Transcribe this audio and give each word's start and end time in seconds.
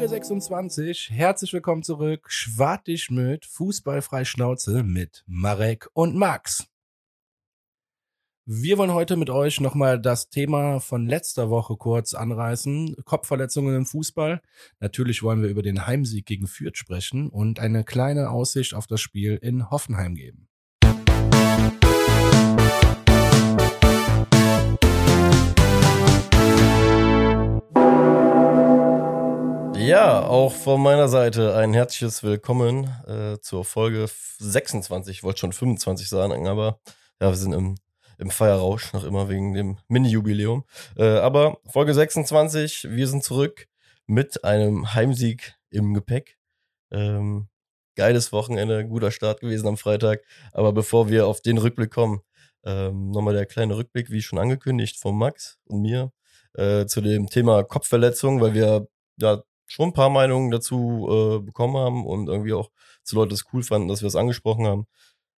Folge 0.00 0.14
26. 0.14 1.10
Herzlich 1.10 1.52
willkommen 1.52 1.82
zurück. 1.82 2.24
Schwartig 2.30 3.10
mit 3.10 3.44
Fußballfrei 3.44 4.24
Schnauze 4.24 4.82
mit 4.82 5.22
Marek 5.26 5.90
und 5.92 6.16
Max. 6.16 6.66
Wir 8.46 8.78
wollen 8.78 8.94
heute 8.94 9.18
mit 9.18 9.28
euch 9.28 9.60
nochmal 9.60 10.00
das 10.00 10.30
Thema 10.30 10.80
von 10.80 11.06
letzter 11.06 11.50
Woche 11.50 11.76
kurz 11.76 12.14
anreißen. 12.14 12.96
Kopfverletzungen 13.04 13.76
im 13.76 13.84
Fußball. 13.84 14.40
Natürlich 14.78 15.22
wollen 15.22 15.42
wir 15.42 15.50
über 15.50 15.60
den 15.60 15.86
Heimsieg 15.86 16.24
gegen 16.24 16.46
Fürth 16.46 16.78
sprechen 16.78 17.28
und 17.28 17.60
eine 17.60 17.84
kleine 17.84 18.30
Aussicht 18.30 18.72
auf 18.72 18.86
das 18.86 19.02
Spiel 19.02 19.36
in 19.42 19.68
Hoffenheim 19.68 20.14
geben. 20.14 20.49
Ja, 29.90 30.24
auch 30.24 30.52
von 30.52 30.80
meiner 30.80 31.08
Seite 31.08 31.56
ein 31.56 31.74
herzliches 31.74 32.22
Willkommen 32.22 32.84
äh, 33.08 33.40
zur 33.40 33.64
Folge 33.64 34.08
26. 34.38 35.16
Ich 35.16 35.22
wollte 35.24 35.40
schon 35.40 35.52
25 35.52 36.08
sagen, 36.08 36.46
aber 36.46 36.78
ja, 37.20 37.28
wir 37.28 37.34
sind 37.34 37.52
im, 37.52 37.74
im 38.16 38.30
Feierrausch, 38.30 38.92
noch 38.92 39.02
immer 39.02 39.28
wegen 39.28 39.52
dem 39.52 39.78
Mini-Jubiläum. 39.88 40.62
Äh, 40.96 41.18
aber 41.18 41.58
Folge 41.66 41.92
26, 41.92 42.86
wir 42.88 43.08
sind 43.08 43.24
zurück 43.24 43.66
mit 44.06 44.44
einem 44.44 44.94
Heimsieg 44.94 45.56
im 45.70 45.92
Gepäck. 45.92 46.38
Ähm, 46.92 47.48
geiles 47.96 48.30
Wochenende, 48.30 48.86
guter 48.86 49.10
Start 49.10 49.40
gewesen 49.40 49.66
am 49.66 49.76
Freitag. 49.76 50.22
Aber 50.52 50.72
bevor 50.72 51.08
wir 51.08 51.26
auf 51.26 51.40
den 51.40 51.58
Rückblick 51.58 51.90
kommen, 51.90 52.20
ähm, 52.62 53.10
nochmal 53.10 53.34
der 53.34 53.46
kleine 53.46 53.76
Rückblick, 53.76 54.08
wie 54.12 54.22
schon 54.22 54.38
angekündigt, 54.38 55.00
von 55.00 55.18
Max 55.18 55.58
und 55.64 55.82
mir 55.82 56.12
äh, 56.54 56.86
zu 56.86 57.00
dem 57.00 57.26
Thema 57.26 57.64
Kopfverletzung, 57.64 58.40
weil 58.40 58.54
wir 58.54 58.86
ja 59.16 59.42
schon 59.70 59.90
ein 59.90 59.92
paar 59.92 60.10
Meinungen 60.10 60.50
dazu 60.50 61.08
äh, 61.08 61.38
bekommen 61.38 61.76
haben 61.76 62.04
und 62.04 62.28
irgendwie 62.28 62.54
auch 62.54 62.70
zu 63.04 63.14
Leuten 63.14 63.32
es 63.32 63.44
cool 63.52 63.62
fanden, 63.62 63.86
dass 63.86 64.02
wir 64.02 64.08
es 64.08 64.16
angesprochen 64.16 64.66
haben. 64.66 64.86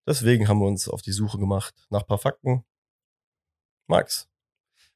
Deswegen 0.08 0.48
haben 0.48 0.60
wir 0.60 0.68
uns 0.68 0.88
auf 0.88 1.02
die 1.02 1.12
Suche 1.12 1.38
gemacht 1.38 1.76
nach 1.90 2.08
paar 2.08 2.18
Fakten. 2.18 2.64
Max. 3.88 4.30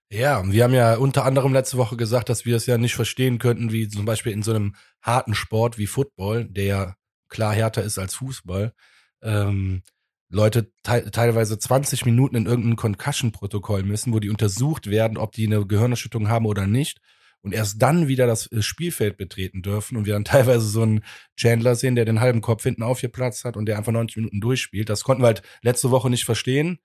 Ja, 0.10 0.42
wir 0.50 0.64
haben 0.64 0.74
ja 0.74 0.96
unter 0.96 1.26
anderem 1.26 1.52
letzte 1.52 1.78
Woche 1.78 1.98
gesagt, 1.98 2.30
dass 2.30 2.46
wir 2.46 2.56
es 2.56 2.66
ja 2.66 2.78
nicht 2.78 2.96
verstehen 2.96 3.38
könnten, 3.38 3.74
wie 3.74 3.90
zum 3.90 4.06
Beispiel 4.06 4.32
in 4.32 4.42
so 4.42 4.52
einem 4.52 4.76
harten 5.02 5.36
Sport 5.36 5.78
wie 5.78 5.88
Football, 5.88 6.46
der 6.46 6.64
ja 6.64 6.96
klar 7.28 7.54
härter 7.54 7.84
ist 7.84 8.00
als 8.00 8.16
Fußball, 8.16 8.74
ähm, 9.22 9.84
Leute 10.30 10.72
te 10.84 11.12
teilweise 11.12 11.60
20 11.60 12.06
Minuten 12.06 12.38
in 12.38 12.46
irgendein 12.46 12.78
Concussion-Protokoll 12.78 13.84
müssen, 13.84 14.14
wo 14.14 14.20
die 14.20 14.30
untersucht 14.30 14.88
werden, 14.88 15.18
ob 15.18 15.34
die 15.34 15.46
eine 15.46 15.66
Gehirnerschüttung 15.66 16.30
haben 16.30 16.46
oder 16.46 16.68
nicht 16.68 17.02
und 17.46 17.54
erst 17.54 17.80
dann 17.80 18.08
wieder 18.08 18.26
das 18.26 18.52
äh, 18.52 18.64
Spielfeld 18.64 19.18
betreten 19.18 19.62
dürfen 19.62 19.96
und 19.96 20.06
wir 20.06 20.14
dann 20.14 20.26
teilweise 20.26 20.68
so 20.68 20.82
einen 20.82 21.06
Chandler 21.38 21.76
sehen, 21.76 21.96
der 21.96 22.04
den 22.04 22.20
halben 22.20 22.42
Kopf 22.42 22.64
hinten 22.64 22.84
aufgeplatzt 22.84 23.46
hat 23.46 23.56
und 23.56 23.68
der 23.68 23.78
einfach 23.78 23.92
90 23.92 24.18
Minuten 24.18 24.42
durchspielt. 24.42 24.90
Das 24.90 25.04
konnten 25.04 25.22
wir 25.22 25.28
halt 25.28 25.44
letzte 25.62 25.92
Woche 25.92 26.10
nicht 26.10 26.26
verstehen. 26.26 26.80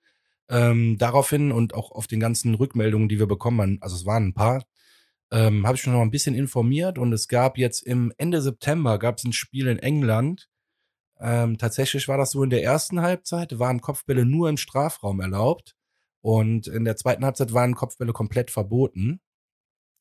Ähm, 0.50 0.98
daraufhin 0.98 1.50
und 1.52 1.74
auch 1.74 1.92
auf 1.92 2.06
den 2.06 2.20
ganzen 2.20 2.54
Rückmeldungen, 2.54 3.08
die 3.08 3.18
wir 3.18 3.26
bekommen 3.26 3.60
haben, 3.60 3.78
also 3.80 3.96
es 3.96 4.04
waren 4.04 4.28
ein 4.28 4.34
paar, 4.34 4.64
ähm, 5.30 5.66
habe 5.66 5.76
ich 5.76 5.86
mich 5.86 5.94
noch 5.94 6.02
ein 6.02 6.10
bisschen 6.10 6.34
informiert 6.34 6.98
und 6.98 7.12
es 7.12 7.28
gab 7.28 7.56
jetzt 7.56 7.86
im 7.86 8.12
Ende 8.18 8.42
September 8.42 8.98
gab 8.98 9.18
es 9.18 9.24
ein 9.24 9.32
Spiel 9.32 9.68
in 9.68 9.78
England. 9.78 10.48
Ähm, 11.20 11.56
tatsächlich 11.56 12.08
war 12.08 12.18
das 12.18 12.32
so 12.32 12.42
in 12.42 12.50
der 12.50 12.64
ersten 12.64 13.00
Halbzeit, 13.00 13.58
waren 13.58 13.80
Kopfbälle 13.80 14.26
nur 14.26 14.48
im 14.48 14.56
Strafraum 14.56 15.20
erlaubt 15.20 15.76
und 16.20 16.66
in 16.66 16.84
der 16.84 16.96
zweiten 16.96 17.24
Halbzeit 17.24 17.54
waren 17.54 17.74
Kopfbälle 17.74 18.12
komplett 18.12 18.50
verboten. 18.50 19.20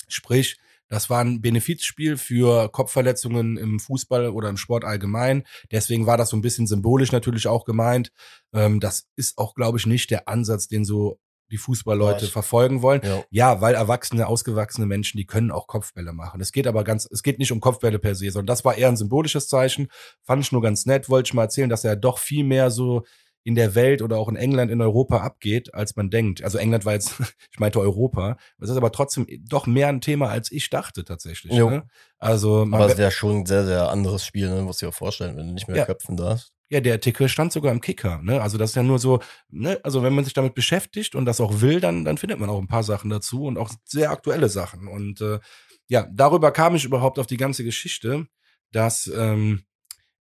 Sprich, 0.10 0.58
das 0.90 1.10
war 1.10 1.24
ein 1.24 1.42
Benefizspiel 1.42 2.18
für 2.18 2.70
Kopfverletzungen 2.70 3.58
im 3.58 3.80
Fußball 3.80 4.30
oder 4.30 4.50
im 4.50 4.58
Sport 4.58 4.84
allgemein. 4.84 5.44
Deswegen 5.72 6.08
war 6.08 6.18
das 6.18 6.30
so 6.30 6.38
ein 6.38 6.42
bisschen 6.42 6.68
symbolisch 6.68 7.12
natürlich 7.12 7.48
auch 7.48 7.64
gemeint. 7.64 8.12
Ähm, 8.54 8.80
das 8.80 9.08
ist 9.16 9.38
auch, 9.38 9.54
glaube 9.54 9.78
ich, 9.78 9.86
nicht 9.86 10.10
der 10.10 10.28
Ansatz, 10.28 10.68
den 10.68 10.86
so 10.86 11.20
die 11.52 11.58
Fußballleute 11.58 12.26
ja, 12.26 12.32
verfolgen 12.32 12.82
wollen. 12.82 13.02
Ja. 13.04 13.24
ja. 13.30 13.62
weil 13.62 13.76
erwachsene, 13.76 14.28
ausgewachsene 14.28 14.88
Menschen, 14.88 15.18
die 15.18 15.26
können 15.26 15.52
auch 15.52 15.68
Kopfbälle 15.68 16.12
machen. 16.14 16.42
Es 16.42 16.52
geht 16.52 16.68
aber 16.68 16.84
ganz, 16.84 17.08
es 17.12 17.24
geht 17.24 17.40
nicht 17.40 17.52
um 17.52 17.60
Kopfbälle 17.60 18.00
per 18.00 18.16
se, 18.16 18.32
sondern 18.32 18.48
das 18.48 18.66
war 18.66 18.76
eher 18.76 18.90
ein 18.90 18.98
symbolisches 18.98 19.48
Zeichen. 19.48 19.90
Fand 20.24 20.44
ich 20.44 20.52
nur 20.52 20.62
ganz 20.62 20.86
nett. 20.86 21.10
Wollte 21.10 21.30
ich 21.30 21.34
mal 21.34 21.44
erzählen, 21.44 21.70
dass 21.70 21.84
er 21.84 21.96
doch 21.96 22.18
viel 22.18 22.44
mehr 22.44 22.72
so 22.72 23.04
in 23.44 23.56
der 23.56 23.76
Welt 23.76 24.02
oder 24.02 24.18
auch 24.18 24.28
in 24.28 24.36
England, 24.36 24.72
in 24.72 24.82
Europa 24.82 25.18
abgeht, 25.18 25.74
als 25.74 25.96
man 25.96 26.10
denkt. 26.10 26.44
Also 26.44 26.58
England 26.58 26.86
war 26.86 26.94
jetzt, 26.94 27.14
ich 27.52 27.60
meinte 27.60 27.80
Europa. 27.80 28.38
Das 28.60 28.70
ist 28.70 28.78
aber 28.78 28.92
trotzdem 28.92 29.26
doch 29.48 29.66
mehr 29.66 29.88
ein 29.88 30.02
Thema, 30.02 30.30
als 30.30 30.52
ich 30.52 30.70
dachte 30.70 31.04
tatsächlich. 31.04 31.54
Ne? 31.54 31.88
Also, 32.18 32.68
aber 32.70 32.88
es 32.88 32.98
wäre 32.98 33.12
schon 33.12 33.38
ein 33.38 33.46
sehr, 33.46 33.66
sehr 33.66 33.90
anderes 33.90 34.26
Spiel, 34.26 34.50
ne? 34.50 34.62
musst 34.62 34.82
du 34.82 34.88
dir 34.88 34.92
vorstellen, 34.92 35.38
wenn 35.38 35.48
du 35.48 35.54
nicht 35.54 35.68
mehr 35.68 35.78
ja. 35.78 35.86
köpfen 35.86 36.18
darfst. 36.18 36.54
Ja, 36.72 36.82
der 36.82 36.94
Artikel 36.94 37.28
stand 37.30 37.52
sogar 37.52 37.72
im 37.72 37.82
Kicker. 37.82 38.22
Ne? 38.22 38.42
Also 38.42 38.60
das 38.60 38.72
ist 38.72 38.76
ja 38.76 38.84
nur 38.84 39.00
so, 39.00 39.22
ne? 39.50 39.80
also 39.84 40.04
wenn 40.04 40.14
man 40.14 40.24
sich 40.24 40.34
damit 40.34 40.54
beschäftigt 40.54 41.16
und 41.16 41.26
das 41.26 41.42
auch 41.42 41.62
will, 41.62 41.80
dann, 41.80 42.06
dann 42.06 42.18
findet 42.18 42.40
man 42.40 42.50
auch 42.50 42.60
ein 42.60 42.68
paar 42.68 42.84
Sachen 42.84 43.10
dazu 43.10 43.46
und 43.46 43.58
auch 43.58 43.72
sehr 43.86 44.12
aktuelle 44.12 44.50
Sachen. 44.50 44.88
Und 44.88 45.22
äh, 45.22 45.40
ja, 45.88 46.08
darüber 46.12 46.52
kam 46.52 46.76
ich 46.76 46.86
überhaupt 46.86 47.18
auf 47.18 47.26
die 47.26 47.38
ganze 47.38 47.64
Geschichte, 47.64 48.28
dass 48.72 49.08
ähm, 49.08 49.64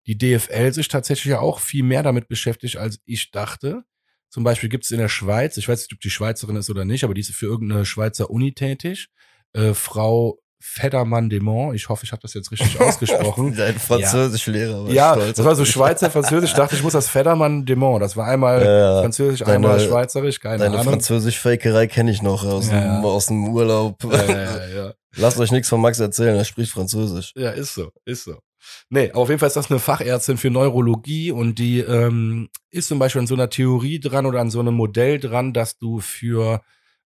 die 0.09 0.17
DFL 0.17 0.73
sich 0.73 0.87
tatsächlich 0.87 1.31
ja 1.31 1.39
auch 1.39 1.59
viel 1.59 1.83
mehr 1.83 2.01
damit 2.01 2.27
beschäftigt, 2.27 2.77
als 2.77 2.99
ich 3.05 3.29
dachte. 3.29 3.83
Zum 4.31 4.43
Beispiel 4.43 4.67
gibt 4.67 4.85
es 4.85 4.91
in 4.91 4.97
der 4.97 5.07
Schweiz, 5.07 5.55
ich 5.57 5.69
weiß 5.69 5.81
nicht, 5.81 5.93
ob 5.93 5.99
die 5.99 6.09
Schweizerin 6.09 6.55
ist 6.55 6.69
oder 6.71 6.83
nicht, 6.83 7.03
aber 7.03 7.13
die 7.13 7.21
ist 7.21 7.31
für 7.31 7.45
irgendeine 7.45 7.85
Schweizer 7.85 8.31
Uni 8.31 8.53
tätig. 8.53 9.09
Äh, 9.53 9.75
Frau 9.75 10.39
Federmann 10.59 11.29
Demont, 11.29 11.75
ich 11.75 11.89
hoffe, 11.89 12.05
ich 12.05 12.11
habe 12.11 12.23
das 12.23 12.33
jetzt 12.33 12.51
richtig 12.51 12.81
ausgesprochen. 12.81 13.55
Dein 13.55 13.77
Französischlehrer. 13.77 14.89
Ja, 14.89 15.15
ja 15.15 15.31
das 15.31 15.45
war 15.45 15.55
so 15.55 15.63
Schweizer 15.63 16.09
Französisch. 16.09 16.49
Ich 16.51 16.55
dachte, 16.55 16.75
ich 16.75 16.81
muss 16.81 16.93
das 16.93 17.07
Federmann 17.07 17.67
Demont. 17.67 18.01
Das 18.01 18.17
war 18.17 18.27
einmal 18.27 18.65
ja, 18.65 19.01
Französisch, 19.01 19.41
deine, 19.41 19.53
einmal 19.53 19.79
Schweizerisch, 19.79 20.39
keine 20.39 20.57
deine 20.57 20.69
Ahnung. 20.71 20.85
Deine 20.85 20.91
Französisch-Fakerei 20.91 21.85
kenne 21.85 22.09
ich 22.09 22.23
noch 22.23 22.43
aus, 22.43 22.67
ja, 22.67 22.97
dem, 22.97 23.05
aus 23.05 23.27
dem 23.27 23.47
Urlaub. 23.47 24.03
Ja, 24.03 24.25
ja, 24.25 24.67
ja. 24.67 24.93
Lasst 25.17 25.39
euch 25.39 25.51
nichts 25.51 25.69
von 25.69 25.79
Max 25.79 25.99
erzählen, 25.99 26.35
er 26.35 26.45
spricht 26.45 26.71
Französisch. 26.71 27.31
Ja, 27.35 27.51
ist 27.51 27.75
so, 27.75 27.91
ist 28.05 28.23
so. 28.23 28.39
Nee, 28.89 29.11
auf 29.11 29.29
jeden 29.29 29.39
Fall 29.39 29.47
ist 29.47 29.55
das 29.55 29.69
eine 29.69 29.79
Fachärztin 29.79 30.37
für 30.37 30.49
Neurologie 30.49 31.31
und 31.31 31.59
die 31.59 31.79
ähm, 31.79 32.49
ist 32.69 32.87
zum 32.87 32.99
Beispiel 32.99 33.21
an 33.21 33.27
so 33.27 33.35
einer 33.35 33.49
Theorie 33.49 33.99
dran 33.99 34.25
oder 34.25 34.39
an 34.39 34.51
so 34.51 34.59
einem 34.59 34.73
Modell 34.73 35.19
dran, 35.19 35.53
dass 35.53 35.77
du 35.77 35.99
für 35.99 36.61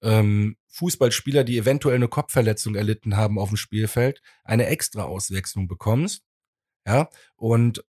ähm, 0.03 0.57
Fußballspieler, 0.69 1.45
die 1.45 1.59
eventuell 1.59 1.97
eine 1.97 2.09
Kopfverletzung 2.09 2.75
erlitten 2.75 3.17
haben 3.17 3.39
auf 3.39 3.49
dem 3.49 3.57
Spielfeld, 3.57 4.21
eine 4.45 4.67
extra 4.67 5.05
Auswechslung 5.05 5.69
bekommst. 5.69 6.23
Ja, 6.87 7.09
und 7.37 7.85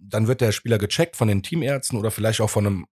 dann 0.00 0.26
wird 0.26 0.40
der 0.40 0.52
Spieler 0.52 0.78
gecheckt 0.78 1.16
von 1.16 1.28
den 1.28 1.42
Teamärzten 1.42 1.98
oder 1.98 2.10
vielleicht 2.10 2.40
auch 2.40 2.50
von 2.50 2.66
einem 2.66 2.86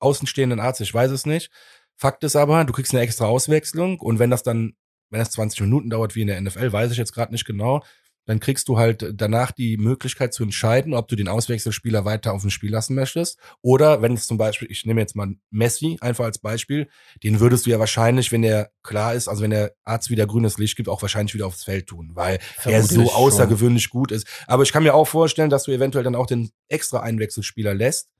außenstehenden 0.00 0.60
Arzt, 0.60 0.80
ich 0.80 0.92
weiß 0.92 1.10
es 1.10 1.26
nicht. 1.26 1.50
Fakt 1.96 2.24
ist 2.24 2.36
aber, 2.36 2.64
du 2.64 2.72
kriegst 2.72 2.94
eine 2.94 3.02
extra 3.02 3.26
Auswechslung 3.26 4.00
und 4.00 4.18
wenn 4.18 4.30
das 4.30 4.42
dann, 4.42 4.74
wenn 5.10 5.20
es 5.20 5.30
20 5.30 5.60
Minuten 5.62 5.90
dauert 5.90 6.14
wie 6.14 6.22
in 6.22 6.28
der 6.28 6.40
NFL, 6.40 6.72
weiß 6.72 6.92
ich 6.92 6.98
jetzt 6.98 7.12
gerade 7.12 7.32
nicht 7.32 7.44
genau, 7.44 7.82
dann 8.26 8.40
kriegst 8.40 8.68
du 8.68 8.78
halt 8.78 9.12
danach 9.14 9.50
die 9.50 9.76
Möglichkeit 9.76 10.32
zu 10.32 10.42
entscheiden, 10.42 10.94
ob 10.94 11.08
du 11.08 11.16
den 11.16 11.28
Auswechselspieler 11.28 12.04
weiter 12.04 12.32
auf 12.32 12.42
dem 12.42 12.50
Spiel 12.50 12.70
lassen 12.70 12.94
möchtest. 12.94 13.38
Oder 13.60 14.02
wenn 14.02 14.12
es 14.14 14.26
zum 14.26 14.38
Beispiel, 14.38 14.70
ich 14.70 14.84
nehme 14.86 15.00
jetzt 15.00 15.16
mal 15.16 15.34
Messi 15.50 15.96
einfach 16.00 16.24
als 16.24 16.38
Beispiel, 16.38 16.88
den 17.24 17.40
würdest 17.40 17.66
du 17.66 17.70
ja 17.70 17.78
wahrscheinlich, 17.78 18.30
wenn 18.30 18.42
der 18.42 18.70
klar 18.82 19.14
ist, 19.14 19.28
also 19.28 19.42
wenn 19.42 19.50
der 19.50 19.74
Arzt 19.84 20.10
wieder 20.10 20.26
grünes 20.26 20.58
Licht 20.58 20.76
gibt, 20.76 20.88
auch 20.88 21.02
wahrscheinlich 21.02 21.34
wieder 21.34 21.46
aufs 21.46 21.64
Feld 21.64 21.86
tun, 21.86 22.10
weil 22.14 22.38
Vermutlich 22.58 22.98
er 22.98 23.04
so 23.04 23.12
außergewöhnlich 23.12 23.84
schon. 23.84 24.00
gut 24.00 24.12
ist. 24.12 24.26
Aber 24.46 24.62
ich 24.62 24.72
kann 24.72 24.82
mir 24.82 24.94
auch 24.94 25.08
vorstellen, 25.08 25.50
dass 25.50 25.64
du 25.64 25.72
eventuell 25.72 26.04
dann 26.04 26.14
auch 26.14 26.26
den 26.26 26.50
extra 26.68 27.00
Einwechselspieler 27.00 27.74
lässt. 27.74 28.10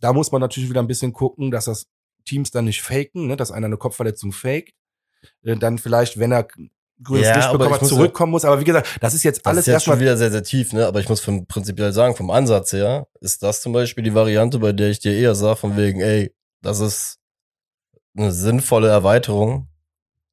Da 0.00 0.12
muss 0.12 0.32
man 0.32 0.40
natürlich 0.40 0.68
wieder 0.68 0.82
ein 0.82 0.88
bisschen 0.88 1.12
gucken, 1.12 1.50
dass 1.50 1.66
das 1.66 1.86
Teams 2.24 2.50
dann 2.50 2.64
nicht 2.64 2.82
faken, 2.82 3.26
ne, 3.26 3.36
dass 3.36 3.52
einer 3.52 3.66
eine 3.66 3.76
Kopfverletzung 3.76 4.32
faked 4.32 4.74
äh, 5.42 5.56
dann 5.56 5.78
vielleicht, 5.78 6.18
wenn 6.18 6.32
er 6.32 6.48
grünes 7.02 7.26
ja, 7.26 7.36
Licht 7.36 7.52
bekommen 7.52 7.72
hat, 7.72 7.86
zurückkommen 7.86 8.30
muss. 8.32 8.44
Aber 8.44 8.60
wie 8.60 8.64
gesagt, 8.64 8.98
das 9.00 9.14
ist 9.14 9.22
jetzt 9.22 9.44
alles 9.46 9.64
das 9.64 9.68
ist 9.68 9.72
jetzt 9.72 9.84
schon 9.84 10.00
wieder 10.00 10.16
sehr, 10.16 10.30
sehr 10.30 10.42
tief, 10.42 10.72
ne? 10.72 10.86
Aber 10.86 11.00
ich 11.00 11.08
muss 11.08 11.20
vom 11.20 11.46
prinzipiell 11.46 11.92
sagen, 11.92 12.14
vom 12.16 12.30
Ansatz 12.30 12.72
her, 12.72 13.06
ist 13.20 13.42
das 13.42 13.60
zum 13.60 13.72
Beispiel 13.72 14.04
die 14.04 14.14
Variante, 14.14 14.58
bei 14.58 14.72
der 14.72 14.90
ich 14.90 15.00
dir 15.00 15.12
eher 15.12 15.34
sage, 15.34 15.56
von 15.56 15.76
wegen, 15.76 16.00
ey, 16.00 16.34
das 16.62 16.80
ist 16.80 17.18
eine 18.16 18.32
sinnvolle 18.32 18.88
Erweiterung. 18.88 19.68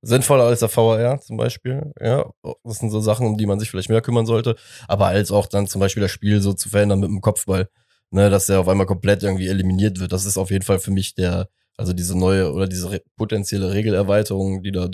Sinnvoller 0.03 0.45
als 0.45 0.61
der 0.61 0.75
VAR 0.75 1.21
zum 1.21 1.37
Beispiel. 1.37 1.91
Ja, 1.99 2.25
das 2.63 2.79
sind 2.79 2.89
so 2.89 2.99
Sachen, 3.01 3.27
um 3.27 3.37
die 3.37 3.45
man 3.45 3.59
sich 3.59 3.69
vielleicht 3.69 3.89
mehr 3.89 4.01
kümmern 4.01 4.25
sollte. 4.25 4.55
Aber 4.87 5.07
als 5.07 5.31
auch 5.31 5.45
dann 5.45 5.67
zum 5.67 5.79
Beispiel 5.79 6.01
das 6.01 6.09
Spiel 6.11 6.41
so 6.41 6.53
zu 6.53 6.69
verändern 6.69 6.99
mit 6.99 7.09
dem 7.09 7.21
Kopfball. 7.21 7.69
Ne, 8.13 8.29
dass 8.29 8.47
der 8.47 8.59
auf 8.59 8.67
einmal 8.67 8.87
komplett 8.87 9.23
irgendwie 9.23 9.47
eliminiert 9.47 9.99
wird. 10.01 10.11
Das 10.11 10.25
ist 10.25 10.37
auf 10.37 10.51
jeden 10.51 10.65
Fall 10.65 10.79
für 10.79 10.91
mich 10.91 11.15
der, 11.15 11.47
also 11.77 11.93
diese 11.93 12.17
neue 12.17 12.51
oder 12.51 12.67
diese 12.67 13.01
potenzielle 13.15 13.71
Regelerweiterung, 13.71 14.63
die 14.63 14.73
da 14.73 14.89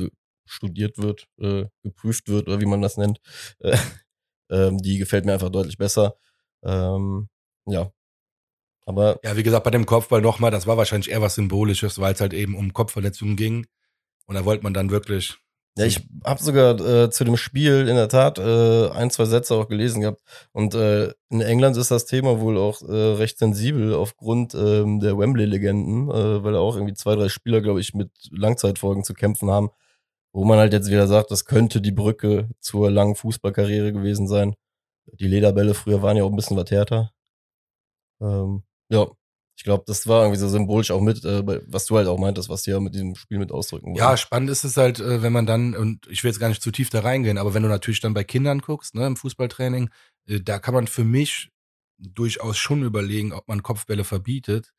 studiert 0.48 0.98
wird, 0.98 1.28
äh, 1.40 1.66
geprüft 1.84 2.30
wird 2.30 2.48
oder 2.48 2.60
wie 2.62 2.66
man 2.66 2.82
das 2.82 2.98
nennt, 2.98 3.20
äh, 3.60 3.78
ähm, 4.50 4.78
die 4.80 4.98
gefällt 4.98 5.26
mir 5.26 5.34
einfach 5.34 5.50
deutlich 5.50 5.78
besser. 5.78 6.16
Ähm, 6.64 7.30
ja. 7.66 7.92
Aber. 8.86 9.20
Ja, 9.24 9.36
wie 9.36 9.44
gesagt, 9.44 9.66
bei 9.66 9.72
dem 9.72 9.86
Kopfball 9.86 10.22
nochmal, 10.22 10.52
das 10.52 10.66
war 10.66 10.78
wahrscheinlich 10.78 11.12
eher 11.12 11.22
was 11.22 11.36
Symbolisches, 11.36 12.00
weil 12.00 12.14
es 12.14 12.22
halt 12.22 12.34
eben 12.34 12.56
um 12.56 12.74
Kopfverletzungen 12.74 13.36
ging. 13.36 13.68
Und 14.28 14.36
da 14.36 14.46
wollte 14.46 14.64
man 14.64 14.74
dann 14.74 14.90
wirklich 14.92 15.38
Ja, 15.78 15.86
ich 15.86 16.08
habe 16.26 16.42
sogar 16.42 16.80
äh, 16.80 17.10
zu 17.10 17.24
dem 17.26 17.38
Spiel 17.38 17.88
in 17.88 17.96
der 17.96 18.10
Tat 18.10 18.40
äh, 18.40 18.90
ein, 18.90 19.10
zwei 19.10 19.26
Sätze 19.26 19.56
auch 19.56 19.68
gelesen 19.68 20.02
gehabt. 20.02 20.22
Und 20.54 20.74
äh, 20.74 21.14
in 21.30 21.42
England 21.42 21.78
ist 21.78 21.92
das 21.92 22.06
Thema 22.06 22.40
wohl 22.40 22.58
auch 22.58 22.82
äh, 22.82 22.94
recht 23.16 23.40
sensibel 23.40 23.94
aufgrund 23.94 24.56
ähm, 24.56 25.00
der 25.02 25.18
Wembley-Legenden, 25.18 26.10
äh, 26.10 26.44
weil 26.44 26.54
da 26.54 26.60
auch 26.60 26.76
irgendwie 26.76 26.94
zwei, 26.96 27.16
drei 27.16 27.30
Spieler, 27.30 27.62
glaube 27.62 27.82
ich, 27.82 27.94
mit 27.94 28.12
Langzeitfolgen 28.32 29.04
zu 29.04 29.14
kämpfen 29.14 29.50
haben. 29.52 29.70
Wo 30.38 30.46
man 30.46 30.60
halt 30.60 30.72
jetzt 30.72 30.92
wieder 30.92 31.08
sagt, 31.08 31.32
das 31.32 31.46
könnte 31.46 31.82
die 31.82 31.92
Brücke 31.92 32.48
zur 32.60 32.92
langen 32.92 33.16
Fußballkarriere 33.16 33.92
gewesen 33.92 34.28
sein. 34.28 34.54
Die 35.14 35.28
Lederbälle 35.28 35.74
früher 35.74 36.04
waren 36.04 36.16
ja 36.16 36.24
auch 36.24 36.30
ein 36.30 36.36
bisschen 36.36 36.56
was 36.56 36.70
härter. 36.70 37.12
Ähm, 38.22 38.62
ja, 38.90 39.08
ich 39.58 39.64
glaube, 39.64 39.86
das 39.88 40.06
war 40.06 40.22
irgendwie 40.22 40.40
so 40.40 40.48
symbolisch 40.48 40.92
auch 40.92 41.02
mit, 41.02 41.26
äh, 41.26 41.42
was 41.66 41.88
du 41.88 41.98
halt 41.98 42.08
auch 42.08 42.20
meintest, 42.20 42.50
was 42.50 42.62
die 42.62 42.70
ja 42.70 42.80
mit 42.80 42.94
diesem 42.94 43.16
Spiel 43.16 43.40
mit 43.40 43.52
ausdrücken 43.52 43.88
wollen. 43.88 43.96
Ja, 43.96 44.16
spannend 44.16 44.52
ist 44.52 44.64
es 44.64 44.78
halt, 44.78 45.00
äh, 45.00 45.24
wenn 45.24 45.34
man 45.34 45.48
dann, 45.48 45.76
und 45.76 46.06
ich 46.06 46.24
will 46.24 46.30
jetzt 46.30 46.40
gar 46.40 46.50
nicht 46.50 46.62
zu 46.62 46.70
tief 46.70 46.92
da 46.92 47.00
reingehen, 47.00 47.40
aber 47.40 47.56
wenn 47.56 47.64
du 47.64 47.70
natürlich 47.70 48.02
dann 48.02 48.14
bei 48.14 48.24
Kindern 48.24 48.60
guckst, 48.60 48.94
ne, 48.94 49.08
im 49.08 49.16
Fußballtraining, 49.16 49.90
äh, 50.28 50.40
da 50.40 50.60
kann 50.60 50.76
man 50.76 50.86
für 50.86 51.04
mich 51.04 51.50
durchaus 51.98 52.58
schon 52.58 52.84
überlegen, 52.84 53.34
ob 53.34 53.48
man 53.48 53.64
Kopfbälle 53.64 54.04
verbietet, 54.04 54.72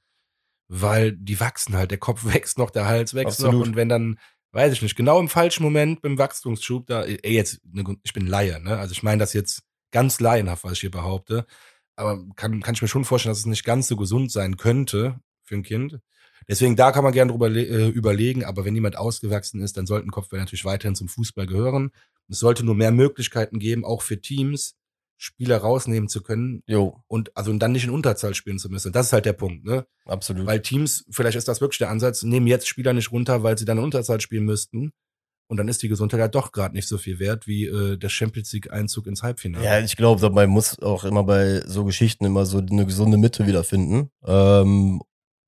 weil 0.68 1.16
die 1.16 1.40
wachsen 1.40 1.76
halt, 1.76 1.90
der 1.90 1.98
Kopf 1.98 2.24
wächst 2.32 2.58
noch, 2.58 2.70
der 2.70 2.86
Hals 2.86 3.14
wächst 3.14 3.40
Absolut. 3.40 3.54
noch 3.54 3.66
und 3.66 3.74
wenn 3.74 3.88
dann, 3.88 4.20
weiß 4.52 4.72
ich 4.72 4.82
nicht, 4.82 4.96
genau 4.96 5.20
im 5.20 5.28
falschen 5.28 5.62
Moment 5.62 6.02
beim 6.02 6.18
Wachstumsschub, 6.18 6.86
da, 6.86 7.04
ey, 7.04 7.34
jetzt, 7.34 7.60
ne, 7.64 7.84
ich 8.02 8.12
bin 8.12 8.26
Laie, 8.26 8.60
ne, 8.60 8.78
also 8.78 8.92
ich 8.92 9.02
meine 9.02 9.18
das 9.20 9.32
jetzt 9.32 9.62
ganz 9.90 10.20
laienhaft, 10.20 10.64
was 10.64 10.74
ich 10.74 10.80
hier 10.80 10.90
behaupte, 10.90 11.46
aber 11.96 12.24
kann, 12.36 12.60
kann 12.62 12.74
ich 12.74 12.82
mir 12.82 12.88
schon 12.88 13.04
vorstellen, 13.04 13.32
dass 13.32 13.40
es 13.40 13.46
nicht 13.46 13.64
ganz 13.64 13.88
so 13.88 13.96
gesund 13.96 14.30
sein 14.30 14.56
könnte 14.56 15.20
für 15.42 15.56
ein 15.56 15.62
Kind. 15.62 15.98
Deswegen, 16.48 16.76
da 16.76 16.92
kann 16.92 17.04
man 17.04 17.12
gerne 17.12 17.30
drüber 17.30 17.50
äh, 17.50 17.88
überlegen, 17.88 18.44
aber 18.44 18.64
wenn 18.64 18.74
jemand 18.74 18.96
ausgewachsen 18.96 19.60
ist, 19.60 19.76
dann 19.76 19.86
sollten 19.86 20.10
Kopfbälle 20.10 20.42
natürlich 20.42 20.64
weiterhin 20.64 20.94
zum 20.94 21.08
Fußball 21.08 21.46
gehören. 21.46 21.90
Es 22.28 22.38
sollte 22.38 22.64
nur 22.64 22.74
mehr 22.74 22.92
Möglichkeiten 22.92 23.58
geben, 23.58 23.84
auch 23.84 24.02
für 24.02 24.20
Teams, 24.20 24.77
Spieler 25.20 25.58
rausnehmen 25.58 26.08
zu 26.08 26.22
können 26.22 26.62
Jo, 26.66 27.02
und 27.08 27.36
also 27.36 27.52
dann 27.52 27.72
nicht 27.72 27.84
in 27.84 27.90
Unterzahl 27.90 28.34
spielen 28.34 28.58
zu 28.58 28.70
müssen. 28.70 28.92
Das 28.92 29.06
ist 29.06 29.12
halt 29.12 29.26
der 29.26 29.32
Punkt, 29.32 29.64
ne? 29.64 29.84
absolut. 30.06 30.46
Weil 30.46 30.62
Teams, 30.62 31.04
vielleicht 31.10 31.36
ist 31.36 31.48
das 31.48 31.60
wirklich 31.60 31.78
der 31.78 31.90
Ansatz, 31.90 32.22
nehmen 32.22 32.46
jetzt 32.46 32.68
Spieler 32.68 32.92
nicht 32.92 33.10
runter, 33.10 33.42
weil 33.42 33.58
sie 33.58 33.64
dann 33.64 33.78
in 33.78 33.84
Unterzahl 33.84 34.20
spielen 34.20 34.44
müssten. 34.44 34.92
Und 35.48 35.56
dann 35.56 35.66
ist 35.66 35.82
die 35.82 35.88
Gesundheit 35.88 36.20
halt 36.20 36.34
doch 36.34 36.52
gerade 36.52 36.74
nicht 36.74 36.86
so 36.86 36.98
viel 36.98 37.18
wert 37.18 37.46
wie 37.46 37.64
äh, 37.64 37.96
der 37.96 38.10
Champions 38.10 38.52
League 38.52 38.70
Einzug 38.70 39.06
ins 39.06 39.22
Halbfinale. 39.22 39.64
Ja, 39.64 39.80
ich 39.80 39.96
glaube, 39.96 40.20
dabei 40.20 40.46
muss 40.46 40.78
auch 40.80 41.04
immer 41.04 41.24
bei 41.24 41.62
so 41.66 41.84
Geschichten 41.84 42.24
immer 42.24 42.46
so 42.46 42.58
eine 42.58 42.86
gesunde 42.86 43.16
Mitte 43.16 43.46
wiederfinden. 43.46 44.10
Ähm, 44.24 45.02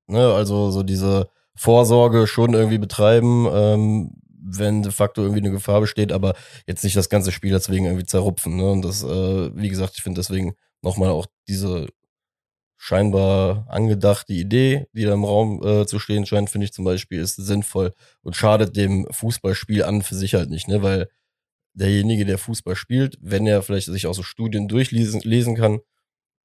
ne, 0.07 0.33
also 0.33 0.71
so 0.71 0.83
diese 0.83 1.29
Vorsorge 1.55 2.27
schon 2.27 2.53
irgendwie 2.55 2.79
betreiben, 2.79 3.47
ähm, 3.51 4.11
wenn 4.41 4.83
de 4.83 4.91
facto 4.91 5.21
irgendwie 5.21 5.41
eine 5.41 5.51
Gefahr 5.51 5.81
besteht, 5.81 6.11
aber 6.11 6.35
jetzt 6.67 6.83
nicht 6.83 6.95
das 6.95 7.09
ganze 7.09 7.31
Spiel 7.31 7.51
deswegen 7.51 7.85
irgendwie 7.85 8.05
zerrupfen. 8.05 8.57
Ne? 8.57 8.71
Und 8.71 8.81
das, 8.83 9.03
äh, 9.03 9.55
wie 9.55 9.69
gesagt, 9.69 9.93
ich 9.97 10.03
finde 10.03 10.19
deswegen 10.19 10.55
nochmal 10.81 11.09
auch 11.09 11.27
diese 11.47 11.87
scheinbar 12.77 13.67
angedachte 13.69 14.33
Idee, 14.33 14.87
die 14.93 15.03
da 15.03 15.13
im 15.13 15.23
Raum 15.23 15.61
äh, 15.63 15.85
zu 15.85 15.99
stehen 15.99 16.25
scheint, 16.25 16.49
finde 16.49 16.65
ich 16.65 16.73
zum 16.73 16.83
Beispiel, 16.83 17.19
ist 17.19 17.35
sinnvoll 17.35 17.93
und 18.23 18.35
schadet 18.35 18.75
dem 18.75 19.07
Fußballspiel 19.11 19.83
an 19.83 20.01
für 20.01 20.15
sich 20.15 20.33
halt 20.33 20.49
nicht, 20.49 20.67
ne? 20.67 20.81
Weil 20.81 21.07
derjenige, 21.73 22.25
der 22.25 22.39
Fußball 22.39 22.75
spielt, 22.75 23.17
wenn 23.21 23.45
er 23.45 23.61
vielleicht 23.61 23.85
sich 23.85 24.07
auch 24.07 24.15
so 24.15 24.23
Studien 24.23 24.67
durchlesen 24.67 25.21
lesen 25.21 25.55
kann, 25.55 25.79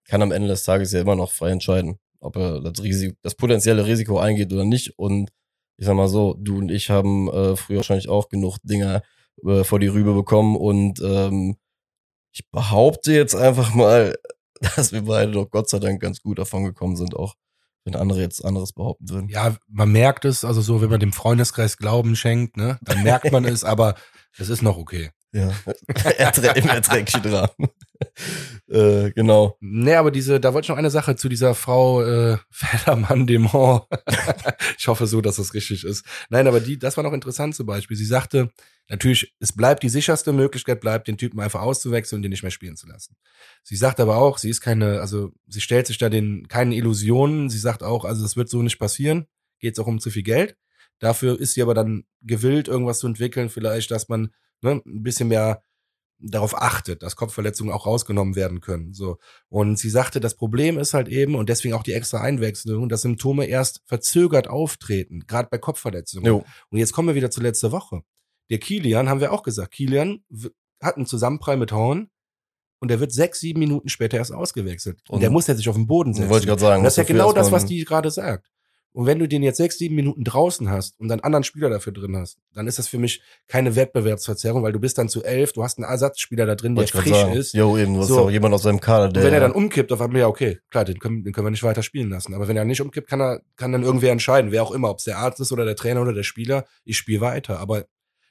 kann 0.04 0.22
am 0.22 0.30
Ende 0.30 0.48
des 0.48 0.64
Tages 0.64 0.92
ja 0.92 1.00
immer 1.00 1.16
noch 1.16 1.32
frei 1.32 1.50
entscheiden, 1.50 1.98
ob 2.20 2.36
er 2.36 2.60
das, 2.60 2.82
Risiko, 2.82 3.16
das 3.22 3.34
potenzielle 3.34 3.86
Risiko 3.86 4.18
eingeht 4.18 4.52
oder 4.52 4.64
nicht. 4.64 4.98
Und 4.98 5.30
ich 5.76 5.86
sag 5.86 5.94
mal 5.94 6.08
so, 6.08 6.34
du 6.38 6.58
und 6.58 6.70
ich 6.70 6.90
haben 6.90 7.28
äh, 7.28 7.56
früher 7.56 7.78
wahrscheinlich 7.78 8.08
auch 8.08 8.28
genug 8.28 8.58
Dinger 8.62 9.02
äh, 9.44 9.64
vor 9.64 9.78
die 9.78 9.88
Rübe 9.88 10.14
bekommen 10.14 10.56
und 10.56 11.00
ähm, 11.00 11.56
ich 12.32 12.48
behaupte 12.50 13.12
jetzt 13.12 13.34
einfach 13.34 13.74
mal, 13.74 14.16
dass 14.76 14.92
wir 14.92 15.02
beide 15.02 15.32
doch 15.32 15.50
Gott 15.50 15.68
sei 15.68 15.78
Dank 15.78 16.00
ganz 16.00 16.20
gut 16.20 16.38
davon 16.38 16.64
gekommen 16.64 16.96
sind, 16.96 17.14
auch 17.16 17.34
wenn 17.84 17.94
andere 17.94 18.20
jetzt 18.20 18.44
anderes 18.44 18.72
behaupten 18.72 19.08
würden. 19.08 19.28
Ja, 19.28 19.56
man 19.68 19.92
merkt 19.92 20.24
es, 20.24 20.44
also 20.44 20.60
so, 20.60 20.82
wenn 20.82 20.90
man 20.90 21.00
dem 21.00 21.12
Freundeskreis 21.12 21.76
Glauben 21.76 22.16
schenkt, 22.16 22.56
ne, 22.56 22.78
dann 22.82 23.02
merkt 23.02 23.30
man 23.30 23.44
es, 23.44 23.64
aber 23.64 23.94
es 24.36 24.48
ist 24.48 24.62
noch 24.62 24.76
okay. 24.76 25.10
Ja, 25.36 25.52
im 26.54 26.68
erträglichen 26.68 27.26
Rahmen. 27.26 27.68
äh, 28.68 29.10
genau. 29.10 29.58
Nee, 29.60 29.94
aber 29.94 30.10
diese, 30.10 30.40
da 30.40 30.54
wollte 30.54 30.64
ich 30.64 30.68
noch 30.70 30.78
eine 30.78 30.90
Sache 30.90 31.14
zu 31.14 31.28
dieser 31.28 31.54
Frau 31.54 32.02
äh, 32.02 32.38
Federmann 32.50 33.26
Demont. 33.26 33.82
ich 34.78 34.88
hoffe 34.88 35.06
so, 35.06 35.20
dass 35.20 35.36
das 35.36 35.52
richtig 35.52 35.84
ist. 35.84 36.06
Nein, 36.30 36.46
aber 36.46 36.60
die, 36.60 36.78
das 36.78 36.96
war 36.96 37.04
noch 37.04 37.12
interessant 37.12 37.54
zum 37.54 37.66
Beispiel. 37.66 37.98
Sie 37.98 38.06
sagte, 38.06 38.50
natürlich, 38.88 39.34
es 39.38 39.52
bleibt 39.52 39.82
die 39.82 39.90
sicherste 39.90 40.32
Möglichkeit, 40.32 40.80
bleibt 40.80 41.06
den 41.06 41.18
Typen 41.18 41.38
einfach 41.40 41.60
auszuwechseln 41.60 42.20
und 42.20 42.22
den 42.22 42.30
nicht 42.30 42.42
mehr 42.42 42.50
spielen 42.50 42.76
zu 42.76 42.86
lassen. 42.86 43.14
Sie 43.62 43.76
sagt 43.76 44.00
aber 44.00 44.16
auch, 44.16 44.38
sie 44.38 44.48
ist 44.48 44.62
keine, 44.62 45.00
also 45.00 45.32
sie 45.48 45.60
stellt 45.60 45.86
sich 45.86 45.98
da 45.98 46.08
den 46.08 46.48
keine 46.48 46.76
Illusionen. 46.76 47.50
Sie 47.50 47.58
sagt 47.58 47.82
auch, 47.82 48.06
also 48.06 48.22
das 48.22 48.38
wird 48.38 48.48
so 48.48 48.62
nicht 48.62 48.78
passieren. 48.78 49.26
Geht 49.58 49.78
auch 49.78 49.86
um 49.86 50.00
zu 50.00 50.08
viel 50.08 50.22
Geld. 50.22 50.56
Dafür 50.98 51.38
ist 51.38 51.52
sie 51.52 51.60
aber 51.60 51.74
dann 51.74 52.04
gewillt, 52.22 52.68
irgendwas 52.68 53.00
zu 53.00 53.06
entwickeln, 53.06 53.50
vielleicht, 53.50 53.90
dass 53.90 54.08
man 54.08 54.30
ne, 54.62 54.80
ein 54.84 55.02
bisschen 55.02 55.28
mehr 55.28 55.62
darauf 56.18 56.56
achtet, 56.56 57.02
dass 57.02 57.14
Kopfverletzungen 57.16 57.72
auch 57.74 57.84
rausgenommen 57.86 58.36
werden 58.36 58.60
können. 58.60 58.94
So. 58.94 59.18
Und 59.48 59.78
sie 59.78 59.90
sagte, 59.90 60.18
das 60.18 60.34
Problem 60.34 60.78
ist 60.78 60.94
halt 60.94 61.08
eben, 61.08 61.34
und 61.34 61.48
deswegen 61.48 61.74
auch 61.74 61.82
die 61.82 61.92
extra 61.92 62.20
Einwechslung, 62.20 62.88
dass 62.88 63.02
Symptome 63.02 63.44
erst 63.46 63.82
verzögert 63.84 64.48
auftreten, 64.48 65.26
gerade 65.26 65.48
bei 65.50 65.58
Kopfverletzungen. 65.58 66.26
Jo. 66.26 66.44
Und 66.70 66.78
jetzt 66.78 66.92
kommen 66.92 67.08
wir 67.08 67.14
wieder 67.14 67.30
zur 67.30 67.42
letzte 67.42 67.70
Woche. 67.70 68.00
Der 68.50 68.58
Kilian, 68.58 69.08
haben 69.08 69.20
wir 69.20 69.32
auch 69.32 69.42
gesagt, 69.42 69.72
Kilian 69.72 70.24
hat 70.82 70.96
einen 70.96 71.06
Zusammenprall 71.06 71.58
mit 71.58 71.72
Horn 71.72 72.08
und 72.80 72.88
der 72.90 73.00
wird 73.00 73.12
sechs, 73.12 73.40
sieben 73.40 73.58
Minuten 73.60 73.88
später 73.88 74.16
erst 74.16 74.32
ausgewechselt. 74.32 75.00
Und, 75.08 75.16
Und- 75.16 75.20
der 75.20 75.30
muss 75.30 75.46
ja 75.48 75.54
sich 75.54 75.68
auf 75.68 75.76
den 75.76 75.86
Boden 75.86 76.14
setzen. 76.14 76.30
Wollte 76.30 76.44
ich 76.44 76.48
gerade 76.48 76.60
sagen. 76.60 76.78
Und 76.78 76.84
das 76.84 76.94
ist 76.94 76.98
ja 76.98 77.04
genau 77.04 77.32
das, 77.32 77.52
was 77.52 77.66
die 77.66 77.84
gerade 77.84 78.10
sagt. 78.10 78.50
Und 78.92 79.04
wenn 79.04 79.18
du 79.18 79.28
den 79.28 79.42
jetzt 79.42 79.58
sechs, 79.58 79.76
sieben 79.76 79.94
Minuten 79.94 80.24
draußen 80.24 80.70
hast 80.70 80.98
und 80.98 81.08
dann 81.08 81.20
anderen 81.20 81.44
Spieler 81.44 81.68
dafür 81.68 81.92
drin 81.92 82.16
hast, 82.16 82.38
dann 82.54 82.66
ist 82.66 82.78
das 82.78 82.88
für 82.88 82.96
mich 82.98 83.20
keine 83.46 83.76
Wettbewerbsverzerrung, 83.76 84.62
weil 84.62 84.72
du 84.72 84.80
bist 84.80 84.96
dann 84.96 85.08
zu 85.10 85.22
elf, 85.22 85.52
du 85.52 85.62
hast 85.62 85.76
einen 85.78 85.84
Ersatzspieler 85.84 86.46
da 86.46 86.54
drin, 86.54 86.74
der 86.74 86.82
Wollte 86.84 86.96
frisch 86.98 87.12
sagen. 87.12 87.32
ist. 87.34 87.52
Jo, 87.52 87.76
eben, 87.76 87.94
du 87.94 88.00
hast 88.00 88.08
So. 88.08 88.16
ja 88.16 88.22
auch 88.22 88.30
jemand 88.30 88.54
aus 88.54 88.62
seinem 88.62 88.80
Kader, 88.80 89.08
der. 89.10 89.22
Und 89.22 89.26
wenn 89.26 89.34
er 89.34 89.40
dann 89.40 89.52
umkippt, 89.52 89.92
auf 89.92 90.00
einmal, 90.00 90.20
ja, 90.20 90.28
okay, 90.28 90.60
klar, 90.70 90.86
den 90.86 90.98
können, 90.98 91.24
den 91.24 91.32
können 91.34 91.46
wir 91.46 91.50
nicht 91.50 91.62
weiter 91.62 91.82
spielen 91.82 92.08
lassen. 92.08 92.32
Aber 92.34 92.48
wenn 92.48 92.56
er 92.56 92.64
nicht 92.64 92.80
umkippt, 92.80 93.08
kann 93.08 93.20
er, 93.20 93.42
kann 93.56 93.72
dann 93.72 93.82
irgendwer 93.82 94.12
entscheiden, 94.12 94.50
wer 94.50 94.62
auch 94.62 94.72
immer, 94.72 94.88
ob 94.90 94.98
es 94.98 95.04
der 95.04 95.18
Arzt 95.18 95.40
ist 95.40 95.52
oder 95.52 95.64
der 95.66 95.76
Trainer 95.76 96.00
oder 96.00 96.14
der 96.14 96.22
Spieler, 96.22 96.64
ich 96.84 96.96
spiele 96.96 97.20
weiter. 97.20 97.60
Aber 97.60 97.84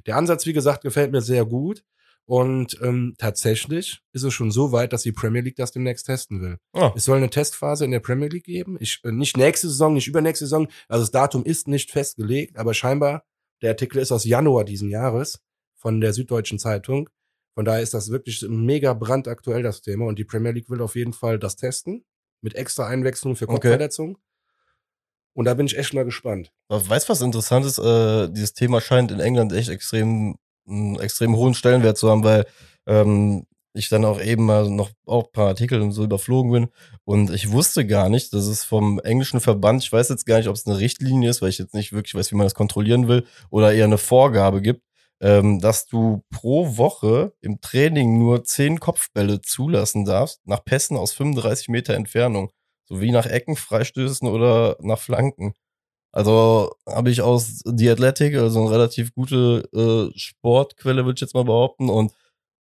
der 0.07 0.17
Ansatz, 0.17 0.45
wie 0.45 0.53
gesagt, 0.53 0.81
gefällt 0.83 1.11
mir 1.11 1.21
sehr 1.21 1.45
gut. 1.45 1.83
Und 2.27 2.79
ähm, 2.81 3.13
tatsächlich 3.19 4.01
ist 4.11 4.23
es 4.23 4.33
schon 4.33 4.49
so 4.49 4.71
weit, 4.71 4.93
dass 4.93 5.03
die 5.03 5.11
Premier 5.11 5.41
League 5.41 5.57
das 5.57 5.71
demnächst 5.71 6.07
testen 6.07 6.41
will. 6.41 6.57
Ah, 6.73 6.91
Es 6.95 7.05
soll 7.05 7.17
eine 7.17 7.29
Testphase 7.29 7.85
in 7.85 7.91
der 7.91 7.99
Premier 7.99 8.27
League 8.29 8.45
geben. 8.45 8.77
Ich, 8.79 8.99
äh, 9.03 9.11
nicht 9.11 9.37
nächste 9.37 9.67
Saison, 9.67 9.93
nicht 9.93 10.07
übernächste 10.07 10.45
Saison. 10.45 10.67
Also 10.87 11.03
das 11.03 11.11
Datum 11.11 11.43
ist 11.43 11.67
nicht 11.67 11.91
festgelegt, 11.91 12.57
aber 12.57 12.73
scheinbar, 12.73 13.23
der 13.61 13.69
Artikel 13.71 13.99
ist 13.99 14.11
aus 14.11 14.25
Januar 14.25 14.63
diesen 14.65 14.89
Jahres 14.89 15.39
von 15.75 16.01
der 16.01 16.13
Süddeutschen 16.13 16.57
Zeitung. 16.57 17.09
Von 17.53 17.63
daher 17.63 17.81
ist 17.83 17.93
das 17.93 18.09
wirklich 18.09 18.43
mega 18.49 18.93
brandaktuell, 18.93 19.61
das 19.61 19.81
Thema. 19.81 20.05
Und 20.07 20.17
die 20.17 20.25
Premier 20.25 20.51
League 20.51 20.69
will 20.69 20.81
auf 20.81 20.95
jeden 20.95 21.13
Fall 21.13 21.37
das 21.37 21.55
testen. 21.55 22.03
Mit 22.41 22.55
extra 22.55 22.87
Einwechslung 22.87 23.35
für 23.35 23.45
Okay. 23.45 23.53
Kopfverletzungen. 23.53 24.17
Und 25.33 25.45
da 25.45 25.53
bin 25.53 25.65
ich 25.65 25.77
echt 25.77 25.93
mal 25.93 26.05
gespannt. 26.05 26.51
Weißt 26.69 27.07
du, 27.07 27.11
was 27.11 27.21
interessant 27.21 27.65
ist? 27.65 27.77
Äh, 27.77 28.29
dieses 28.29 28.53
Thema 28.53 28.81
scheint 28.81 29.11
in 29.11 29.19
England 29.19 29.51
echt 29.53 29.69
extrem, 29.69 30.37
einen 30.67 30.99
extrem 30.99 31.35
hohen 31.35 31.53
Stellenwert 31.53 31.97
zu 31.97 32.09
haben, 32.09 32.23
weil 32.23 32.45
ähm, 32.87 33.45
ich 33.75 33.89
dann 33.89 34.05
auch 34.05 34.21
eben 34.21 34.45
mal 34.45 34.69
noch 34.69 34.91
auch 35.05 35.25
ein 35.25 35.31
paar 35.31 35.47
Artikel 35.47 35.81
und 35.81 35.91
so 35.91 36.03
überflogen 36.03 36.51
bin. 36.51 36.67
Und 37.03 37.29
ich 37.31 37.51
wusste 37.51 37.85
gar 37.85 38.09
nicht, 38.09 38.33
dass 38.33 38.45
es 38.45 38.63
vom 38.63 38.99
englischen 38.99 39.41
Verband, 39.41 39.83
ich 39.83 39.91
weiß 39.91 40.09
jetzt 40.09 40.25
gar 40.25 40.37
nicht, 40.37 40.47
ob 40.47 40.55
es 40.55 40.65
eine 40.65 40.79
Richtlinie 40.79 41.29
ist, 41.29 41.41
weil 41.41 41.49
ich 41.49 41.57
jetzt 41.57 41.73
nicht 41.73 41.91
wirklich 41.93 42.15
weiß, 42.15 42.31
wie 42.31 42.35
man 42.35 42.45
das 42.45 42.55
kontrollieren 42.55 43.07
will, 43.07 43.25
oder 43.49 43.73
eher 43.73 43.85
eine 43.85 43.97
Vorgabe 43.97 44.61
gibt, 44.61 44.81
ähm, 45.21 45.59
dass 45.59 45.87
du 45.87 46.23
pro 46.31 46.77
Woche 46.77 47.33
im 47.41 47.61
Training 47.61 48.17
nur 48.17 48.43
zehn 48.43 48.79
Kopfbälle 48.79 49.41
zulassen 49.41 50.05
darfst, 50.05 50.45
nach 50.45 50.63
Pässen 50.63 50.97
aus 50.97 51.13
35 51.13 51.69
Meter 51.69 51.93
Entfernung. 51.95 52.51
Sowie 52.87 53.11
nach 53.11 53.25
Ecken, 53.25 53.55
Freistößen 53.55 54.27
oder 54.27 54.77
nach 54.79 54.99
Flanken. 54.99 55.53
Also 56.15 56.71
habe 56.87 57.11
ich 57.11 57.21
aus 57.21 57.59
The 57.65 57.89
Athletic, 57.89 58.35
also 58.35 58.61
eine 58.61 58.71
relativ 58.71 59.13
gute 59.13 59.67
äh, 59.73 60.17
Sportquelle, 60.17 61.03
würde 61.05 61.17
ich 61.17 61.21
jetzt 61.21 61.33
mal 61.33 61.43
behaupten, 61.43 61.89
und 61.89 62.13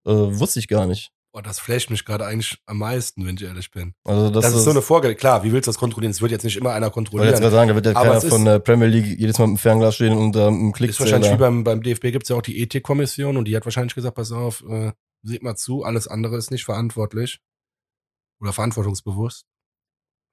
äh, 0.05 0.11
wusste 0.11 0.59
ich 0.59 0.67
gar 0.67 0.85
nicht. 0.85 1.11
Boah, 1.33 1.41
das 1.41 1.59
flasht 1.59 1.89
mich 1.89 2.03
gerade 2.03 2.25
eigentlich 2.25 2.57
am 2.65 2.79
meisten, 2.79 3.25
wenn 3.25 3.35
ich 3.35 3.43
ehrlich 3.43 3.71
bin. 3.71 3.93
Also 4.03 4.29
das, 4.29 4.43
Das, 4.43 4.55
ist 4.55 4.63
so 4.65 4.71
eine 4.71 4.81
Vorgabe. 4.81 5.15
Klar, 5.15 5.43
wie 5.43 5.53
willst 5.53 5.67
du 5.67 5.69
das 5.71 5.77
kontrollieren? 5.77 6.11
Es 6.11 6.21
wird 6.21 6.31
jetzt 6.31 6.43
nicht 6.43 6.57
immer 6.57 6.71
einer 6.71 6.87
wollte 6.87 6.99
jetzt 6.99 7.11
kontrollieren. 7.11 7.39
gerade 7.39 7.51
sagen, 7.51 7.69
da 7.69 7.75
wird 7.75 7.85
ja 7.85 7.93
keiner 7.93 8.15
es 8.15 8.23
ist- 8.25 8.29
von 8.29 8.43
der 8.43 8.59
Premier 8.59 8.87
League 8.87 9.19
jedes 9.19 9.39
Mal 9.39 9.47
mit 9.47 9.57
dem 9.57 9.59
Fernglas 9.59 9.95
stehen 9.95 10.17
und 10.17 10.35
ähm, 10.35 10.59
im 10.59 10.71
Klick 10.73 10.89
Ist 10.89 10.99
wahrscheinlich 10.99 11.31
wie 11.31 11.37
beim, 11.37 11.63
beim 11.63 11.81
DFB 11.81 12.11
gibt's 12.11 12.29
ja 12.29 12.35
auch 12.35 12.41
die 12.41 12.59
Ethikkommission 12.61 13.37
und 13.37 13.47
die 13.47 13.55
hat 13.55 13.65
wahrscheinlich 13.65 13.95
gesagt, 13.95 14.15
pass 14.15 14.31
auf, 14.33 14.63
äh, 14.69 14.91
seht 15.23 15.43
mal 15.43 15.55
zu, 15.55 15.83
alles 15.83 16.07
andere 16.09 16.37
ist 16.37 16.51
nicht 16.51 16.65
verantwortlich 16.65 17.39
oder 18.41 18.51
verantwortungsbewusst. 18.53 19.45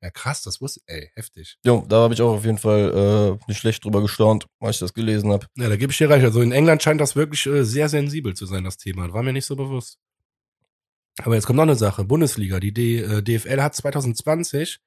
Ja, 0.02 0.10
krass, 0.10 0.42
das 0.42 0.60
wusste, 0.60 0.80
ey, 0.86 1.10
heftig. 1.14 1.58
Jo, 1.64 1.84
da 1.88 2.02
habe 2.02 2.14
ich 2.14 2.20
auch 2.20 2.34
auf 2.34 2.44
jeden 2.44 2.58
Fall 2.58 3.38
äh, 3.38 3.44
nicht 3.46 3.58
schlecht 3.58 3.84
drüber 3.84 4.02
gestaunt, 4.02 4.48
als 4.58 4.76
ich 4.76 4.80
das 4.80 4.94
gelesen 4.94 5.30
habe. 5.30 5.46
Ja, 5.56 5.68
da 5.68 5.76
gebe 5.76 5.92
ich 5.92 5.98
dir 5.98 6.10
recht. 6.10 6.24
Also 6.24 6.40
in 6.40 6.50
England 6.50 6.82
scheint 6.82 7.00
das 7.00 7.14
wirklich 7.14 7.46
äh, 7.46 7.64
sehr 7.64 7.88
sensibel 7.88 8.34
zu 8.34 8.46
sein, 8.46 8.64
das 8.64 8.78
Thema. 8.78 9.12
War 9.12 9.22
mir 9.22 9.32
nicht 9.32 9.46
so 9.46 9.54
bewusst. 9.54 10.00
Aber 11.18 11.36
jetzt 11.36 11.46
kommt 11.46 11.58
noch 11.58 11.62
eine 11.62 11.76
Sache. 11.76 12.04
Bundesliga. 12.04 12.58
Die 12.58 12.74
D 12.74 12.98
äh, 12.98 13.22
DFL 13.22 13.62
hat 13.62 13.76
2020 13.76 14.80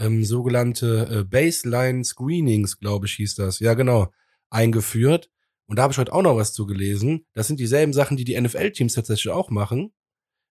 ähm, 0.00 0.24
sogenannte 0.24 1.20
äh, 1.20 1.24
Baseline 1.24 2.02
Screenings, 2.04 2.78
glaube 2.80 3.06
ich, 3.06 3.12
hieß 3.12 3.36
das. 3.36 3.60
Ja, 3.60 3.74
genau. 3.74 4.10
Eingeführt. 4.50 5.30
Und 5.66 5.76
da 5.76 5.84
habe 5.84 5.92
ich 5.92 5.98
heute 5.98 6.12
auch 6.12 6.22
noch 6.22 6.36
was 6.36 6.52
zu 6.52 6.66
gelesen. 6.66 7.24
Das 7.34 7.46
sind 7.46 7.60
dieselben 7.60 7.92
Sachen, 7.92 8.16
die 8.16 8.24
die 8.24 8.40
NFL-Teams 8.40 8.94
tatsächlich 8.94 9.32
auch 9.32 9.50
machen. 9.50 9.92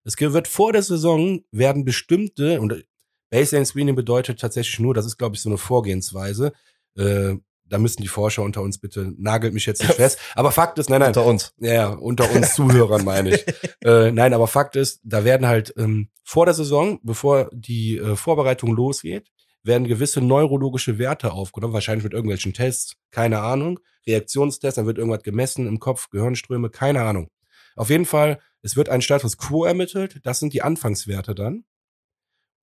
Es 0.05 0.17
wird 0.17 0.47
vor 0.47 0.71
der 0.71 0.83
Saison 0.83 1.41
werden 1.51 1.83
bestimmte, 1.83 2.61
und 2.61 2.85
Baseline 3.29 3.65
Screening 3.65 3.95
bedeutet 3.95 4.39
tatsächlich 4.39 4.79
nur, 4.79 4.93
das 4.93 5.05
ist, 5.05 5.17
glaube 5.17 5.35
ich, 5.35 5.41
so 5.41 5.49
eine 5.49 5.57
Vorgehensweise. 5.57 6.53
Äh, 6.97 7.35
da 7.67 7.79
müssen 7.79 8.01
die 8.01 8.07
Forscher 8.07 8.43
unter 8.43 8.61
uns 8.61 8.77
bitte, 8.77 9.13
nagelt 9.17 9.53
mich 9.53 9.65
jetzt 9.65 9.81
nicht 9.81 9.95
fest. 9.95 10.19
Aber 10.35 10.51
Fakt 10.51 10.77
ist, 10.77 10.89
nein, 10.89 10.99
nein. 10.99 11.09
Unter 11.09 11.25
uns. 11.25 11.53
Ja, 11.57 11.89
unter 11.89 12.31
uns 12.31 12.53
Zuhörern 12.53 13.03
meine 13.03 13.35
ich. 13.35 13.45
äh, 13.83 14.11
nein, 14.11 14.33
aber 14.33 14.47
Fakt 14.47 14.75
ist, 14.75 15.01
da 15.03 15.23
werden 15.23 15.47
halt 15.47 15.73
ähm, 15.77 16.09
vor 16.23 16.45
der 16.45 16.53
Saison, 16.53 16.99
bevor 17.03 17.49
die 17.51 17.97
äh, 17.97 18.15
Vorbereitung 18.15 18.75
losgeht, 18.75 19.31
werden 19.63 19.87
gewisse 19.87 20.21
neurologische 20.21 20.99
Werte 20.99 21.33
aufgenommen, 21.33 21.73
wahrscheinlich 21.73 22.03
mit 22.03 22.13
irgendwelchen 22.13 22.53
Tests, 22.53 22.95
keine 23.09 23.39
Ahnung, 23.39 23.79
Reaktionstests, 24.05 24.75
dann 24.75 24.85
wird 24.85 24.99
irgendwas 24.99 25.23
gemessen 25.23 25.67
im 25.67 25.79
Kopf, 25.79 26.09
Gehirnströme, 26.11 26.69
keine 26.69 27.01
Ahnung. 27.01 27.29
Auf 27.75 27.89
jeden 27.89 28.05
Fall, 28.05 28.39
es 28.61 28.75
wird 28.75 28.89
ein 28.89 29.01
Status 29.01 29.37
Quo 29.37 29.65
ermittelt, 29.65 30.19
das 30.23 30.39
sind 30.39 30.53
die 30.53 30.61
Anfangswerte 30.61 31.33
dann. 31.33 31.65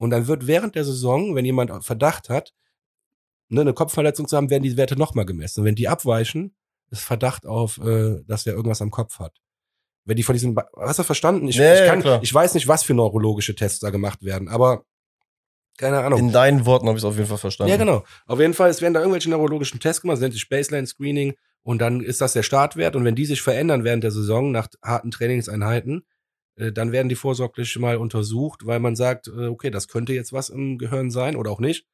Und 0.03 0.11
dann 0.11 0.27
wird 0.27 0.49
während 0.49 0.75
der 0.75 0.85
Saison, 0.85 1.37
wenn 1.37 1.45
jemand 1.45 1.85
Verdacht 1.85 2.29
hat, 2.29 2.53
ne, 3.49 3.61
eine 3.61 3.73
Kopfverletzung 3.73 4.27
zu 4.27 4.37
haben, 4.37 4.51
werden 4.51 4.65
die 4.65 4.77
Werte 4.77 4.97
nochmal 4.97 5.25
gemessen. 5.25 5.61
Und 5.61 5.67
wenn 5.67 5.77
die 5.77 5.87
abweichen, 5.87 6.57
ist 6.91 7.05
Verdacht 7.05 7.47
auf, 7.47 7.79
äh, 7.79 8.21
dass 8.27 8.45
er 8.45 8.55
irgendwas 8.55 8.83
am 8.83 8.91
Kopf 8.91 9.21
hat. 9.21 9.37
Wenn 10.05 10.17
die 10.17 10.25
von 10.25 10.33
diesen, 10.33 10.57
hast 10.77 10.99
du 10.99 11.05
verstanden? 11.05 11.47
Ich, 11.47 11.57
Nee, 11.57 11.83
ich, 11.83 11.87
kann, 11.87 12.01
klar. 12.01 12.19
ich 12.21 12.35
weiß 12.35 12.55
nicht, 12.55 12.67
was 12.67 12.83
für 12.83 12.95
neurologische 12.95 13.55
Tests 13.55 13.79
da 13.79 13.91
gemacht 13.91 14.25
werden, 14.25 14.49
aber 14.49 14.85
keine 15.79 16.01
Ahnung. 16.01 16.19
In 16.19 16.33
deinen 16.33 16.67
Worten 16.67 16.89
habe 16.89 16.99
ich 16.99 17.05
es 17.05 17.09
auf 17.09 17.15
jeden 17.15 17.29
Fall 17.29 17.39
verstanden. 17.39 17.71
Ja, 17.71 17.77
genau. 17.77 18.03
Auf 18.27 18.41
jeden 18.41 18.55
Fall, 18.55 18.71
es 18.71 18.83
werden 18.83 18.95
da 18.95 19.01
irgendwelche 19.01 19.31
neurologischen 19.31 19.79
Tests 19.79 20.03
gemacht, 20.03 20.17
das 20.17 20.23
nennt 20.23 20.35
sich 20.35 20.49
Baseline 20.49 20.89
Screening 20.89 21.35
und 21.63 21.79
dann 21.79 22.01
ist 22.01 22.21
das 22.21 22.33
der 22.33 22.43
Startwert 22.43 22.97
und 22.97 23.05
wenn 23.05 23.15
die 23.15 23.25
sich 23.25 23.41
verändern 23.41 23.85
während 23.85 24.03
der 24.03 24.11
Saison 24.11 24.51
nach 24.51 24.67
harten 24.83 25.13
Trainingseinheiten, 25.13 26.05
dann 26.57 26.93
werden 26.93 27.09
die 27.09 27.15
vorsorglich 27.15 27.79
mal 27.79 27.97
untersucht, 27.97 28.67
weil 28.67 28.81
man 28.81 28.97
sagt, 28.97 29.29
äh, 29.29 29.47
okay, 29.47 29.71
das 29.71 29.89
könnte 29.89 30.13
jetzt 30.13 30.33
was 30.33 30.51
im 30.51 30.79
Gehirn 30.79 31.11
sein 31.11 31.37
oder 31.37 31.51
auch 31.51 31.61
nicht. 31.61 31.87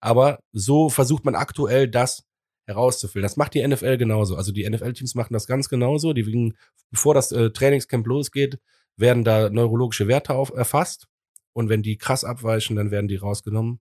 Aber 0.00 0.40
so 0.52 0.88
versucht 0.88 1.24
man 1.24 1.34
aktuell 1.34 1.88
das 1.88 2.24
herauszufüllen. 2.66 3.22
Das 3.22 3.36
macht 3.36 3.54
die 3.54 3.66
NFL 3.66 3.96
genauso. 3.96 4.36
Also 4.36 4.52
die 4.52 4.68
NFL-Teams 4.68 5.14
machen 5.14 5.32
das 5.32 5.46
ganz 5.46 5.68
genauso. 5.68 6.12
Die 6.12 6.26
wiegen, 6.26 6.56
bevor 6.90 7.14
das 7.14 7.32
äh, 7.32 7.50
Trainingscamp 7.50 8.06
losgeht, 8.06 8.58
werden 8.96 9.24
da 9.24 9.50
neurologische 9.50 10.08
Werte 10.08 10.34
auf, 10.34 10.50
erfasst. 10.50 11.06
Und 11.52 11.68
wenn 11.68 11.82
die 11.82 11.96
krass 11.96 12.24
abweichen, 12.24 12.76
dann 12.76 12.90
werden 12.90 13.08
die 13.08 13.16
rausgenommen 13.16 13.80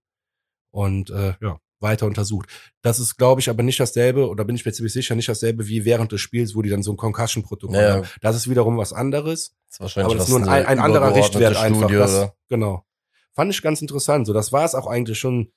und 0.75 1.09
äh, 1.09 1.35
ja, 1.39 1.59
weiter 1.79 2.05
untersucht. 2.05 2.49
Das 2.81 2.99
ist, 2.99 3.17
glaube 3.17 3.41
ich, 3.41 3.49
aber 3.49 3.63
nicht 3.63 3.79
dasselbe, 3.79 4.27
oder 4.29 4.45
bin 4.45 4.55
ich 4.55 4.65
mir 4.65 4.71
ziemlich 4.71 4.93
sicher, 4.93 5.15
nicht 5.15 5.29
dasselbe 5.29 5.67
wie 5.67 5.85
während 5.85 6.11
des 6.11 6.21
Spiels, 6.21 6.55
wo 6.55 6.61
die 6.61 6.69
dann 6.69 6.83
so 6.83 6.91
ein 6.91 6.97
Concussion-Protokoll 6.97 7.75
Ja, 7.75 7.81
ja. 7.81 7.93
haben. 7.95 8.07
Das 8.21 8.35
ist 8.35 8.49
wiederum 8.49 8.77
was 8.77 8.93
anderes. 8.93 9.53
Das 9.69 9.75
ist 9.75 9.79
wahrscheinlich 9.81 10.05
Aber 10.11 10.15
das 10.19 10.29
ist 10.29 10.37
nur 10.37 10.47
ein, 10.49 10.65
ein 10.65 10.79
anderer 10.79 11.15
Richtwert 11.15 11.57
einfach. 11.57 11.79
Studie, 11.81 11.95
Das, 11.95 12.11
oder? 12.13 12.35
genau. 12.47 12.85
Fand 13.33 13.51
ich 13.53 13.61
ganz 13.61 13.81
interessant. 13.81 14.25
So, 14.27 14.33
das 14.33 14.51
war 14.53 14.63
es 14.63 14.75
auch 14.75 14.87
eigentlich 14.87 15.19
schon, 15.19 15.51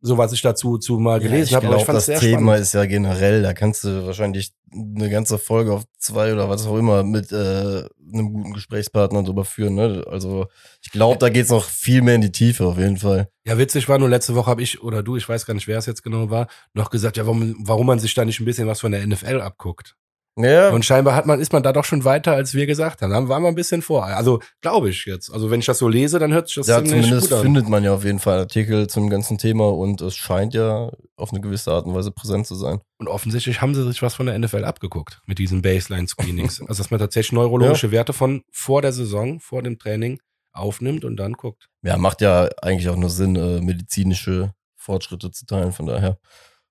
so 0.00 0.16
was 0.16 0.32
ich 0.32 0.42
dazu 0.42 0.78
zu 0.78 0.98
mal 0.98 1.20
gelesen 1.20 1.52
ja, 1.52 1.56
habe. 1.56 1.66
Aber 1.66 1.76
ich 1.76 1.84
glaube, 1.84 1.86
fand 1.86 1.96
das 1.96 2.06
sehr 2.06 2.20
Thema 2.20 2.40
spannend. 2.40 2.62
ist 2.62 2.74
ja 2.74 2.86
generell, 2.86 3.42
da 3.42 3.52
kannst 3.52 3.84
du 3.84 4.06
wahrscheinlich 4.06 4.52
eine 4.72 5.10
ganze 5.10 5.38
Folge 5.38 5.72
auf 5.72 5.84
zwei 5.98 6.32
oder 6.32 6.48
was 6.48 6.66
auch 6.66 6.76
immer 6.76 7.02
mit 7.02 7.32
äh, 7.32 7.84
einem 8.12 8.32
guten 8.32 8.52
Gesprächspartner 8.52 9.22
drüber 9.22 9.44
führen. 9.44 9.74
Ne? 9.74 10.04
Also 10.08 10.46
ich 10.82 10.90
glaube, 10.90 11.18
da 11.18 11.28
geht's 11.28 11.50
noch 11.50 11.64
viel 11.64 12.02
mehr 12.02 12.14
in 12.14 12.20
die 12.20 12.32
Tiefe 12.32 12.66
auf 12.66 12.78
jeden 12.78 12.98
Fall. 12.98 13.28
Ja, 13.44 13.58
witzig 13.58 13.88
war 13.88 13.98
nur 13.98 14.08
letzte 14.08 14.34
Woche 14.34 14.50
habe 14.50 14.62
ich 14.62 14.82
oder 14.82 15.02
du, 15.02 15.16
ich 15.16 15.28
weiß 15.28 15.46
gar 15.46 15.54
nicht, 15.54 15.66
wer 15.66 15.78
es 15.78 15.86
jetzt 15.86 16.02
genau 16.02 16.30
war, 16.30 16.48
noch 16.74 16.90
gesagt, 16.90 17.16
ja, 17.16 17.26
warum, 17.26 17.56
warum 17.60 17.86
man 17.86 17.98
sich 17.98 18.14
da 18.14 18.24
nicht 18.24 18.40
ein 18.40 18.44
bisschen 18.44 18.68
was 18.68 18.80
von 18.80 18.92
der 18.92 19.06
NFL 19.06 19.40
abguckt. 19.40 19.96
Ja, 20.36 20.70
Und 20.70 20.84
scheinbar 20.84 21.16
hat 21.16 21.26
man, 21.26 21.40
ist 21.40 21.52
man 21.52 21.64
da 21.64 21.72
doch 21.72 21.84
schon 21.84 22.04
weiter, 22.04 22.32
als 22.32 22.54
wir 22.54 22.66
gesagt 22.66 23.02
haben. 23.02 23.10
Da 23.10 23.28
waren 23.28 23.42
wir 23.42 23.48
ein 23.48 23.56
bisschen 23.56 23.82
vor. 23.82 24.04
Also 24.04 24.40
glaube 24.60 24.88
ich 24.88 25.04
jetzt. 25.04 25.32
Also 25.32 25.50
wenn 25.50 25.58
ich 25.58 25.66
das 25.66 25.78
so 25.78 25.88
lese, 25.88 26.20
dann 26.20 26.32
hört 26.32 26.46
sich 26.46 26.54
das 26.56 26.68
ja 26.68 26.76
ziemlich 26.76 27.06
zumindest 27.06 27.30
gut 27.30 27.38
an. 27.38 27.42
findet 27.42 27.68
man 27.68 27.82
ja 27.82 27.92
auf 27.92 28.04
jeden 28.04 28.20
Fall 28.20 28.38
Artikel 28.38 28.86
zum 28.86 29.10
ganzen 29.10 29.36
Thema 29.36 29.68
und 29.68 30.00
es 30.00 30.14
scheint 30.14 30.54
ja 30.54 30.92
auf 31.16 31.32
eine 31.32 31.40
gewisse 31.40 31.72
Art 31.72 31.86
und 31.86 31.94
Weise 31.94 32.12
präsent 32.12 32.46
zu 32.46 32.54
sein. 32.54 32.80
Und 32.98 33.08
offensichtlich 33.08 33.60
haben 33.60 33.74
sie 33.74 33.84
sich 33.84 34.00
was 34.00 34.14
von 34.14 34.26
der 34.26 34.38
NFL 34.38 34.64
abgeguckt 34.64 35.20
mit 35.26 35.40
diesen 35.40 35.60
Baseline-Screenings. 35.60 36.60
also 36.68 36.82
dass 36.82 36.92
man 36.92 37.00
tatsächlich 37.00 37.32
neurologische 37.32 37.90
Werte 37.90 38.12
von 38.12 38.42
vor 38.52 38.80
der 38.80 38.92
Saison, 38.92 39.40
vor 39.40 39.64
dem 39.64 39.78
Training 39.80 40.20
aufnimmt 40.52 41.04
und 41.04 41.16
dann 41.16 41.32
guckt. 41.32 41.68
Ja, 41.82 41.96
macht 41.96 42.20
ja 42.20 42.48
eigentlich 42.62 42.88
auch 42.88 42.96
nur 42.96 43.10
Sinn, 43.10 43.34
äh, 43.34 43.60
medizinische 43.60 44.52
Fortschritte 44.76 45.30
zu 45.32 45.46
teilen. 45.46 45.72
Von 45.72 45.86
daher, 45.86 46.18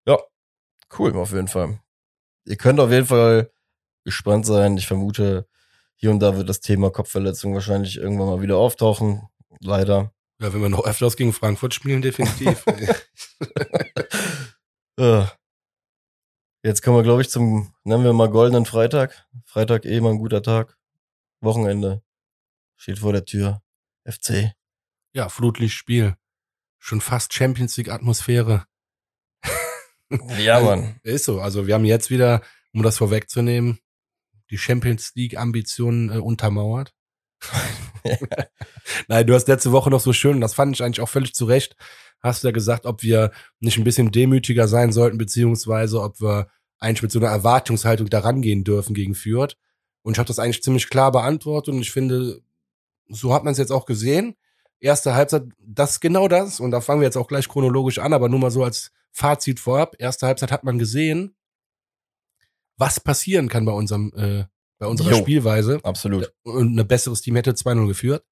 ja, 0.06 0.18
cool 0.98 1.16
auf 1.18 1.34
jeden 1.34 1.48
Fall. 1.50 1.80
Ihr 2.48 2.56
könnt 2.56 2.80
auf 2.80 2.92
jeden 2.92 3.06
Fall 3.06 3.52
gespannt 4.04 4.46
sein. 4.46 4.78
Ich 4.78 4.88
vermute, 4.88 5.48
hier 5.96 6.12
und 6.12 6.20
da 6.20 6.38
wird 6.38 6.50
das 6.50 6.62
Thema 6.62 6.90
Kopfverletzung 6.92 7.54
wahrscheinlich 7.54 7.98
irgendwann 7.98 8.28
mal 8.28 8.42
wieder 8.42 8.58
auftauchen. 8.58 9.28
Leider. 9.60 10.14
Ja, 10.40 10.54
wenn 10.54 10.62
wir 10.62 10.70
noch 10.70 10.86
öfters 10.86 11.18
gegen 11.18 11.34
Frankfurt 11.34 11.74
spielen, 11.74 12.02
definitiv. 12.02 12.64
Äh, 15.00 15.28
Jetzt 16.64 16.82
kommen 16.82 16.98
wir, 16.98 17.04
glaube 17.04 17.22
ich, 17.22 17.30
zum, 17.30 17.74
nennen 17.84 18.04
wir 18.04 18.14
mal 18.14 18.30
goldenen 18.30 18.66
Freitag. 18.66 19.26
Freitag 19.46 19.86
eh 19.86 20.02
mal 20.02 20.10
ein 20.10 20.18
guter 20.18 20.42
Tag. 20.42 20.76
Wochenende. 21.40 22.02
Steht 22.76 23.00
vor 23.00 23.14
der 23.14 23.24
Tür. 23.24 23.62
FC. 24.06 24.54
ja, 25.14 25.30
Flutlichtspiel. 25.30 26.18
Schon 26.80 27.00
fast 27.00 27.34
Champions 27.34 27.78
League-Atmosphäre. 27.78 28.66
Ja, 30.40 30.60
Mann. 30.62 31.00
Ist 31.04 31.26
so. 31.26 31.42
Also 31.42 31.68
wir 31.68 31.74
haben 31.74 31.86
jetzt 31.86 32.10
wieder, 32.10 32.42
um 32.74 32.84
das 32.84 32.98
vorwegzunehmen, 32.98 33.80
die 34.50 34.58
Champions 34.58 35.14
League-Ambitionen 35.16 36.12
äh, 36.12 36.20
untermauert. 36.20 36.94
Nein, 39.08 39.28
du 39.28 39.34
hast 39.34 39.48
letzte 39.48 39.72
Woche 39.72 39.90
noch 39.90 40.00
so 40.00 40.14
schön, 40.14 40.42
das 40.42 40.54
fand 40.54 40.76
ich 40.76 40.84
eigentlich 40.84 41.02
auch 41.02 41.10
völlig 41.10 41.36
zu 41.36 41.46
Recht, 41.46 41.76
hast 42.20 42.44
du 42.44 42.48
ja 42.48 42.52
gesagt, 42.52 42.86
ob 42.86 43.04
wir 43.04 43.32
nicht 43.60 43.78
ein 43.78 43.84
bisschen 43.84 44.12
demütiger 44.12 44.68
sein 44.68 44.92
sollten, 44.92 45.18
beziehungsweise 45.18 46.02
ob 46.02 46.20
wir 46.20 46.48
eigentlich 46.80 47.04
mit 47.04 47.12
so 47.12 47.20
einer 47.20 47.30
Erwartungshaltung 47.30 48.10
da 48.10 48.20
rangehen 48.20 48.64
dürfen 48.64 48.94
gegen 48.94 49.16
Fürth. 49.16 49.56
Und 50.04 50.14
ich 50.14 50.20
habe 50.20 50.28
das 50.28 50.40
eigentlich 50.40 50.64
ziemlich 50.64 50.90
klar 50.90 51.12
beantwortet 51.12 51.74
und 51.74 51.82
ich 51.82 51.92
finde, 51.92 52.42
so 53.10 53.34
hat 53.34 53.44
man 53.44 53.52
es 53.52 53.58
jetzt 53.58 53.72
auch 53.72 53.86
gesehen. 53.86 54.36
Erste 54.80 55.16
Halbzeit, 55.16 55.44
das 55.60 55.94
ist 55.94 56.00
genau 56.00 56.28
das. 56.28 56.60
Und 56.60 56.72
da 56.72 56.82
fangen 56.82 57.02
wir 57.02 57.08
jetzt 57.08 57.18
auch 57.18 57.28
gleich 57.28 57.48
chronologisch 57.48 58.00
an, 58.00 58.14
aber 58.14 58.30
nur 58.30 58.40
mal 58.40 58.52
so 58.52 58.64
als 58.64 58.92
Fazit 59.18 59.60
vorab. 59.60 59.96
Erste 59.98 60.28
Halbzeit 60.28 60.52
hat 60.52 60.64
man 60.64 60.78
gesehen, 60.78 61.36
was 62.78 63.00
passieren 63.00 63.50
kann 63.50 63.66
bei 63.66 63.72
unserem, 63.72 64.14
äh, 64.16 64.46
bei 64.78 64.86
unserer 64.86 65.10
Jo. 65.10 65.18
Spielweise. 65.18 65.80
Absolut. 65.82 66.32
Und 66.44 66.80
ein 66.80 66.88
besseres 66.88 67.22
Team 67.22 67.36
hätte 67.36 67.56
2-0 67.56 67.88
geführt. 67.88 68.24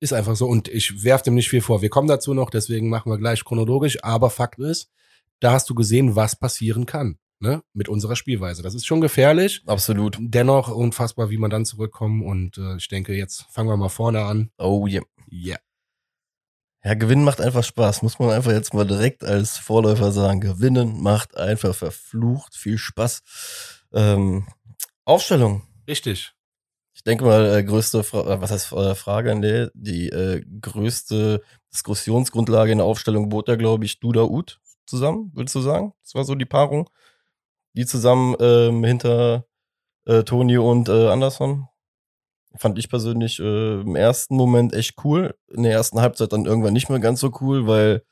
Ist 0.00 0.12
einfach 0.12 0.34
so. 0.34 0.48
Und 0.48 0.66
ich 0.66 1.04
werf 1.04 1.22
dem 1.22 1.34
nicht 1.34 1.48
viel 1.48 1.60
vor. 1.60 1.80
Wir 1.80 1.90
kommen 1.90 2.08
dazu 2.08 2.34
noch, 2.34 2.50
deswegen 2.50 2.88
machen 2.88 3.10
wir 3.10 3.18
gleich 3.18 3.44
chronologisch. 3.44 4.02
Aber 4.02 4.28
Fakt 4.30 4.58
ist, 4.58 4.90
da 5.38 5.52
hast 5.52 5.70
du 5.70 5.76
gesehen, 5.76 6.16
was 6.16 6.34
passieren 6.34 6.86
kann. 6.86 7.18
Ne? 7.38 7.62
Mit 7.72 7.88
unserer 7.88 8.16
Spielweise. 8.16 8.64
Das 8.64 8.74
ist 8.74 8.84
schon 8.84 9.00
gefährlich. 9.00 9.62
Absolut. 9.66 10.16
Dennoch 10.18 10.74
unfassbar, 10.74 11.30
wie 11.30 11.38
man 11.38 11.50
dann 11.50 11.64
zurückkommen. 11.64 12.26
Und 12.26 12.58
äh, 12.58 12.76
ich 12.78 12.88
denke, 12.88 13.14
jetzt 13.14 13.42
fangen 13.52 13.68
wir 13.68 13.76
mal 13.76 13.90
vorne 13.90 14.24
an. 14.24 14.50
Oh 14.58 14.88
yeah. 14.88 15.04
Ja. 15.28 15.56
Ja, 16.86 16.94
Gewinnen 16.94 17.24
macht 17.24 17.40
einfach 17.40 17.64
Spaß. 17.64 18.02
Muss 18.02 18.20
man 18.20 18.30
einfach 18.30 18.52
jetzt 18.52 18.72
mal 18.72 18.86
direkt 18.86 19.24
als 19.24 19.58
Vorläufer 19.58 20.12
sagen. 20.12 20.40
Gewinnen 20.40 21.02
macht 21.02 21.36
einfach 21.36 21.74
verflucht 21.74 22.54
viel 22.54 22.78
Spaß. 22.78 23.24
Ähm, 23.92 24.46
Aufstellung. 25.04 25.66
Richtig. 25.88 26.32
Ich 26.94 27.02
denke 27.02 27.24
mal, 27.24 27.56
äh, 27.56 27.64
größte, 27.64 28.04
Fra 28.04 28.20
äh, 28.32 28.40
was 28.40 28.52
heißt 28.52 28.72
äh, 28.72 28.94
Frage? 28.94 29.34
Nee, 29.34 29.66
die 29.74 30.10
äh, 30.10 30.44
größte 30.60 31.42
Diskussionsgrundlage 31.72 32.70
in 32.70 32.78
der 32.78 32.86
Aufstellung 32.86 33.30
bot 33.30 33.48
ja, 33.48 33.56
glaube 33.56 33.84
ich, 33.84 33.98
Duda 33.98 34.22
Ut 34.22 34.60
zusammen, 34.86 35.32
würdest 35.34 35.56
du 35.56 35.62
sagen? 35.62 35.92
Das 36.04 36.14
war 36.14 36.22
so 36.22 36.36
die 36.36 36.44
Paarung. 36.44 36.88
Die 37.74 37.84
zusammen 37.84 38.36
ähm, 38.38 38.84
hinter 38.84 39.44
äh, 40.04 40.22
Toni 40.22 40.56
und 40.56 40.88
äh, 40.88 41.08
Anderson. 41.08 41.66
Fand 42.58 42.78
ich 42.78 42.88
persönlich 42.88 43.38
äh, 43.40 43.80
im 43.80 43.96
ersten 43.96 44.36
Moment 44.36 44.72
echt 44.74 44.94
cool. 45.04 45.34
In 45.48 45.62
der 45.62 45.72
ersten 45.72 46.00
Halbzeit 46.00 46.32
dann 46.32 46.46
irgendwann 46.46 46.72
nicht 46.72 46.88
mehr 46.88 47.00
ganz 47.00 47.20
so 47.20 47.32
cool, 47.40 47.66
weil 47.66 48.02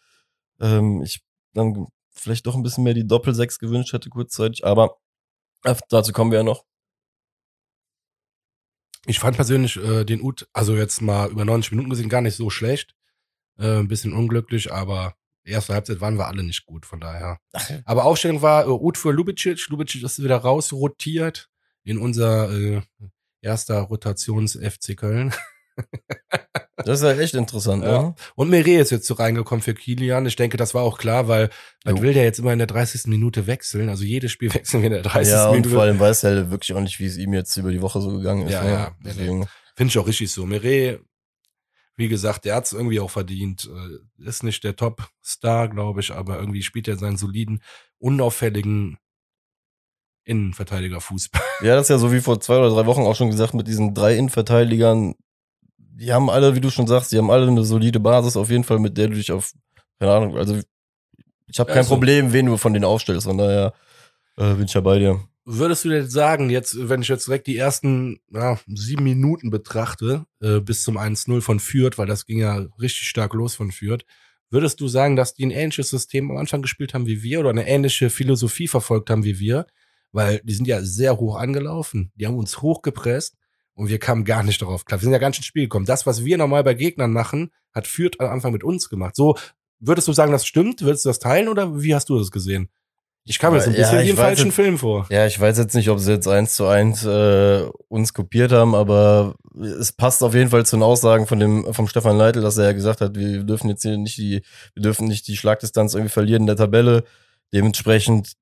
ähm, 0.60 1.02
ich 1.02 1.22
dann 1.52 1.86
vielleicht 2.10 2.46
doch 2.46 2.54
ein 2.54 2.62
bisschen 2.62 2.84
mehr 2.84 2.94
die 2.94 3.06
Doppel-Sechs 3.06 3.58
gewünscht 3.58 3.92
hätte 3.92 4.10
kurzzeitig. 4.10 4.64
Aber 4.64 4.96
dazu 5.88 6.12
kommen 6.12 6.30
wir 6.30 6.38
ja 6.38 6.44
noch. 6.44 6.64
Ich 9.06 9.18
fand 9.18 9.36
persönlich 9.36 9.76
äh, 9.76 10.04
den 10.04 10.22
Ut, 10.22 10.48
also 10.52 10.76
jetzt 10.76 11.02
mal 11.02 11.30
über 11.30 11.44
90 11.44 11.72
Minuten 11.72 11.90
gesehen, 11.90 12.08
gar 12.08 12.22
nicht 12.22 12.36
so 12.36 12.48
schlecht. 12.48 12.94
Äh, 13.58 13.78
ein 13.78 13.88
bisschen 13.88 14.14
unglücklich, 14.14 14.72
aber 14.72 15.14
erste 15.44 15.74
Halbzeit 15.74 16.00
waren 16.00 16.16
wir 16.16 16.26
alle 16.26 16.42
nicht 16.42 16.64
gut, 16.66 16.86
von 16.86 17.00
daher. 17.00 17.38
Aber 17.84 18.04
Aufstellung 18.04 18.42
war 18.42 18.64
äh, 18.64 18.70
Ut 18.70 18.96
für 18.96 19.12
Lubicic. 19.12 19.68
Lubicic 19.68 20.02
ist 20.02 20.22
wieder 20.22 20.38
rausrotiert 20.38 21.50
in 21.82 21.98
unser 21.98 22.50
äh, 22.50 22.82
erster 23.44 23.80
Rotations-FC 23.82 24.96
Köln. 24.96 25.32
Das 26.76 27.00
ist 27.00 27.04
ja 27.04 27.12
echt 27.18 27.34
interessant, 27.34 27.82
Ja. 27.84 28.02
ne? 28.02 28.14
Und 28.34 28.50
Meret 28.50 28.80
ist 28.80 28.90
jetzt 28.90 29.06
so 29.06 29.14
reingekommen 29.14 29.62
für 29.62 29.74
Kilian. 29.74 30.26
Ich 30.26 30.36
denke, 30.36 30.56
das 30.56 30.74
war 30.74 30.82
auch 30.82 30.98
klar, 30.98 31.28
weil 31.28 31.48
man 31.84 32.00
will 32.02 32.12
der 32.12 32.24
jetzt 32.24 32.38
immer 32.40 32.52
in 32.52 32.58
der 32.58 32.66
30. 32.66 33.06
Minute 33.06 33.46
wechseln. 33.46 33.88
Also 33.88 34.04
jedes 34.04 34.32
Spiel 34.32 34.52
wechseln 34.54 34.82
wir 34.82 34.88
in 34.88 34.92
der 34.94 35.02
30. 35.02 35.32
Ja, 35.32 35.46
und 35.46 35.52
Minute. 35.56 35.70
vor 35.70 35.82
allem 35.82 35.98
weiß 35.98 36.24
er 36.24 36.50
wirklich 36.50 36.74
auch 36.74 36.80
nicht, 36.80 36.98
wie 37.00 37.06
es 37.06 37.16
ihm 37.16 37.32
jetzt 37.32 37.56
über 37.56 37.70
die 37.72 37.80
Woche 37.80 38.00
so 38.00 38.10
gegangen 38.10 38.46
ist. 38.46 38.52
Ja, 38.52 38.64
ne? 38.64 38.70
ja, 38.70 38.96
Deswegen, 39.04 39.46
Finde 39.76 39.90
ich 39.90 39.98
auch 39.98 40.06
richtig 40.06 40.30
so. 40.32 40.46
Meret, 40.46 41.00
wie 41.96 42.08
gesagt, 42.08 42.44
der 42.44 42.56
hat 42.56 42.66
es 42.66 42.72
irgendwie 42.72 43.00
auch 43.00 43.10
verdient. 43.10 43.68
Äh, 44.18 44.24
Ist 44.28 44.42
nicht 44.42 44.62
der 44.64 44.76
Top-Star, 44.76 45.68
glaube 45.68 46.00
ich, 46.00 46.10
aber 46.12 46.38
irgendwie 46.38 46.62
spielt 46.62 46.86
er 46.88 46.96
seinen 46.98 47.16
soliden, 47.16 47.62
unauffälligen 47.98 48.98
Innenverteidiger-Fußball. 50.24 51.42
Ja, 51.62 51.74
das 51.76 51.84
ist 51.84 51.90
ja 51.90 51.98
so 51.98 52.12
wie 52.12 52.20
vor 52.20 52.40
zwei 52.40 52.58
oder 52.58 52.70
drei 52.70 52.86
Wochen 52.86 53.02
auch 53.02 53.14
schon 53.14 53.30
gesagt 53.30 53.54
mit 53.54 53.68
diesen 53.68 53.94
drei 53.94 54.16
Innenverteidigern. 54.16 55.14
Die 55.76 56.12
haben 56.12 56.30
alle, 56.30 56.54
wie 56.54 56.60
du 56.60 56.70
schon 56.70 56.86
sagst, 56.86 57.12
die 57.12 57.18
haben 57.18 57.30
alle 57.30 57.46
eine 57.46 57.64
solide 57.64 58.00
Basis 58.00 58.36
auf 58.36 58.50
jeden 58.50 58.64
Fall, 58.64 58.78
mit 58.78 58.96
der 58.96 59.08
du 59.08 59.14
dich 59.14 59.30
auf, 59.30 59.52
keine 59.98 60.12
Ahnung, 60.12 60.36
also 60.36 60.60
ich 61.46 61.60
habe 61.60 61.72
kein 61.72 61.84
so. 61.84 61.90
Problem, 61.90 62.32
wen 62.32 62.46
du 62.46 62.56
von 62.56 62.72
denen 62.72 62.84
aufstellst. 62.84 63.26
Von 63.26 63.38
daher 63.38 63.74
äh, 64.36 64.54
bin 64.54 64.64
ich 64.64 64.74
ja 64.74 64.80
bei 64.80 64.98
dir. 64.98 65.20
Würdest 65.44 65.84
du 65.84 65.90
denn 65.90 66.08
sagen, 66.08 66.48
jetzt, 66.48 66.88
wenn 66.88 67.02
ich 67.02 67.08
jetzt 67.08 67.26
direkt 67.26 67.46
die 67.46 67.58
ersten 67.58 68.18
ja, 68.32 68.58
sieben 68.66 69.04
Minuten 69.04 69.50
betrachte, 69.50 70.24
äh, 70.40 70.60
bis 70.60 70.82
zum 70.84 70.96
1-0 70.96 71.42
von 71.42 71.60
Fürth, 71.60 71.98
weil 71.98 72.06
das 72.06 72.24
ging 72.24 72.38
ja 72.38 72.66
richtig 72.80 73.08
stark 73.08 73.34
los 73.34 73.54
von 73.54 73.70
Fürth, 73.70 74.04
würdest 74.50 74.80
du 74.80 74.88
sagen, 74.88 75.16
dass 75.16 75.34
die 75.34 75.44
ein 75.44 75.50
ähnliches 75.50 75.90
System 75.90 76.30
am 76.30 76.38
Anfang 76.38 76.62
gespielt 76.62 76.94
haben 76.94 77.06
wie 77.06 77.22
wir 77.22 77.40
oder 77.40 77.50
eine 77.50 77.68
ähnliche 77.68 78.08
Philosophie 78.08 78.68
verfolgt 78.68 79.10
haben 79.10 79.24
wie 79.24 79.38
wir? 79.38 79.66
Weil 80.14 80.40
die 80.44 80.54
sind 80.54 80.68
ja 80.68 80.80
sehr 80.80 81.18
hoch 81.18 81.34
angelaufen. 81.36 82.12
Die 82.14 82.26
haben 82.26 82.38
uns 82.38 82.62
hochgepresst 82.62 83.34
und 83.74 83.88
wir 83.88 83.98
kamen 83.98 84.24
gar 84.24 84.44
nicht 84.44 84.62
darauf 84.62 84.84
klar. 84.84 85.00
Wir 85.00 85.04
sind 85.04 85.12
ja 85.12 85.18
ganz 85.18 85.36
ins 85.38 85.46
Spiel 85.46 85.64
gekommen. 85.64 85.86
Das, 85.86 86.06
was 86.06 86.24
wir 86.24 86.38
normal 86.38 86.62
bei 86.62 86.74
Gegnern 86.74 87.10
machen, 87.12 87.50
hat 87.74 87.88
Fürth 87.88 88.20
am 88.20 88.28
Anfang 88.30 88.52
mit 88.52 88.62
uns 88.62 88.88
gemacht. 88.88 89.16
So, 89.16 89.36
würdest 89.80 90.06
du 90.06 90.12
sagen, 90.12 90.30
das 90.30 90.46
stimmt? 90.46 90.82
Würdest 90.82 91.04
du 91.04 91.08
das 91.08 91.18
teilen 91.18 91.48
oder 91.48 91.82
wie 91.82 91.94
hast 91.96 92.08
du 92.08 92.16
das 92.16 92.30
gesehen? 92.30 92.68
Ich 93.26 93.38
kam 93.40 93.54
mir 93.54 93.60
so 93.60 93.70
ein 93.70 93.74
Ja, 93.74 93.80
bisschen 93.82 93.98
ich 94.00 94.06
wie 94.06 94.10
im 94.10 94.16
falschen 94.16 94.46
jetzt- 94.46 94.54
Film 94.54 94.78
vor. 94.78 95.06
Ja, 95.10 95.26
ich 95.26 95.40
weiß 95.40 95.58
jetzt 95.58 95.74
nicht, 95.74 95.88
ob 95.90 95.98
sie 95.98 96.12
jetzt 96.12 96.28
eins 96.28 96.54
zu 96.54 96.66
eins 96.66 97.04
äh, 97.04 97.64
uns 97.88 98.12
kopiert 98.14 98.52
haben, 98.52 98.74
aber 98.76 99.34
es 99.60 99.90
passt 99.92 100.22
auf 100.22 100.34
jeden 100.34 100.50
Fall 100.50 100.64
zu 100.66 100.76
den 100.76 100.82
Aussagen 100.84 101.26
von 101.26 101.40
dem 101.40 101.72
vom 101.74 101.88
Stefan 101.88 102.18
Leitl, 102.18 102.40
dass 102.42 102.58
er 102.58 102.66
ja 102.66 102.72
gesagt 102.72 103.00
hat, 103.00 103.16
wir 103.16 103.42
dürfen 103.42 103.68
jetzt 103.70 103.82
hier 103.82 103.96
nicht 103.96 104.16
die, 104.18 104.42
wir 104.74 104.82
dürfen 104.82 105.08
nicht 105.08 105.26
die 105.26 105.36
Schlagdistanz 105.38 105.94
irgendwie 105.94 106.12
verlieren 106.12 106.42
in 106.42 106.46
der 106.46 106.56
Tabelle. 106.56 107.02
Dementsprechend 107.54 108.34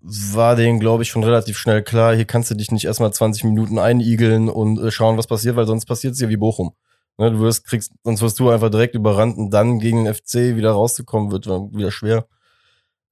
war 0.00 0.56
denen, 0.56 0.80
glaube 0.80 1.02
ich, 1.02 1.08
schon 1.08 1.24
relativ 1.24 1.58
schnell 1.58 1.82
klar, 1.82 2.14
hier 2.14 2.24
kannst 2.24 2.50
du 2.50 2.54
dich 2.54 2.70
nicht 2.72 2.84
erstmal 2.84 3.12
20 3.12 3.44
Minuten 3.44 3.78
einigeln 3.78 4.48
und 4.48 4.78
äh, 4.78 4.90
schauen, 4.90 5.18
was 5.18 5.26
passiert, 5.26 5.56
weil 5.56 5.66
sonst 5.66 5.86
passiert 5.86 6.14
es 6.14 6.18
hier 6.18 6.28
wie 6.28 6.36
Bochum. 6.36 6.72
Ne, 7.18 7.32
du 7.32 7.40
wirst, 7.40 7.64
kriegst, 7.64 7.92
sonst 8.04 8.22
wirst 8.22 8.38
du 8.38 8.48
einfach 8.50 8.70
direkt 8.70 8.94
überrannt 8.94 9.36
und 9.38 9.50
dann 9.50 9.80
gegen 9.80 10.04
den 10.04 10.14
FC 10.14 10.56
wieder 10.56 10.72
rauszukommen, 10.72 11.32
wird 11.32 11.46
wieder 11.46 11.90
schwer. 11.90 12.26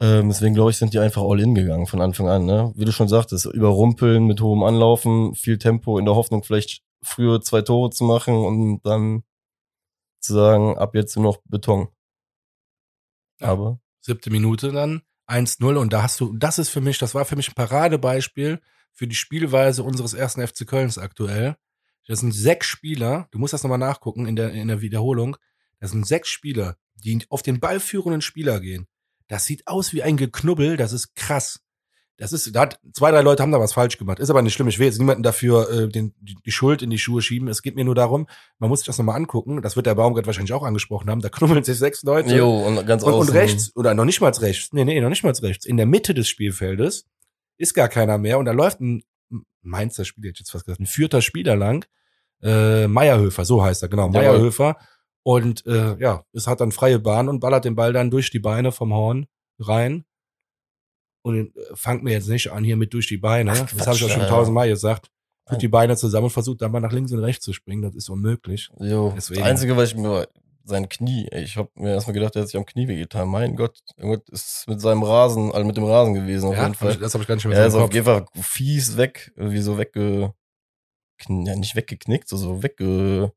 Ähm, 0.01 0.29
deswegen 0.29 0.55
glaube 0.55 0.71
ich, 0.71 0.77
sind 0.77 0.93
die 0.93 0.99
einfach 0.99 1.23
all 1.23 1.41
in 1.41 1.55
gegangen 1.55 1.87
von 1.87 2.01
Anfang 2.01 2.29
an. 2.29 2.45
Ne? 2.45 2.73
Wie 2.77 2.85
du 2.85 2.93
schon 2.93 3.09
sagtest, 3.09 3.47
überrumpeln 3.47 4.27
mit 4.27 4.41
hohem 4.41 4.63
Anlaufen, 4.63 5.35
viel 5.35 5.59
Tempo 5.59 5.99
in 5.99 6.05
der 6.05 6.15
Hoffnung, 6.15 6.45
vielleicht 6.45 6.83
früher 7.03 7.41
zwei 7.41 7.63
Tore 7.63 7.91
zu 7.91 8.05
machen 8.05 8.35
und 8.35 8.81
dann 8.85 9.25
zu 10.21 10.35
sagen, 10.35 10.77
ab 10.79 10.95
jetzt 10.95 11.17
nur 11.17 11.25
noch 11.25 11.39
Beton. 11.45 11.89
Ja. 13.41 13.49
Aber 13.49 13.81
siebte 14.01 14.31
Minute 14.31 14.73
dann 14.73 15.03
1-0 15.29 15.77
und 15.77 15.93
da 15.93 16.03
hast 16.03 16.21
du, 16.21 16.37
das 16.37 16.59
ist 16.59 16.69
für 16.69 16.81
mich, 16.81 16.99
das 16.99 17.15
war 17.15 17.25
für 17.25 17.37
mich 17.37 17.49
ein 17.49 17.55
Paradebeispiel 17.55 18.61
für 18.93 19.07
die 19.07 19.15
Spielweise 19.15 19.83
unseres 19.83 20.15
ersten 20.15 20.47
FC 20.47 20.67
Kölns 20.67 20.99
aktuell. 20.99 21.57
Das 22.07 22.21
sind 22.21 22.33
sechs 22.33 22.67
Spieler, 22.67 23.29
du 23.33 23.39
musst 23.39 23.53
das 23.53 23.63
nochmal 23.63 23.79
nachgucken 23.79 24.27
in 24.27 24.37
der, 24.37 24.53
in 24.53 24.69
der 24.69 24.81
Wiederholung. 24.81 25.37
Das 25.81 25.91
sind 25.91 26.07
sechs 26.07 26.29
Spieler, 26.29 26.77
die 26.95 27.25
auf 27.29 27.43
den 27.43 27.61
ballführenden 27.61 28.23
Spieler 28.23 28.61
gehen. 28.61 28.87
Das 29.29 29.45
sieht 29.45 29.67
aus 29.67 29.93
wie 29.93 30.03
ein 30.03 30.17
Geknubbel, 30.17 30.77
das 30.77 30.93
ist 30.93 31.15
krass. 31.17 31.61
Das 32.19 32.33
ist, 32.33 32.55
da 32.55 32.63
hat, 32.63 32.81
zwei, 32.95 33.11
drei 33.11 33.21
Leute 33.21 33.43
haben 33.43 33.53
da 33.53 33.61
was 33.61 33.75
falsch 33.75 33.99
gemacht. 33.99 34.21
Ist 34.21 34.31
aber 34.31 34.41
nicht 34.41 34.55
schlimm. 34.55 34.69
Ich 34.69 34.79
will 34.79 34.87
jetzt 34.87 34.99
niemanden 34.99 35.23
dafür 35.23 35.71
äh, 35.71 35.89
den, 35.89 36.15
die, 36.19 36.37
die 36.45 36.51
Schuld 36.51 36.81
in 36.81 36.89
die 36.89 36.99
Schuhe 36.99 37.21
schieben. 37.21 37.49
Es 37.49 37.61
geht 37.61 37.77
mir 37.77 37.85
nur 37.85 37.95
darum, 37.95 38.27
man 38.59 38.71
muss 38.71 38.81
sich 38.81 38.87
das 38.87 38.97
nochmal 38.97 39.17
angucken. 39.17 39.61
Das 39.61 39.77
wird 39.77 39.85
der 39.87 39.95
Baumgart 39.95 40.27
wahrscheinlich 40.27 40.55
auch 40.55 40.63
angesprochen 40.63 41.11
haben. 41.11 41.21
Da 41.21 41.29
knubbeln 41.29 41.63
sich 41.63 41.79
sechs 41.79 42.03
Leute. 42.03 42.35
jo, 42.35 42.67
und 42.67 42.87
ganz 42.87 43.03
Und, 43.03 43.13
und 43.13 43.33
rechts, 43.33 43.75
oder 43.77 43.93
noch 43.93 44.07
nicht 44.07 44.23
mal 44.23 44.31
rechts, 44.33 44.73
nee, 44.73 44.85
nee, 44.85 44.99
noch 45.01 45.11
nicht 45.11 45.25
mal 45.25 45.33
rechts, 45.33 45.67
in 45.67 45.77
der 45.77 45.85
Mitte 45.85 46.15
des 46.15 46.29
Spielfeldes 46.29 47.05
ist 47.59 47.75
gar 47.75 47.89
keiner 47.89 48.17
mehr 48.17 48.39
und 48.39 48.47
da 48.47 48.53
läuft 48.53 48.81
ein 48.81 49.03
Mainzer 49.67 50.05
Spieler, 50.05 50.33
jetzt 50.35 50.51
fast 50.51 50.65
gesagt, 50.65 50.81
ein 50.81 50.87
vierter 50.87 51.21
Spieler 51.21 51.57
lang, 51.57 51.85
äh, 52.43 52.87
Meierhöfer, 52.87 53.45
so 53.45 53.63
heißt 53.63 53.83
er, 53.83 53.89
genau. 53.89 54.09
Meierhöfer. 54.09 54.77
Und 55.23 55.67
äh, 55.67 55.97
ja, 55.99 56.25
es 56.33 56.47
hat 56.47 56.61
dann 56.61 56.73
freie 56.73 56.99
Bahn 56.99 57.29
und 57.29 57.41
ballert 57.41 57.65
den 57.65 57.75
Ball 57.75 57.93
dann 57.93 58.11
durch 58.11 58.31
die 58.31 58.39
Beine 58.39 58.73
vom 58.73 58.95
Horn 58.95 59.27
rein. 59.59 60.05
Und 61.27 61.57
äh, 61.57 61.61
fangt 61.75 62.05
mir 62.05 62.13
jetzt 62.13 62.29
nicht 62.29 62.53
an 62.53 62.63
hier 62.63 62.77
mit 62.77 62.93
durch 62.95 63.09
die 63.09 63.17
Beine. 63.17 63.51
Ach, 63.51 63.59
das 63.59 63.71
Quatsch, 63.73 63.87
habe 63.87 63.97
ich 63.97 64.05
auch 64.05 64.11
schon 64.11 64.27
tausendmal 64.29 64.69
gesagt. 64.69 65.11
Tut 65.49 65.61
die 65.61 65.67
Beine 65.69 65.97
zusammen 65.97 66.25
und 66.27 66.31
versucht 66.31 66.63
dann 66.63 66.71
mal 66.71 66.79
nach 66.81 66.93
links 66.93 67.11
und 67.11 67.19
rechts 67.19 67.45
zu 67.45 67.53
springen. 67.53 67.83
Das 67.83 67.95
ist 67.97 68.09
unmöglich. 68.09 68.71
Jo, 68.79 69.13
Deswegen. 69.17 69.41
das 69.41 69.49
Einzige, 69.49 69.77
was 69.77 69.89
ich 69.91 69.97
mir, 69.97 70.29
sein 70.65 70.89
Knie, 70.89 71.29
ich 71.33 71.57
habe 71.57 71.69
mir 71.75 71.91
erstmal 71.95 72.15
gedacht, 72.15 72.37
er 72.37 72.43
hat 72.43 72.49
sich 72.49 72.57
am 72.57 72.65
Knie 72.67 72.87
wehgetan. 72.87 73.29
Mein 73.29 73.57
Gott, 73.57 73.79
irgendwas 73.97 74.23
ist 74.31 74.69
mit 74.69 74.81
seinem 74.81 75.03
Rasen, 75.03 75.51
also 75.53 75.67
mit 75.67 75.77
dem 75.77 75.85
Rasen 75.85 76.15
gewesen 76.15 76.49
auf 76.49 76.55
Ja, 76.57 76.63
jeden 76.63 76.73
ich, 76.75 76.79
Fall. 76.79 76.97
das 76.97 77.15
habe 77.15 77.23
ich 77.23 77.29
gar 77.29 77.35
nicht 77.37 77.45
mehr 77.45 77.59
Er 77.59 77.67
ist 77.67 77.75
auf 77.75 77.93
jeden 77.93 78.07
Fall 78.07 78.27
fies 78.41 78.97
weg, 78.97 79.33
irgendwie 79.37 79.61
so 79.61 79.79
wegge, 79.79 80.33
ja, 81.29 81.57
nicht 81.57 81.75
weggeknickt, 81.77 82.29
so, 82.29 82.37
so 82.37 82.63
weggeflogen 82.63 83.33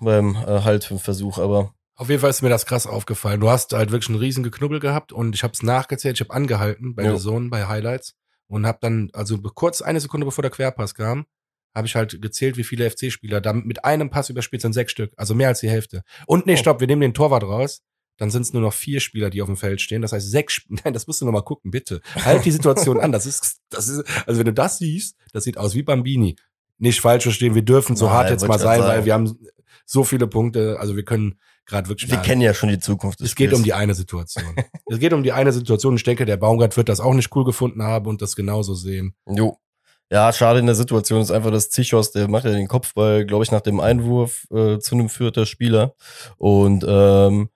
beim 0.00 0.34
äh, 0.36 0.60
Haltversuch, 0.62 1.38
aber 1.38 1.74
Auf 2.00 2.08
jeden 2.08 2.22
Fall 2.22 2.30
ist 2.30 2.40
mir 2.40 2.48
das 2.48 2.64
krass 2.64 2.86
aufgefallen. 2.86 3.40
Du 3.40 3.50
hast 3.50 3.74
halt 3.74 3.90
wirklich 3.92 4.08
einen 4.08 4.18
riesen 4.18 4.42
Geknubbel 4.42 4.80
gehabt 4.80 5.12
und 5.12 5.34
ich 5.34 5.42
habe 5.42 5.52
es 5.52 5.62
nachgezählt. 5.62 6.16
Ich 6.16 6.20
habe 6.26 6.32
angehalten 6.32 6.94
bei 6.94 7.02
Jo. 7.02 7.10
der 7.10 7.18
Sohn 7.18 7.50
bei 7.50 7.66
Highlights 7.68 8.14
und 8.46 8.66
habe 8.66 8.78
dann, 8.80 9.10
also 9.12 9.36
kurz 9.36 9.82
eine 9.82 10.00
Sekunde 10.00 10.24
bevor 10.24 10.40
der 10.40 10.50
Querpass 10.50 10.94
kam, 10.94 11.26
habe 11.74 11.86
ich 11.86 11.96
halt 11.96 12.22
gezählt, 12.22 12.56
wie 12.56 12.64
viele 12.64 12.90
FC-Spieler 12.90 13.42
da 13.42 13.52
mit 13.52 13.84
einem 13.84 14.08
Pass 14.08 14.30
überspielt 14.30 14.62
sind. 14.62 14.72
Sechs 14.72 14.92
Stück, 14.92 15.12
also 15.18 15.34
mehr 15.34 15.48
als 15.48 15.60
die 15.60 15.68
Hälfte. 15.68 16.02
Und 16.26 16.46
nee, 16.46 16.54
Oh. 16.54 16.56
stopp, 16.56 16.80
wir 16.80 16.86
nehmen 16.86 17.02
den 17.02 17.12
Torwart 17.12 17.42
raus. 17.42 17.82
Dann 18.16 18.30
sind 18.30 18.42
es 18.42 18.54
nur 18.54 18.62
noch 18.62 18.72
vier 18.72 19.00
Spieler, 19.00 19.28
die 19.28 19.42
auf 19.42 19.48
dem 19.48 19.58
Feld 19.58 19.82
stehen. 19.82 20.00
Das 20.00 20.12
heißt, 20.12 20.30
sechs, 20.30 20.62
nein, 20.70 20.94
das 20.94 21.06
musst 21.06 21.20
du 21.20 21.26
noch 21.26 21.32
mal 21.32 21.42
gucken, 21.42 21.70
bitte. 21.70 22.00
Halt 22.14 22.46
die 22.46 22.50
Situation 22.50 22.98
an. 22.98 23.12
Das 23.12 23.26
ist, 23.26 23.58
das 23.68 23.88
ist, 23.88 24.04
also 24.26 24.38
wenn 24.38 24.46
du 24.46 24.54
das 24.54 24.78
siehst, 24.78 25.16
das 25.34 25.44
sieht 25.44 25.58
aus 25.58 25.74
wie 25.74 25.82
Bambini. 25.82 26.36
Nicht 26.78 27.02
falsch 27.02 27.24
verstehen, 27.24 27.54
wir 27.54 27.60
dürfen 27.60 27.94
so 27.94 28.06
Nein, 28.06 28.14
hart 28.14 28.30
jetzt 28.30 28.40
mal 28.48 28.56
grad 28.56 28.60
sein, 28.60 28.80
weil 28.80 29.04
wir 29.04 29.12
haben 29.12 29.38
so 29.84 30.02
viele 30.02 30.26
Punkte, 30.26 30.78
also 30.80 30.96
wir 30.96 31.04
können 31.04 31.38
gerade 31.66 31.88
wirklich 31.88 32.10
wir 32.10 32.18
kennen 32.18 32.40
ja 32.40 32.54
schon 32.54 32.68
die 32.68 32.78
Zukunft 32.78 33.20
des 33.20 33.28
es 33.28 33.36
geht 33.36 33.50
um 33.52 33.60
Spiels. 33.60 33.64
die 33.64 33.72
eine 33.74 33.94
Situation. 33.94 34.56
es 34.86 34.98
geht 34.98 35.12
um 35.12 35.22
die 35.22 35.32
eine 35.32 35.52
Situation. 35.52 35.96
Ich 35.96 36.04
denke, 36.04 36.24
der 36.24 36.36
Baumgart 36.36 36.76
wird 36.76 36.88
das 36.88 37.00
auch 37.00 37.14
nicht 37.14 37.34
cool 37.34 37.44
gefunden 37.44 37.82
haben 37.82 38.06
und 38.06 38.22
das 38.22 38.36
genauso 38.36 38.74
sehen. 38.74 39.14
Jo. 39.26 39.56
Ja, 40.12 40.32
schade 40.32 40.58
in 40.58 40.66
der 40.66 40.74
Situation 40.74 41.20
ist 41.20 41.30
einfach, 41.30 41.52
dass 41.52 41.70
Zichos, 41.70 42.10
der 42.10 42.26
macht 42.28 42.44
ja 42.44 42.50
den 42.50 42.66
Kopfball, 42.66 43.24
glaube 43.24 43.44
ich, 43.44 43.52
nach 43.52 43.60
dem 43.60 43.78
Einwurf 43.78 44.44
äh, 44.50 44.78
zu 44.80 44.96
einem 44.96 45.08
vierter 45.08 45.46
Spieler. 45.46 45.94
Und 46.36 46.84
ähm, 46.88 47.48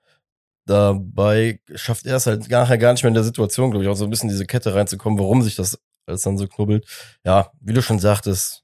dabei 0.66 1.60
schafft 1.74 2.06
er 2.06 2.16
es 2.16 2.26
halt 2.26 2.48
nachher 2.48 2.78
gar 2.78 2.92
nicht 2.92 3.02
mehr 3.02 3.08
in 3.08 3.14
der 3.14 3.24
Situation, 3.24 3.72
glaube 3.72 3.84
ich, 3.84 3.90
auch 3.90 3.96
so 3.96 4.04
ein 4.04 4.10
bisschen 4.10 4.28
diese 4.28 4.46
Kette 4.46 4.72
reinzukommen, 4.72 5.18
warum 5.18 5.42
sich 5.42 5.56
das 5.56 5.80
alles 6.06 6.22
dann 6.22 6.38
so 6.38 6.46
knubbelt. 6.46 6.86
Ja, 7.24 7.50
wie 7.60 7.72
du 7.72 7.82
schon 7.82 7.98
sagtest, 7.98 8.62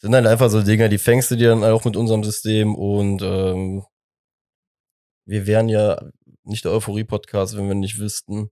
sind 0.00 0.14
halt 0.14 0.26
einfach 0.26 0.48
so 0.48 0.62
Dinger, 0.62 0.88
die 0.88 0.98
fängst 0.98 1.30
du 1.30 1.36
dir 1.36 1.48
dann 1.48 1.64
auch 1.64 1.84
mit 1.84 1.96
unserem 1.96 2.22
System 2.22 2.76
und 2.76 3.20
ähm, 3.22 3.82
wir 5.28 5.46
wären 5.46 5.68
ja 5.68 6.00
nicht 6.44 6.64
der 6.64 6.72
Euphorie-Podcast, 6.72 7.56
wenn 7.56 7.68
wir 7.68 7.74
nicht 7.74 7.98
wüssten, 7.98 8.50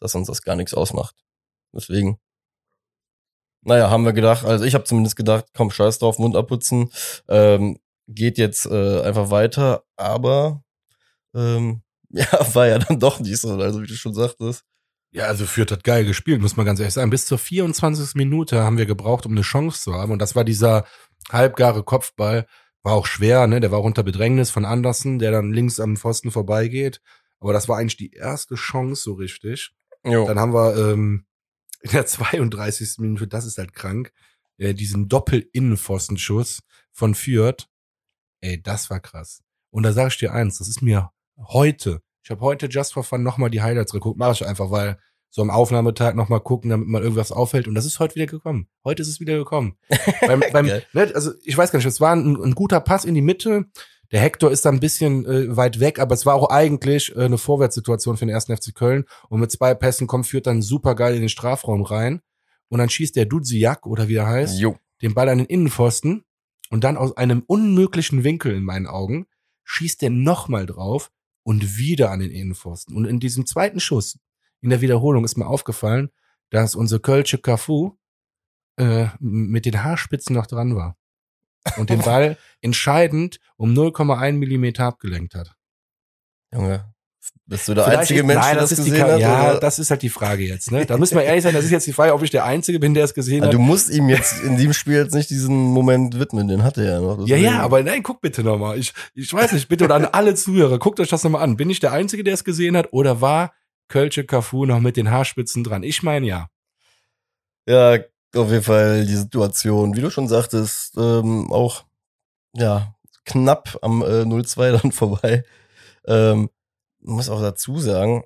dass 0.00 0.14
uns 0.14 0.26
das 0.26 0.42
gar 0.42 0.56
nichts 0.56 0.74
ausmacht. 0.74 1.16
Deswegen 1.72 2.18
naja, 3.64 3.90
haben 3.90 4.04
wir 4.04 4.12
gedacht, 4.12 4.44
also 4.44 4.64
ich 4.64 4.74
habe 4.74 4.84
zumindest 4.84 5.16
gedacht, 5.16 5.46
komm, 5.54 5.70
scheiß 5.70 5.98
drauf, 5.98 6.18
Mund 6.18 6.36
abputzen, 6.36 6.90
ähm, 7.28 7.78
geht 8.06 8.36
jetzt 8.36 8.66
äh, 8.66 9.00
einfach 9.02 9.30
weiter, 9.30 9.84
aber 9.96 10.62
ähm, 11.34 11.82
ja, 12.10 12.26
war 12.54 12.66
ja 12.66 12.78
dann 12.78 13.00
doch 13.00 13.20
nicht 13.20 13.40
so, 13.40 13.58
also 13.58 13.82
wie 13.82 13.86
du 13.86 13.94
schon 13.94 14.14
sagtest. 14.14 14.64
Ja, 15.12 15.26
also 15.26 15.46
Fürth 15.46 15.70
hat 15.70 15.84
geil 15.84 16.04
gespielt, 16.04 16.40
muss 16.42 16.56
man 16.56 16.66
ganz 16.66 16.80
ehrlich 16.80 16.94
sagen. 16.94 17.10
Bis 17.10 17.24
zur 17.26 17.38
24. 17.38 18.16
Minute 18.16 18.62
haben 18.62 18.78
wir 18.78 18.86
gebraucht, 18.86 19.26
um 19.26 19.32
eine 19.32 19.42
Chance 19.42 19.80
zu 19.80 19.94
haben. 19.94 20.10
Und 20.10 20.18
das 20.18 20.34
war 20.34 20.42
dieser 20.42 20.84
halbgare 21.30 21.84
Kopfball. 21.84 22.46
War 22.84 22.92
auch 22.92 23.06
schwer, 23.06 23.46
ne? 23.46 23.60
Der 23.60 23.70
war 23.70 23.78
auch 23.78 23.84
unter 23.84 24.02
Bedrängnis 24.02 24.50
von 24.50 24.64
Andersen, 24.64 25.18
der 25.18 25.32
dann 25.32 25.52
links 25.52 25.80
am 25.80 25.96
Pfosten 25.96 26.30
vorbeigeht. 26.30 27.00
Aber 27.40 27.52
das 27.52 27.68
war 27.68 27.78
eigentlich 27.78 27.96
die 27.96 28.12
erste 28.12 28.54
Chance 28.54 29.02
so 29.02 29.14
richtig. 29.14 29.74
Jo. 30.04 30.26
Dann 30.26 30.38
haben 30.38 30.52
wir 30.52 30.76
ähm, 30.76 31.26
in 31.80 31.90
der 31.90 32.06
32. 32.06 32.98
Minute, 32.98 33.26
das 33.26 33.46
ist 33.46 33.58
halt 33.58 33.72
krank, 33.72 34.12
äh, 34.58 34.74
diesen 34.74 35.08
Doppel-Innenpfostenschuss 35.08 36.60
von 36.92 37.14
Fürth. 37.14 37.68
Ey, 38.42 38.62
das 38.62 38.90
war 38.90 39.00
krass. 39.00 39.42
Und 39.70 39.82
da 39.84 39.92
sage 39.92 40.08
ich 40.08 40.18
dir 40.18 40.32
eins, 40.32 40.58
das 40.58 40.68
ist 40.68 40.82
mir 40.82 41.10
heute, 41.38 42.02
ich 42.22 42.30
habe 42.30 42.42
heute 42.42 42.66
Just 42.66 42.92
for 42.92 43.02
Fun 43.02 43.22
nochmal 43.22 43.50
die 43.50 43.62
Highlights 43.62 43.92
geguckt, 43.92 44.18
mache 44.18 44.32
ich 44.32 44.46
einfach, 44.46 44.70
weil 44.70 44.98
so 45.34 45.42
am 45.42 45.50
Aufnahmetag 45.50 46.14
nochmal 46.14 46.38
gucken, 46.38 46.70
damit 46.70 46.86
mal 46.86 47.02
irgendwas 47.02 47.32
auffällt. 47.32 47.66
Und 47.66 47.74
das 47.74 47.84
ist 47.84 47.98
heute 47.98 48.14
wieder 48.14 48.26
gekommen. 48.26 48.68
Heute 48.84 49.02
ist 49.02 49.08
es 49.08 49.18
wieder 49.18 49.36
gekommen. 49.36 49.76
beim, 50.28 50.44
beim, 50.52 50.66
ne, 50.66 51.10
also 51.12 51.32
ich 51.42 51.58
weiß 51.58 51.72
gar 51.72 51.78
nicht, 51.78 51.86
es 51.86 52.00
war 52.00 52.14
ein, 52.14 52.36
ein, 52.36 52.54
guter 52.54 52.78
Pass 52.78 53.04
in 53.04 53.16
die 53.16 53.20
Mitte. 53.20 53.64
Der 54.12 54.20
Hector 54.20 54.52
ist 54.52 54.64
da 54.64 54.70
ein 54.70 54.78
bisschen 54.78 55.26
äh, 55.26 55.56
weit 55.56 55.80
weg, 55.80 55.98
aber 55.98 56.14
es 56.14 56.24
war 56.24 56.36
auch 56.36 56.50
eigentlich 56.50 57.16
äh, 57.16 57.24
eine 57.24 57.36
Vorwärtssituation 57.36 58.16
für 58.16 58.26
den 58.26 58.32
ersten 58.32 58.56
FC 58.56 58.72
Köln. 58.76 59.06
Und 59.28 59.40
mit 59.40 59.50
zwei 59.50 59.74
Pässen 59.74 60.06
kommt, 60.06 60.28
führt 60.28 60.46
dann 60.46 60.62
super 60.62 60.94
geil 60.94 61.16
in 61.16 61.20
den 61.20 61.28
Strafraum 61.28 61.82
rein. 61.82 62.20
Und 62.68 62.78
dann 62.78 62.88
schießt 62.88 63.16
der 63.16 63.26
Dudziak, 63.26 63.88
oder 63.88 64.06
wie 64.06 64.14
er 64.14 64.28
heißt, 64.28 64.60
Jo. 64.60 64.76
den 65.02 65.14
Ball 65.14 65.28
an 65.28 65.38
den 65.38 65.48
Innenpfosten. 65.48 66.22
Und 66.70 66.84
dann 66.84 66.96
aus 66.96 67.16
einem 67.16 67.42
unmöglichen 67.44 68.22
Winkel 68.22 68.54
in 68.54 68.62
meinen 68.62 68.86
Augen 68.86 69.26
schießt 69.64 70.00
der 70.00 70.10
nochmal 70.10 70.66
drauf 70.66 71.10
und 71.42 71.76
wieder 71.76 72.12
an 72.12 72.20
den 72.20 72.30
Innenpfosten. 72.30 72.94
Und 72.94 73.04
in 73.04 73.18
diesem 73.18 73.46
zweiten 73.46 73.80
Schuss, 73.80 74.20
in 74.64 74.70
der 74.70 74.80
Wiederholung, 74.80 75.24
ist 75.24 75.36
mir 75.36 75.46
aufgefallen, 75.46 76.10
dass 76.50 76.74
unser 76.74 76.98
Kölsche 76.98 77.38
Cafu 77.38 77.92
äh, 78.76 79.06
mit 79.20 79.66
den 79.66 79.84
Haarspitzen 79.84 80.34
noch 80.34 80.46
dran 80.46 80.74
war. 80.74 80.96
Und 81.76 81.90
den 81.90 82.00
Ball 82.02 82.36
entscheidend 82.60 83.38
um 83.56 83.72
0,1 83.74 84.32
Millimeter 84.32 84.84
abgelenkt 84.84 85.34
hat. 85.34 85.54
Junge, 86.52 86.92
bist 87.46 87.68
du 87.68 87.74
der 87.74 87.84
Vielleicht 87.84 88.00
einzige 88.00 88.20
ist- 88.20 88.26
Mensch, 88.26 88.40
nein, 88.40 88.52
der 88.54 88.60
das, 88.62 88.72
ist 88.72 88.84
die 88.86 88.90
gesehen 88.90 89.04
hat? 89.06 89.20
Ja, 89.20 89.50
oder? 89.50 89.60
das 89.60 89.78
ist 89.78 89.90
halt 89.90 90.02
die 90.02 90.08
Frage 90.08 90.44
jetzt. 90.44 90.70
Ne? 90.70 90.86
Da 90.86 90.96
müssen 90.96 91.16
wir 91.16 91.24
ehrlich 91.24 91.42
sein, 91.42 91.52
das 91.54 91.64
ist 91.64 91.70
jetzt 91.70 91.86
die 91.86 91.92
Frage, 91.92 92.14
ob 92.14 92.22
ich 92.22 92.30
der 92.30 92.44
Einzige 92.44 92.78
bin, 92.78 92.94
der 92.94 93.04
es 93.04 93.12
gesehen 93.14 93.40
Ja, 93.40 93.46
hat. 93.46 93.52
du 93.54 93.58
musst 93.58 93.90
ihm 93.90 94.08
jetzt 94.08 94.42
in 94.42 94.56
dem 94.56 94.72
Spiel 94.72 94.94
jetzt 94.96 95.14
nicht 95.14 95.28
diesen 95.30 95.54
Moment 95.56 96.18
widmen, 96.18 96.48
den 96.48 96.62
hat 96.62 96.78
er 96.78 96.84
ja 96.84 97.00
noch. 97.00 97.26
Ja, 97.26 97.36
ja, 97.36 97.60
aber 97.60 97.82
nein, 97.82 98.02
guck 98.02 98.20
bitte 98.20 98.42
nochmal. 98.42 98.78
Ich, 98.78 98.92
ich 99.14 99.32
weiß 99.32 99.52
nicht, 99.52 99.68
bitte 99.68 99.84
oder 99.84 99.96
an 99.96 100.04
alle 100.06 100.34
Zuhörer, 100.34 100.78
guckt 100.78 101.00
euch 101.00 101.08
das 101.08 101.22
nochmal 101.24 101.42
an. 101.42 101.56
Bin 101.56 101.68
ich 101.70 101.80
der 101.80 101.92
Einzige, 101.92 102.24
der 102.24 102.34
es 102.34 102.44
gesehen 102.44 102.76
hat 102.76 102.92
oder 102.92 103.20
war 103.20 103.52
Kölsche 103.88 104.24
Cafu 104.24 104.64
noch 104.66 104.80
mit 104.80 104.96
den 104.96 105.10
Haarspitzen 105.10 105.64
dran? 105.64 105.82
Ich 105.82 106.02
meine 106.02 106.26
ja. 106.26 106.48
Ja, 107.66 107.98
auf 108.34 108.50
jeden 108.50 108.62
Fall 108.62 109.06
die 109.06 109.14
Situation, 109.16 109.96
wie 109.96 110.00
du 110.00 110.10
schon 110.10 110.28
sagtest, 110.28 110.96
ähm, 110.96 111.50
auch 111.52 111.84
ja 112.54 112.94
knapp 113.24 113.78
am 113.82 114.02
äh, 114.02 114.22
0-2 114.22 114.72
dann 114.80 114.92
vorbei. 114.92 115.44
Ähm, 116.06 116.50
muss 117.00 117.28
auch 117.30 117.40
dazu 117.40 117.78
sagen, 117.78 118.24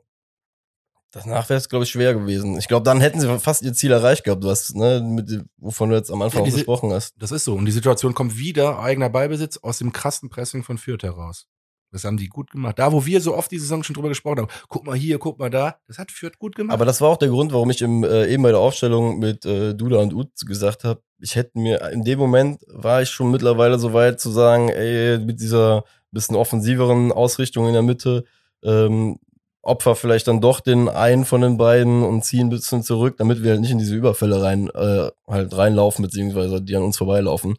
danach 1.12 1.48
wäre 1.48 1.58
es, 1.58 1.68
glaube 1.68 1.84
ich, 1.84 1.90
schwer 1.90 2.14
gewesen. 2.14 2.58
Ich 2.58 2.68
glaube, 2.68 2.84
dann 2.84 3.00
hätten 3.00 3.20
sie 3.20 3.38
fast 3.38 3.62
ihr 3.62 3.72
Ziel 3.74 3.92
erreicht 3.92 4.24
gehabt, 4.24 4.44
was, 4.44 4.74
ne, 4.74 5.00
mit, 5.00 5.44
wovon 5.56 5.90
du 5.90 5.96
jetzt 5.96 6.10
am 6.10 6.22
Anfang 6.22 6.38
Ja, 6.38 6.42
auch 6.42 6.46
diese- 6.46 6.56
gesprochen 6.58 6.92
hast. 6.92 7.14
Das 7.18 7.30
ist 7.32 7.44
so. 7.44 7.54
Und 7.54 7.64
die 7.66 7.72
Situation 7.72 8.14
kommt 8.14 8.36
wieder, 8.36 8.78
eigener 8.80 9.08
Ballbesitz, 9.10 9.58
aus 9.58 9.78
dem 9.78 9.92
krassen 9.92 10.28
Pressing 10.30 10.62
von 10.64 10.78
Fürth 10.78 11.02
heraus. 11.04 11.46
Das 11.90 12.04
haben 12.04 12.18
die 12.18 12.28
gut 12.28 12.50
gemacht. 12.50 12.78
Da, 12.78 12.92
wo 12.92 13.06
wir 13.06 13.20
so 13.20 13.34
oft 13.34 13.50
die 13.50 13.58
Saison 13.58 13.82
schon 13.82 13.94
drüber 13.94 14.10
gesprochen 14.10 14.40
haben, 14.40 14.48
guck 14.68 14.86
mal 14.86 14.96
hier, 14.96 15.18
guck 15.18 15.38
mal 15.38 15.48
da, 15.48 15.76
das 15.86 15.98
hat 15.98 16.12
Fürth 16.12 16.38
gut 16.38 16.54
gemacht. 16.54 16.74
Aber 16.74 16.84
das 16.84 17.00
war 17.00 17.08
auch 17.08 17.16
der 17.16 17.28
Grund, 17.28 17.52
warum 17.52 17.70
ich 17.70 17.80
im, 17.80 18.04
äh, 18.04 18.26
eben 18.26 18.42
bei 18.42 18.50
der 18.50 18.60
Aufstellung 18.60 19.18
mit 19.18 19.46
äh, 19.46 19.74
Duda 19.74 19.98
und 19.98 20.12
Ut 20.12 20.30
gesagt 20.44 20.84
habe, 20.84 21.00
ich 21.20 21.34
hätte 21.34 21.58
mir, 21.58 21.90
in 21.90 22.04
dem 22.04 22.18
Moment 22.18 22.60
war 22.68 23.02
ich 23.02 23.10
schon 23.10 23.30
mittlerweile 23.30 23.78
so 23.78 23.92
weit 23.92 24.20
zu 24.20 24.30
sagen, 24.30 24.68
ey, 24.68 25.18
mit 25.18 25.40
dieser 25.40 25.84
bisschen 26.10 26.36
offensiveren 26.36 27.12
Ausrichtung 27.12 27.66
in 27.66 27.72
der 27.72 27.82
Mitte, 27.82 28.24
ähm, 28.62 29.18
Opfer 29.62 29.94
vielleicht 29.94 30.28
dann 30.28 30.40
doch 30.40 30.60
den 30.60 30.88
einen 30.88 31.24
von 31.24 31.42
den 31.42 31.58
beiden 31.58 32.02
und 32.02 32.24
ziehen 32.24 32.46
ein 32.46 32.50
bisschen 32.50 32.82
zurück, 32.82 33.16
damit 33.18 33.42
wir 33.42 33.50
halt 33.50 33.60
nicht 33.60 33.70
in 33.70 33.78
diese 33.78 33.94
Überfälle 33.94 34.42
rein, 34.42 34.70
äh, 34.70 35.10
halt 35.26 35.56
reinlaufen, 35.56 36.02
beziehungsweise 36.02 36.62
die 36.62 36.76
an 36.76 36.84
uns 36.84 36.96
vorbeilaufen. 36.96 37.56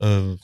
Äh, 0.00 0.36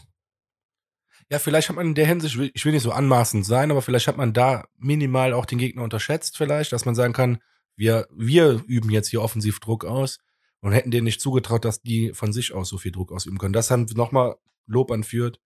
Ja, 1.30 1.38
vielleicht 1.38 1.68
hat 1.68 1.76
man 1.76 1.86
in 1.86 1.94
der 1.94 2.06
Hinsicht, 2.06 2.34
ich 2.34 2.40
will- 2.40 2.50
ich 2.54 2.64
will 2.64 2.72
nicht 2.72 2.82
so 2.82 2.90
anmaßend 2.92 3.46
sein, 3.46 3.70
aber 3.70 3.82
vielleicht 3.82 4.08
hat 4.08 4.16
man 4.16 4.32
da 4.32 4.64
minimal 4.76 5.32
auch 5.32 5.46
den 5.46 5.58
Gegner 5.58 5.82
unterschätzt, 5.84 6.36
vielleicht, 6.36 6.72
dass 6.72 6.84
man 6.84 6.94
sagen 6.94 7.12
kann, 7.12 7.38
wir, 7.76 8.08
wir 8.12 8.62
üben 8.66 8.90
jetzt 8.90 9.08
hier 9.08 9.22
offensiv 9.22 9.60
Druck 9.60 9.84
aus 9.84 10.18
und 10.60 10.72
hätten 10.72 10.90
denen 10.90 11.04
nicht 11.04 11.20
zugetraut, 11.20 11.64
dass 11.64 11.80
die 11.82 12.12
von 12.14 12.32
sich 12.32 12.52
aus 12.52 12.68
so 12.68 12.78
viel 12.78 12.92
Druck 12.92 13.12
ausüben 13.12 13.38
können. 13.38 13.52
Das 13.52 13.70
haben 13.70 13.86
nochmal 13.94 14.36
Lob 14.66 14.90
anführt, 14.90 15.40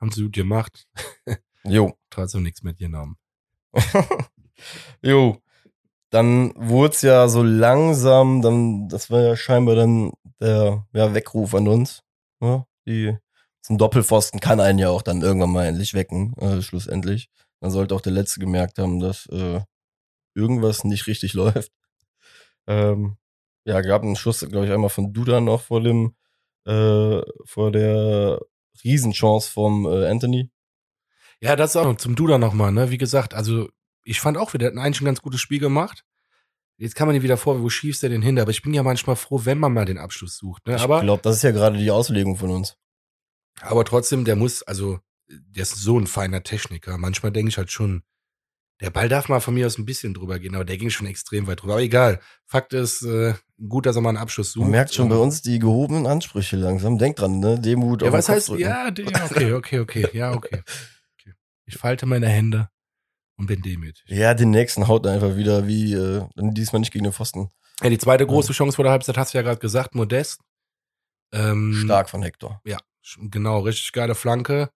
haben 0.00 0.10
sie 0.10 0.22
gut 0.24 0.32
gemacht, 0.34 0.88
jo. 1.64 1.94
trotzdem 2.10 2.42
nichts 2.42 2.62
mitgenommen. 2.62 3.16
Jo. 5.02 5.38
Dann 6.10 6.52
wurde 6.56 6.94
es 6.94 7.02
ja 7.02 7.28
so 7.28 7.42
langsam, 7.42 8.42
dann, 8.42 8.88
das 8.88 9.10
war 9.10 9.22
ja 9.22 9.36
scheinbar 9.36 9.76
dann 9.76 10.12
der 10.40 10.86
ja, 10.92 11.14
Weckruf 11.14 11.54
an 11.54 11.68
uns. 11.68 12.02
Ja, 12.40 12.66
die, 12.86 13.16
ein 13.68 13.78
Doppelpfosten 13.78 14.40
kann 14.40 14.60
einen 14.60 14.78
ja 14.78 14.88
auch 14.88 15.02
dann 15.02 15.22
irgendwann 15.22 15.50
mal 15.50 15.66
endlich 15.66 15.94
wecken, 15.94 16.34
äh, 16.38 16.62
schlussendlich. 16.62 17.28
Dann 17.60 17.70
sollte 17.70 17.94
auch 17.94 18.00
der 18.00 18.12
Letzte 18.12 18.40
gemerkt 18.40 18.78
haben, 18.78 19.00
dass 19.00 19.26
äh, 19.26 19.60
irgendwas 20.34 20.84
nicht 20.84 21.06
richtig 21.06 21.34
läuft. 21.34 21.72
Ähm, 22.66 23.16
ja, 23.64 23.80
gab 23.82 24.02
einen 24.02 24.16
Schuss, 24.16 24.40
glaube 24.40 24.66
ich, 24.66 24.72
einmal 24.72 24.90
von 24.90 25.12
Duda 25.12 25.40
noch 25.40 25.62
vor 25.62 25.82
dem, 25.82 26.14
äh, 26.64 27.20
vor 27.44 27.70
der 27.70 28.40
Riesenchance 28.82 29.50
vom 29.50 29.86
äh, 29.86 30.08
Anthony. 30.08 30.50
Ja, 31.40 31.56
das 31.56 31.76
auch 31.76 31.96
zum 31.96 32.16
Duda 32.16 32.38
nochmal, 32.38 32.72
ne? 32.72 32.90
Wie 32.90 32.98
gesagt, 32.98 33.34
also 33.34 33.68
ich 34.04 34.20
fand 34.20 34.36
auch, 34.36 34.52
wir 34.52 34.60
hätten 34.60 34.78
eigentlich 34.78 35.00
ein 35.00 35.06
ganz 35.06 35.22
gutes 35.22 35.40
Spiel 35.40 35.58
gemacht. 35.58 36.04
Jetzt 36.76 36.94
kann 36.94 37.06
man 37.06 37.14
ihn 37.14 37.22
wieder 37.22 37.36
vor, 37.36 37.62
wo 37.62 37.68
schiebst 37.68 38.02
du 38.02 38.08
denn 38.08 38.22
hin? 38.22 38.38
Aber 38.38 38.50
ich 38.50 38.62
bin 38.62 38.72
ja 38.72 38.82
manchmal 38.82 39.16
froh, 39.16 39.42
wenn 39.44 39.58
man 39.58 39.72
mal 39.72 39.84
den 39.84 39.98
Abschluss 39.98 40.38
sucht. 40.38 40.66
Ne? 40.66 40.76
Ich 40.76 40.82
Aber, 40.82 41.02
glaube, 41.02 41.22
das 41.22 41.36
ist 41.36 41.42
ja 41.42 41.50
gerade 41.50 41.76
die 41.76 41.90
Auslegung 41.90 42.36
von 42.36 42.50
uns. 42.50 42.76
Aber 43.60 43.84
trotzdem, 43.84 44.24
der 44.24 44.36
muss, 44.36 44.62
also, 44.62 45.00
der 45.28 45.62
ist 45.62 45.76
so 45.76 45.98
ein 45.98 46.06
feiner 46.06 46.42
Techniker. 46.42 46.98
Manchmal 46.98 47.32
denke 47.32 47.50
ich 47.50 47.58
halt 47.58 47.70
schon, 47.70 48.02
der 48.80 48.90
Ball 48.90 49.08
darf 49.08 49.28
mal 49.28 49.40
von 49.40 49.54
mir 49.54 49.66
aus 49.66 49.78
ein 49.78 49.84
bisschen 49.84 50.14
drüber 50.14 50.38
gehen, 50.38 50.54
aber 50.54 50.64
der 50.64 50.78
ging 50.78 50.88
schon 50.88 51.06
extrem 51.06 51.46
weit 51.46 51.62
drüber. 51.62 51.74
Aber 51.74 51.82
egal. 51.82 52.20
Fakt 52.46 52.72
ist, 52.72 53.02
äh, 53.02 53.34
gut, 53.68 53.84
dass 53.84 53.96
er 53.96 54.02
mal 54.02 54.08
einen 54.08 54.18
Abschluss 54.18 54.52
sucht. 54.52 54.62
Man 54.62 54.70
merkt 54.70 54.94
schon 54.94 55.08
bei 55.10 55.16
uns 55.16 55.42
die 55.42 55.58
gehobenen 55.58 56.06
Ansprüche 56.06 56.56
langsam. 56.56 56.96
Denk 56.96 57.16
dran, 57.16 57.40
ne? 57.40 57.60
Demut 57.60 58.02
Ja, 58.02 58.12
was 58.12 58.28
heißt, 58.28 58.48
drücken. 58.48 58.62
ja, 58.62 58.86
okay, 58.88 59.52
okay, 59.52 59.80
okay, 59.80 60.08
ja, 60.14 60.32
okay. 60.32 60.62
okay. 61.20 61.34
Ich 61.66 61.76
falte 61.76 62.06
meine 62.06 62.28
Hände 62.28 62.70
und 63.36 63.46
bin 63.46 63.60
demütig. 63.60 64.04
Ja, 64.08 64.32
den 64.32 64.50
nächsten 64.50 64.88
haut 64.88 65.04
er 65.04 65.12
einfach 65.12 65.36
wieder 65.36 65.66
wie, 65.66 65.92
äh, 65.92 66.26
diesmal 66.36 66.80
nicht 66.80 66.92
gegen 66.92 67.04
den 67.04 67.12
Pfosten. 67.12 67.50
Ja, 67.82 67.90
die 67.90 67.98
zweite 67.98 68.26
große 68.26 68.52
Chance 68.52 68.76
vor 68.76 68.84
der 68.84 68.92
Halbzeit 68.92 69.16
hast 69.18 69.34
du 69.34 69.38
ja 69.38 69.42
gerade 69.42 69.60
gesagt, 69.60 69.94
Modest. 69.94 70.40
Ähm, 71.32 71.74
Stark 71.84 72.08
von 72.08 72.22
Hector. 72.22 72.60
Ja, 72.64 72.78
genau, 73.18 73.60
richtig 73.60 73.92
geile 73.92 74.14
Flanke. 74.14 74.70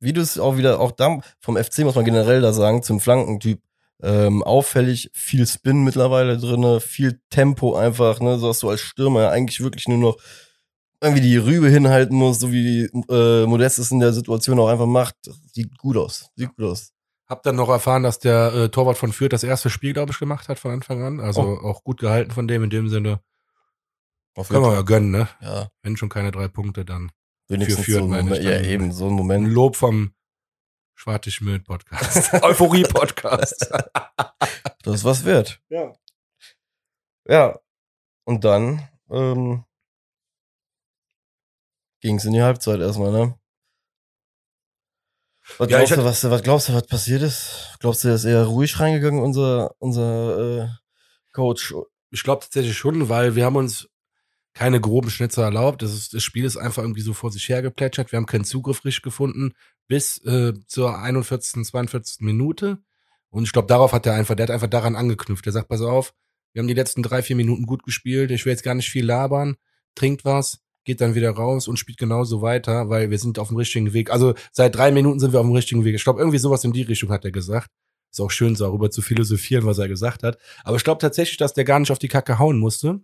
Wie 0.00 0.12
du 0.12 0.20
es 0.20 0.38
auch 0.38 0.56
wieder, 0.56 0.80
auch 0.80 0.92
da 0.92 1.20
vom 1.40 1.56
FC 1.56 1.80
muss 1.80 1.96
man 1.96 2.04
generell 2.04 2.40
da 2.40 2.52
sagen, 2.52 2.82
zum 2.82 3.00
Flankentyp. 3.00 3.62
Ähm, 4.00 4.44
auffällig, 4.44 5.10
viel 5.12 5.44
Spin 5.44 5.82
mittlerweile 5.82 6.38
drinne, 6.38 6.80
viel 6.80 7.20
Tempo 7.30 7.74
einfach, 7.74 8.20
ne, 8.20 8.38
so 8.38 8.46
dass 8.46 8.60
du 8.60 8.70
als 8.70 8.80
Stürmer 8.80 9.30
eigentlich 9.30 9.60
wirklich 9.60 9.88
nur 9.88 9.98
noch 9.98 10.18
irgendwie 11.00 11.22
die 11.22 11.36
Rübe 11.36 11.68
hinhalten 11.68 12.16
musst, 12.16 12.40
so 12.40 12.52
wie 12.52 12.84
äh, 12.84 13.46
Modest 13.46 13.80
es 13.80 13.90
in 13.90 13.98
der 13.98 14.12
Situation 14.12 14.58
auch 14.60 14.68
einfach 14.68 14.86
macht. 14.86 15.16
Sieht 15.52 15.76
gut 15.78 15.96
aus, 15.96 16.30
sieht 16.36 16.54
gut 16.54 16.66
aus. 16.66 16.92
Hab 17.26 17.42
dann 17.42 17.56
noch 17.56 17.68
erfahren, 17.68 18.02
dass 18.02 18.18
der 18.18 18.54
äh, 18.54 18.68
Torwart 18.68 18.96
von 18.96 19.12
Fürth 19.12 19.32
das 19.32 19.42
erste 19.42 19.68
Spiel, 19.68 19.92
glaube 19.92 20.12
ich, 20.12 20.18
gemacht 20.18 20.48
hat 20.48 20.58
von 20.58 20.70
Anfang 20.70 21.02
an. 21.02 21.20
Also 21.20 21.42
auch 21.42 21.84
gut 21.84 22.00
gehalten 22.00 22.30
von 22.30 22.48
dem 22.48 22.64
in 22.64 22.70
dem 22.70 22.88
Sinne. 22.88 23.20
Auf 24.34 24.48
Können 24.48 24.62
wir 24.62 24.72
ja 24.72 24.82
gönnen, 24.82 25.10
ne? 25.10 25.28
Ja, 25.40 25.68
Wenn 25.82 25.96
schon 25.96 26.08
keine 26.08 26.30
drei 26.30 26.48
Punkte, 26.48 26.84
dann 26.84 27.10
wenigstens 27.48 27.84
Fürth 27.84 27.98
so 27.98 28.04
ein 28.04 28.10
Moment, 28.10 28.42
ja 28.42 28.60
eben, 28.60 28.92
so 28.92 29.06
ein 29.06 29.12
ein 29.12 29.14
Moment. 29.14 29.48
Lob 29.48 29.76
vom 29.76 30.14
Schwartig 30.94 31.40
Podcast. 31.64 32.32
Euphorie-Podcast. 32.42 33.72
Das 34.82 34.94
ist 34.94 35.04
was 35.04 35.24
wert. 35.24 35.60
ja. 35.68 35.92
Ja. 37.26 37.58
Und 38.24 38.44
dann 38.44 38.88
ähm, 39.10 39.64
ging 42.00 42.16
es 42.16 42.24
in 42.24 42.32
die 42.32 42.42
Halbzeit 42.42 42.80
erstmal, 42.80 43.10
ne? 43.12 43.38
Was, 45.58 45.70
Ja, 45.70 45.78
glaubst 45.78 45.96
du, 45.96 46.04
was, 46.04 46.30
was 46.30 46.42
glaubst 46.42 46.68
du, 46.68 46.74
was 46.74 46.86
passiert 46.86 47.22
ist? 47.22 47.76
Glaubst 47.80 48.04
du, 48.04 48.08
er 48.08 48.14
ist 48.14 48.24
eher 48.24 48.44
ruhig 48.44 48.78
reingegangen, 48.78 49.22
unser, 49.22 49.74
unser 49.78 50.38
äh, 50.38 50.68
Coach? 51.32 51.74
Ich 52.10 52.22
glaube 52.22 52.42
tatsächlich 52.42 52.76
schon, 52.76 53.08
weil 53.08 53.34
wir 53.34 53.44
haben 53.44 53.56
uns 53.56 53.88
keine 54.58 54.80
groben 54.80 55.08
Schnitzer 55.08 55.44
erlaubt. 55.44 55.82
Das, 55.82 55.94
ist, 55.94 56.14
das 56.14 56.24
Spiel 56.24 56.44
ist 56.44 56.56
einfach 56.56 56.82
irgendwie 56.82 57.00
so 57.00 57.12
vor 57.12 57.30
sich 57.30 57.48
hergeplätschert. 57.48 58.10
Wir 58.10 58.16
haben 58.16 58.26
keinen 58.26 58.42
Zugriff 58.42 58.84
richtig 58.84 59.02
gefunden 59.02 59.52
bis 59.86 60.18
äh, 60.24 60.52
zur 60.66 60.98
41., 60.98 61.64
42. 61.64 62.22
Minute. 62.22 62.78
Und 63.30 63.44
ich 63.44 63.52
glaube, 63.52 63.68
darauf 63.68 63.92
hat 63.92 64.04
er 64.06 64.14
einfach, 64.14 64.34
der 64.34 64.48
hat 64.48 64.50
einfach 64.50 64.66
daran 64.66 64.96
angeknüpft. 64.96 65.46
Der 65.46 65.52
sagt, 65.52 65.68
pass 65.68 65.80
auf, 65.80 66.12
wir 66.52 66.60
haben 66.60 66.66
die 66.66 66.74
letzten 66.74 67.04
drei, 67.04 67.22
vier 67.22 67.36
Minuten 67.36 67.66
gut 67.66 67.84
gespielt. 67.84 68.32
Ich 68.32 68.46
will 68.46 68.50
jetzt 68.50 68.64
gar 68.64 68.74
nicht 68.74 68.90
viel 68.90 69.06
labern. 69.06 69.54
Trinkt 69.94 70.24
was, 70.24 70.58
geht 70.82 71.00
dann 71.00 71.14
wieder 71.14 71.30
raus 71.30 71.68
und 71.68 71.78
spielt 71.78 71.98
genauso 71.98 72.42
weiter, 72.42 72.88
weil 72.88 73.10
wir 73.10 73.18
sind 73.20 73.38
auf 73.38 73.48
dem 73.48 73.58
richtigen 73.58 73.92
Weg. 73.92 74.10
Also 74.10 74.34
seit 74.50 74.74
drei 74.74 74.90
Minuten 74.90 75.20
sind 75.20 75.32
wir 75.32 75.38
auf 75.38 75.46
dem 75.46 75.54
richtigen 75.54 75.84
Weg. 75.84 75.94
Ich 75.94 76.02
glaube, 76.02 76.18
irgendwie 76.18 76.38
sowas 76.38 76.64
in 76.64 76.72
die 76.72 76.82
Richtung 76.82 77.10
hat 77.10 77.24
er 77.24 77.30
gesagt. 77.30 77.70
Ist 78.10 78.20
auch 78.20 78.30
schön, 78.32 78.56
so 78.56 78.64
darüber 78.64 78.90
zu 78.90 79.02
philosophieren, 79.02 79.66
was 79.66 79.78
er 79.78 79.86
gesagt 79.86 80.24
hat. 80.24 80.36
Aber 80.64 80.76
ich 80.76 80.82
glaube 80.82 81.00
tatsächlich, 81.00 81.36
dass 81.36 81.54
der 81.54 81.62
gar 81.62 81.78
nicht 81.78 81.92
auf 81.92 82.00
die 82.00 82.08
Kacke 82.08 82.40
hauen 82.40 82.58
musste, 82.58 83.02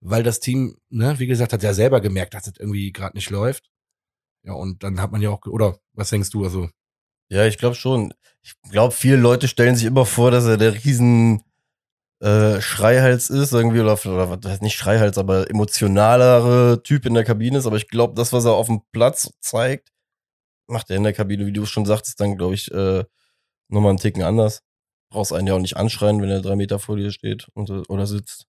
weil 0.00 0.22
das 0.22 0.40
Team, 0.40 0.76
ne, 0.90 1.18
wie 1.18 1.26
gesagt, 1.26 1.52
hat 1.52 1.62
ja 1.62 1.74
selber 1.74 2.00
gemerkt, 2.00 2.34
dass 2.34 2.46
es 2.46 2.54
irgendwie 2.58 2.92
gerade 2.92 3.16
nicht 3.16 3.30
läuft. 3.30 3.70
Ja, 4.44 4.54
und 4.54 4.82
dann 4.84 5.00
hat 5.00 5.12
man 5.12 5.22
ja 5.22 5.30
auch, 5.30 5.46
oder 5.46 5.78
was 5.94 6.10
denkst 6.10 6.30
du, 6.30 6.44
also 6.44 6.68
Ja, 7.30 7.46
ich 7.46 7.58
glaube 7.58 7.76
schon. 7.76 8.14
Ich 8.42 8.54
glaube, 8.70 8.94
viele 8.94 9.16
Leute 9.16 9.48
stellen 9.48 9.76
sich 9.76 9.86
immer 9.86 10.06
vor, 10.06 10.30
dass 10.32 10.46
er 10.46 10.56
der 10.58 10.74
riesen 10.84 11.42
äh, 12.20 12.60
Schreihals 12.60 13.30
ist, 13.30 13.52
irgendwie, 13.52 13.80
oder, 13.80 13.94
oder 14.06 14.30
was 14.30 14.50
heißt 14.50 14.62
nicht 14.62 14.76
Schreihals, 14.76 15.18
aber 15.18 15.50
emotionalere 15.50 16.82
Typ 16.82 17.06
in 17.06 17.14
der 17.14 17.24
Kabine 17.24 17.58
ist. 17.58 17.66
Aber 17.66 17.76
ich 17.76 17.88
glaube, 17.88 18.14
das, 18.14 18.32
was 18.32 18.44
er 18.44 18.52
auf 18.54 18.66
dem 18.66 18.82
Platz 18.92 19.30
zeigt, 19.40 19.90
macht 20.68 20.90
er 20.90 20.96
in 20.96 21.04
der 21.04 21.12
Kabine, 21.14 21.46
wie 21.46 21.52
du 21.52 21.66
schon 21.66 21.86
sagtest, 21.86 22.20
dann, 22.20 22.36
glaube 22.36 22.54
ich, 22.54 22.70
äh, 22.72 23.04
nochmal 23.68 23.90
einen 23.90 23.98
Ticken 23.98 24.22
anders. 24.22 24.62
Brauchst 25.10 25.32
einen 25.32 25.46
ja 25.48 25.54
auch 25.54 25.60
nicht 25.60 25.76
anschreien, 25.76 26.22
wenn 26.22 26.30
er 26.30 26.42
drei 26.42 26.56
Meter 26.56 26.78
vor 26.78 26.96
dir 26.96 27.10
steht 27.12 27.48
und, 27.54 27.70
oder 27.90 28.06
sitzt. 28.06 28.46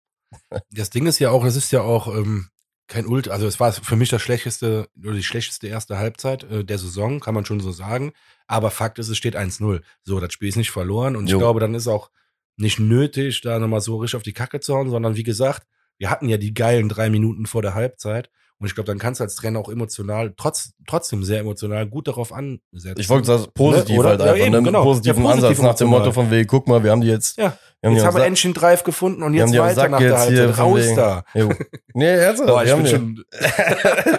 Das 0.70 0.90
Ding 0.90 1.06
ist 1.06 1.18
ja 1.18 1.30
auch, 1.30 1.44
das 1.44 1.56
ist 1.56 1.72
ja 1.72 1.82
auch 1.82 2.08
ähm, 2.14 2.48
kein 2.86 3.06
Ult, 3.06 3.28
also 3.28 3.46
es 3.46 3.60
war 3.60 3.72
für 3.72 3.96
mich 3.96 4.10
das 4.10 4.22
schlechteste 4.22 4.88
oder 5.02 5.14
die 5.14 5.22
schlechteste 5.22 5.68
erste 5.68 5.98
Halbzeit 5.98 6.44
äh, 6.44 6.64
der 6.64 6.78
Saison, 6.78 7.20
kann 7.20 7.34
man 7.34 7.44
schon 7.44 7.60
so 7.60 7.72
sagen. 7.72 8.12
Aber 8.46 8.70
Fakt 8.70 8.98
ist, 8.98 9.08
es 9.08 9.16
steht 9.16 9.36
1-0. 9.36 9.82
So, 10.02 10.20
das 10.20 10.32
Spiel 10.32 10.48
ist 10.48 10.56
nicht 10.56 10.70
verloren 10.70 11.16
und 11.16 11.28
Jo. 11.28 11.36
ich 11.36 11.40
glaube, 11.40 11.60
dann 11.60 11.74
ist 11.74 11.88
auch 11.88 12.10
nicht 12.56 12.78
nötig, 12.78 13.40
da 13.40 13.58
nochmal 13.58 13.80
so 13.80 13.96
richtig 13.96 14.16
auf 14.16 14.22
die 14.22 14.32
Kacke 14.32 14.60
zu 14.60 14.74
hauen, 14.74 14.90
sondern 14.90 15.16
wie 15.16 15.22
gesagt, 15.22 15.66
wir 15.98 16.10
hatten 16.10 16.28
ja 16.28 16.36
die 16.36 16.54
geilen 16.54 16.88
drei 16.88 17.08
Minuten 17.10 17.46
vor 17.46 17.62
der 17.62 17.74
Halbzeit 17.74 18.30
und 18.60 18.66
ich 18.66 18.74
glaube, 18.74 18.86
dann 18.86 18.98
kannst 18.98 19.20
du 19.20 19.24
als 19.24 19.34
Trainer 19.34 19.58
auch 19.58 19.68
emotional, 19.68 20.32
trotz, 20.36 20.70
trotzdem 20.86 21.24
sehr 21.24 21.40
emotional, 21.40 21.86
gut 21.86 22.08
darauf 22.08 22.32
ansetzen. 22.32 22.94
Ich 22.98 23.08
wollte 23.10 23.26
das 23.28 23.48
positiv 23.48 23.98
Oder? 23.98 24.10
halt 24.10 24.20
Ja, 24.20 24.26
einfach, 24.26 24.38
eben, 24.40 24.50
ne? 24.52 24.58
Mit 24.60 24.66
genau. 24.66 24.82
positiven 24.84 25.22
Ja, 25.24 25.30
positiv 25.30 25.46
Ansatz 25.48 25.62
nach 25.62 25.74
dem. 25.74 25.88
Motto 25.88 26.12
von 26.12 26.30
wegen, 26.30 26.46
guck 26.46 26.68
mal, 26.68 26.82
wir 26.84 26.90
haben 26.92 27.00
die 27.00 27.08
jetzt, 27.08 27.36
Ja, 27.36 27.58
wir 27.80 27.90
haben 27.90 27.96
jetzt 27.96 28.06
haben 28.06 28.16
wir 28.16 28.22
einen 28.24 28.54
Drive 28.54 28.84
gefunden 28.84 29.22
und 29.22 29.34
jetzt 29.34 29.52
weiter 29.52 29.74
Sack 29.74 29.90
nach 29.90 29.98
der 29.98 30.18
Halbzeit. 30.18 30.54
von 30.54 30.64
Raus 30.64 30.80
wegen- 30.80 30.96
da. 30.96 31.24
Jo. 31.34 31.50
Nee, 31.94 32.04
ernsthaft. 32.14 32.48
Boah, 32.48 32.64
ich 32.64 32.74
bin 32.74 32.86
schon. 32.86 33.24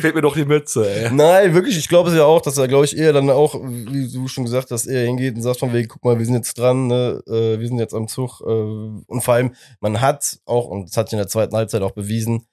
Fehlt 0.00 0.14
mir 0.14 0.22
doch 0.22 0.34
die 0.34 0.44
Mütze, 0.44 0.88
ey. 0.90 1.10
Nein, 1.12 1.54
wirklich, 1.54 1.76
ich 1.78 1.88
glaube 1.88 2.10
es 2.10 2.16
ja 2.16 2.24
auch, 2.24 2.40
dass 2.40 2.58
er, 2.58 2.68
glaube 2.68 2.84
ich, 2.84 2.96
eher 2.96 3.12
dann 3.12 3.28
auch, 3.30 3.54
wie 3.62 4.08
du 4.10 4.28
schon 4.28 4.44
gesagt 4.44 4.70
hast, 4.70 4.86
eher 4.86 5.04
hingeht 5.06 5.34
und 5.36 5.42
sagt 5.42 5.58
von 5.60 5.72
wegen, 5.72 5.88
guck 5.88 6.04
mal, 6.04 6.18
wir 6.18 6.24
sind 6.26 6.34
jetzt 6.34 6.58
dran, 6.58 6.86
ne? 6.88 7.20
äh, 7.26 7.58
wir 7.60 7.66
sind 7.66 7.78
jetzt 7.78 7.94
am 7.94 8.08
Zug. 8.08 8.40
Äh, 8.40 8.44
und 8.50 9.20
vor 9.22 9.34
allem, 9.34 9.54
man 9.80 10.00
hat 10.00 10.38
auch, 10.44 10.66
und 10.66 10.88
das 10.88 10.96
hat 10.96 11.08
sich 11.08 11.14
in 11.14 11.18
der 11.18 11.28
zweiten 11.28 11.54
Halbzeit 11.56 11.82
auch 11.82 11.92
bewiesen, 11.92 12.46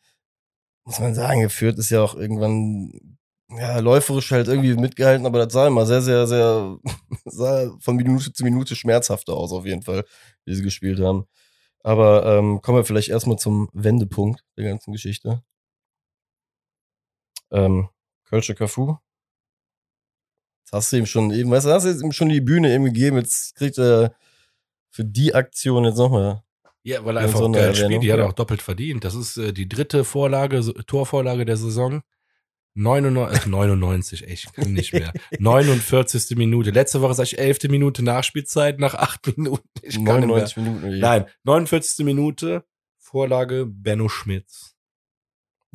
muss 0.90 1.00
man 1.00 1.14
sagen, 1.14 1.42
geführt 1.42 1.78
ist 1.78 1.92
ja 1.92 2.02
auch 2.02 2.16
irgendwann, 2.16 3.18
ja, 3.52 3.78
läuferisch 3.78 4.32
halt 4.32 4.48
irgendwie 4.48 4.74
mitgehalten, 4.74 5.28
aber 5.28 5.46
das 5.46 5.54
sah 5.54 5.68
immer 5.68 5.86
sehr, 5.86 6.02
sehr, 6.02 6.26
sehr, 6.26 6.80
sah 7.26 7.78
von 7.80 7.96
Minute 7.96 8.34
zu 8.34 8.44
Minute 8.44 8.76
schmerzhafter 8.76 9.34
aus, 9.34 9.52
auf 9.52 9.68
jeden 9.68 9.84
Fall, 9.84 10.04
wie 10.46 10.56
sie 10.56 10.64
gespielt 10.64 11.00
haben. 11.00 11.26
Aber 11.84 12.26
ähm, 12.26 12.62
kommen 12.62 12.80
wir 12.80 12.86
vielleicht 12.86 13.10
erstmal 13.10 13.38
zum 13.38 13.70
Wendepunkt 13.72 14.44
der 14.58 14.66
ganzen 14.66 14.92
Geschichte. 14.92 15.44
Ähm, 17.52 17.90
Kölsche 18.26 18.56
Cafu. 18.56 18.98
Jetzt 20.64 20.74
hast 20.74 20.92
du 20.92 20.98
ihm 20.98 21.06
schon 21.06 21.30
eben, 21.30 21.52
weißt 21.52 21.68
du, 21.68 21.70
hast 21.72 21.84
du 21.86 22.04
ihm 22.04 22.12
schon 22.12 22.30
die 22.30 22.42
Bühne 22.42 22.74
eben 22.74 22.86
gegeben, 22.86 23.18
jetzt 23.18 23.54
kriegt 23.54 23.78
er 23.78 24.16
für 24.90 25.06
die 25.06 25.36
Aktion 25.36 25.86
jetzt 25.86 25.98
nochmal. 25.98 26.44
Ja, 26.90 27.06
weil 27.06 27.18
er 27.18 27.22
Ja, 27.22 27.28
einfach 27.28 27.40
so 27.40 27.46
eine 27.46 27.58
geil 27.58 27.76
spielt. 27.76 28.02
Die 28.02 28.12
hat 28.12 28.18
er 28.18 28.26
ja. 28.26 28.30
auch 28.30 28.34
doppelt 28.34 28.64
verdient. 28.64 29.04
Das 29.04 29.14
ist 29.14 29.38
äh, 29.38 29.54
die 29.54 29.70
dritte 29.70 30.04
Vorlage, 30.04 30.74
Torvorlage 30.88 31.46
der 31.46 31.56
Saison. 31.56 32.02
99, 32.74 33.46
äh, 33.46 33.50
99 33.50 34.28
ey, 34.28 34.34
ich 34.34 34.52
kann 34.54 34.74
nicht 34.74 34.94
mehr. 34.94 35.14
49. 35.40 36.36
Minute. 36.36 36.72
Letzte 36.72 37.02
Woche 37.02 37.14
sag 37.14 37.26
ich 37.26 37.38
11. 37.38 37.64
Minute 37.70 38.04
Nachspielzeit 38.04 38.80
nach 38.80 38.96
8 38.96 39.38
Minuten. 39.38 39.68
Ich 39.84 40.04
kann 40.04 40.22
nicht 40.22 40.28
mehr. 40.28 40.48
99 40.48 40.58
Minuten. 40.58 41.00
Nein, 41.00 41.26
49. 41.44 42.06
Minute, 42.06 42.66
Vorlage 42.98 43.68
Benno 43.68 44.10
Schmitz. 44.10 44.76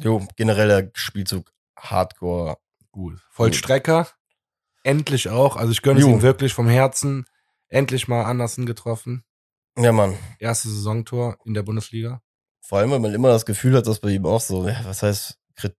Jo, 0.02 0.26
genereller 0.34 0.90
Spielzug 0.94 1.52
Hardcore. 1.78 2.56
Gut. 2.90 3.20
Vollstrecker. 3.30 4.08
Endlich 4.82 5.28
auch. 5.28 5.56
Also 5.56 5.70
ich 5.70 5.82
gönne 5.82 6.00
es 6.00 6.06
ihm 6.06 6.22
wirklich 6.22 6.54
vom 6.54 6.68
Herzen. 6.68 7.26
Endlich 7.68 8.08
mal 8.08 8.24
Andersen 8.24 8.66
getroffen. 8.66 9.24
Ja, 9.76 9.92
Mann. 9.92 10.16
Erste 10.38 10.68
Saisontor 10.68 11.38
in 11.44 11.54
der 11.54 11.62
Bundesliga. 11.62 12.22
Vor 12.60 12.78
allem, 12.78 12.90
weil 12.90 13.00
man 13.00 13.14
immer 13.14 13.28
das 13.28 13.44
Gefühl 13.44 13.76
hat, 13.76 13.86
dass 13.86 14.00
bei 14.00 14.10
ihm 14.10 14.24
auch 14.24 14.40
so, 14.40 14.64
was 14.64 15.02
heißt, 15.02 15.38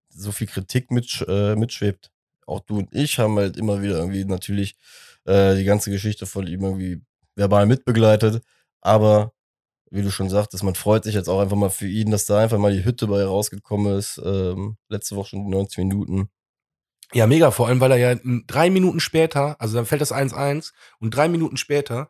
so 0.10 0.32
viel 0.32 0.48
Kritik 0.48 0.92
mitsch 0.92 1.22
äh, 1.28 1.56
mitschwebt. 1.56 2.12
Auch 2.48 2.62
du 2.62 2.78
und 2.78 2.94
ich 2.94 3.20
haben 3.20 3.38
halt 3.38 3.58
immer 3.58 3.82
wieder 3.82 3.98
irgendwie 3.98 4.26
natürlich 4.26 4.76
äh, 5.26 5.56
die 5.56 5.66
ganze 5.66 5.92
Geschichte 5.92 6.26
von 6.26 6.48
ihm 6.48 6.64
irgendwie 6.64 7.02
verbal 7.36 7.66
mitbegleitet. 7.66 8.44
Aber 8.82 9.34
wie 9.90 10.02
du 10.02 10.12
schon 10.12 10.30
sagtest, 10.30 10.64
man 10.64 10.76
freut 10.76 11.04
sich 11.04 11.16
jetzt 11.16 11.28
auch 11.28 11.40
einfach 11.40 11.58
mal 11.58 11.70
für 11.70 11.88
ihn, 11.88 12.12
dass 12.12 12.26
da 12.26 12.40
einfach 12.40 12.58
mal 12.58 12.74
die 12.74 12.86
Hütte 12.86 13.08
bei 13.08 13.24
rausgekommen 13.24 13.98
ist. 13.98 14.22
Ähm, 14.24 14.78
letzte 14.90 15.16
Woche 15.16 15.30
schon 15.30 15.46
die 15.46 15.52
90 15.52 15.80
Minuten. 15.80 16.30
Ja, 17.14 17.28
mega, 17.28 17.52
vor 17.52 17.68
allem, 17.68 17.80
weil 17.80 17.92
er 17.92 17.98
ja 17.98 18.20
drei 18.48 18.70
Minuten 18.70 19.00
später, 19.00 19.60
also 19.62 19.76
dann 19.76 19.86
fällt 19.86 20.02
das 20.02 20.12
1-1 20.12 20.74
und 21.00 21.12
drei 21.12 21.28
Minuten 21.28 21.56
später 21.56 22.10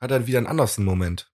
hat 0.00 0.10
er 0.10 0.26
wieder 0.26 0.38
einen 0.38 0.46
Andersen-Moment. 0.46 1.30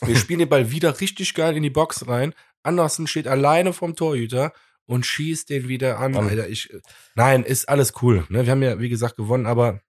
Wir 0.04 0.16
spielen 0.16 0.40
den 0.40 0.48
Ball 0.48 0.70
wieder 0.70 1.00
richtig 1.00 1.34
geil 1.34 1.56
in 1.56 1.62
die 1.62 1.70
Box 1.70 2.08
rein. 2.08 2.34
Andersen 2.62 3.06
steht 3.06 3.28
alleine 3.28 3.72
vom 3.72 3.94
Torhüter 3.94 4.52
und 4.86 5.06
schießt 5.06 5.48
den 5.50 5.68
wieder 5.68 5.98
an. 5.98 6.16
An. 6.16 6.28
Alter, 6.28 6.48
ich, 6.48 6.74
nein, 7.14 7.44
ist 7.44 7.68
alles 7.68 7.92
cool. 8.02 8.26
Ne? 8.28 8.44
Wir 8.44 8.50
haben 8.50 8.62
ja, 8.62 8.80
wie 8.80 8.88
gesagt, 8.88 9.16
gewonnen, 9.16 9.46
aber 9.46 9.80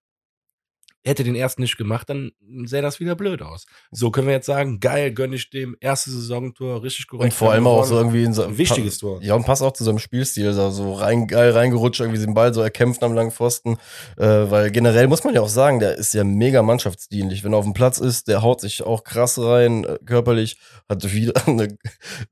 hätte 1.05 1.23
den 1.23 1.35
ersten 1.35 1.61
nicht 1.61 1.77
gemacht, 1.77 2.09
dann 2.09 2.31
sähe 2.65 2.81
das 2.81 2.99
wieder 2.99 3.15
blöd 3.15 3.41
aus. 3.41 3.65
So 3.91 4.11
können 4.11 4.27
wir 4.27 4.33
jetzt 4.33 4.47
sagen, 4.47 4.79
geil, 4.79 5.11
gönn 5.11 5.33
ich 5.33 5.49
dem 5.49 5.77
erste 5.79 6.09
Saisontor, 6.09 6.83
richtig 6.83 7.07
korrekt. 7.07 7.25
Und 7.25 7.33
vor 7.33 7.51
allem 7.51 7.67
auch 7.67 7.85
so 7.85 7.97
irgendwie 7.97 8.25
so 8.33 8.43
ein 8.43 8.57
wichtiges 8.57 8.97
Tor. 8.97 9.21
Ja, 9.21 9.35
und 9.35 9.45
passt 9.45 9.61
auch 9.61 9.73
zu 9.73 9.83
seinem 9.83 9.99
Spielstil, 9.99 10.51
so, 10.53 10.69
so 10.71 10.93
rein, 10.93 11.27
geil 11.27 11.51
reingerutscht, 11.51 12.01
irgendwie 12.01 12.19
den 12.19 12.33
Ball 12.33 12.53
so 12.53 12.61
erkämpft 12.61 13.03
am 13.03 13.13
langen 13.13 13.31
Pfosten. 13.31 13.77
Äh, 14.17 14.25
weil 14.25 14.71
generell 14.71 15.07
muss 15.07 15.23
man 15.23 15.35
ja 15.35 15.41
auch 15.41 15.49
sagen, 15.49 15.79
der 15.79 15.95
ist 15.95 16.13
ja 16.13 16.23
mega 16.23 16.63
mannschaftsdienlich. 16.63 17.43
Wenn 17.43 17.53
er 17.53 17.57
auf 17.57 17.65
dem 17.65 17.73
Platz 17.73 17.99
ist, 17.99 18.27
der 18.27 18.41
haut 18.41 18.61
sich 18.61 18.81
auch 18.81 19.03
krass 19.03 19.37
rein, 19.39 19.83
äh, 19.83 19.99
körperlich, 20.05 20.57
hat 20.89 21.11
wieder 21.13 21.33
eine, 21.47 21.77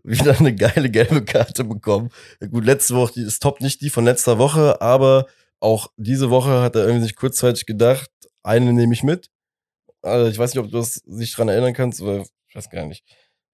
wieder 0.03 0.39
eine 0.39 0.55
geile 0.55 0.89
gelbe 0.89 1.23
Karte 1.23 1.63
bekommen. 1.63 2.09
Gut, 2.51 2.65
letzte 2.65 2.95
Woche, 2.95 3.13
die 3.13 3.21
ist 3.21 3.41
top 3.41 3.62
nicht 3.62 3.81
die 3.81 3.91
von 3.91 4.05
letzter 4.05 4.39
Woche, 4.39 4.81
aber 4.81 5.27
auch 5.59 5.88
diese 5.95 6.29
Woche 6.29 6.62
hat 6.62 6.75
er 6.75 6.83
irgendwie 6.86 7.03
sich 7.03 7.15
kurzzeitig 7.15 7.65
gedacht, 7.65 8.09
eine 8.43 8.73
nehme 8.73 8.93
ich 8.93 9.03
mit. 9.03 9.29
Also 10.01 10.29
ich 10.29 10.38
weiß 10.38 10.53
nicht, 10.53 10.63
ob 10.63 10.69
du 10.69 10.77
das 10.77 10.95
sich 10.95 11.34
dran 11.34 11.49
erinnern 11.49 11.73
kannst, 11.73 12.01
oder 12.01 12.25
ich 12.47 12.56
weiß 12.56 12.69
gar 12.69 12.86
nicht. 12.86 13.03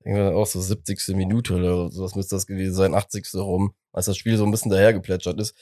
Irgendwann 0.03 0.33
auch 0.33 0.45
so 0.45 0.59
70. 0.61 1.09
Minute 1.09 1.55
oder 1.55 1.91
sowas 1.91 2.15
müsste 2.15 2.35
das 2.35 2.47
gewesen 2.47 2.73
sein, 2.73 2.93
80. 2.93 3.33
rum, 3.35 3.73
als 3.91 4.05
das 4.05 4.17
Spiel 4.17 4.37
so 4.37 4.45
ein 4.45 4.51
bisschen 4.51 4.71
dahergeplätschert 4.71 5.39
ist. 5.39 5.55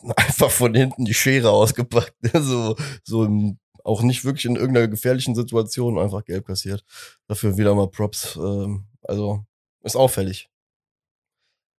Einfach 0.16 0.50
von 0.50 0.74
hinten 0.74 1.04
die 1.04 1.14
Schere 1.14 1.50
ausgepackt, 1.50 2.14
so, 2.34 2.76
so 3.02 3.24
im, 3.24 3.58
auch 3.84 4.02
nicht 4.02 4.24
wirklich 4.24 4.44
in 4.44 4.56
irgendeiner 4.56 4.88
gefährlichen 4.88 5.34
Situation 5.34 5.98
einfach 5.98 6.24
gelb 6.24 6.46
kassiert. 6.46 6.84
Dafür 7.26 7.56
wieder 7.56 7.74
mal 7.74 7.88
Props. 7.88 8.36
Ähm, 8.36 8.84
also 9.02 9.44
ist 9.82 9.96
auffällig. 9.96 10.48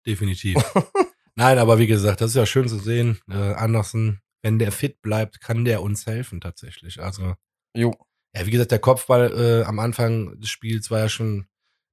Definitiv. 0.06 0.58
Nein, 1.36 1.58
aber 1.60 1.78
wie 1.78 1.88
gesagt, 1.88 2.22
das 2.22 2.32
ist 2.32 2.36
ja 2.36 2.46
schön 2.46 2.68
zu 2.68 2.80
sehen. 2.80 3.20
Äh, 3.30 3.54
Andersen, 3.54 4.22
wenn 4.42 4.60
der 4.60 4.72
fit 4.72 5.02
bleibt, 5.02 5.42
kann 5.42 5.66
der 5.66 5.82
uns 5.82 6.06
helfen 6.06 6.42
tatsächlich. 6.42 7.00
Also, 7.02 7.36
Jo. 7.76 7.94
ja, 8.36 8.46
wie 8.46 8.52
gesagt, 8.52 8.72
der 8.72 8.80
Kopfball 8.80 9.32
äh, 9.62 9.64
am 9.66 9.80
Anfang 9.80 10.40
des 10.40 10.50
Spiels 10.50 10.90
war 10.92 11.00
ja 11.00 11.10
schon 11.10 11.48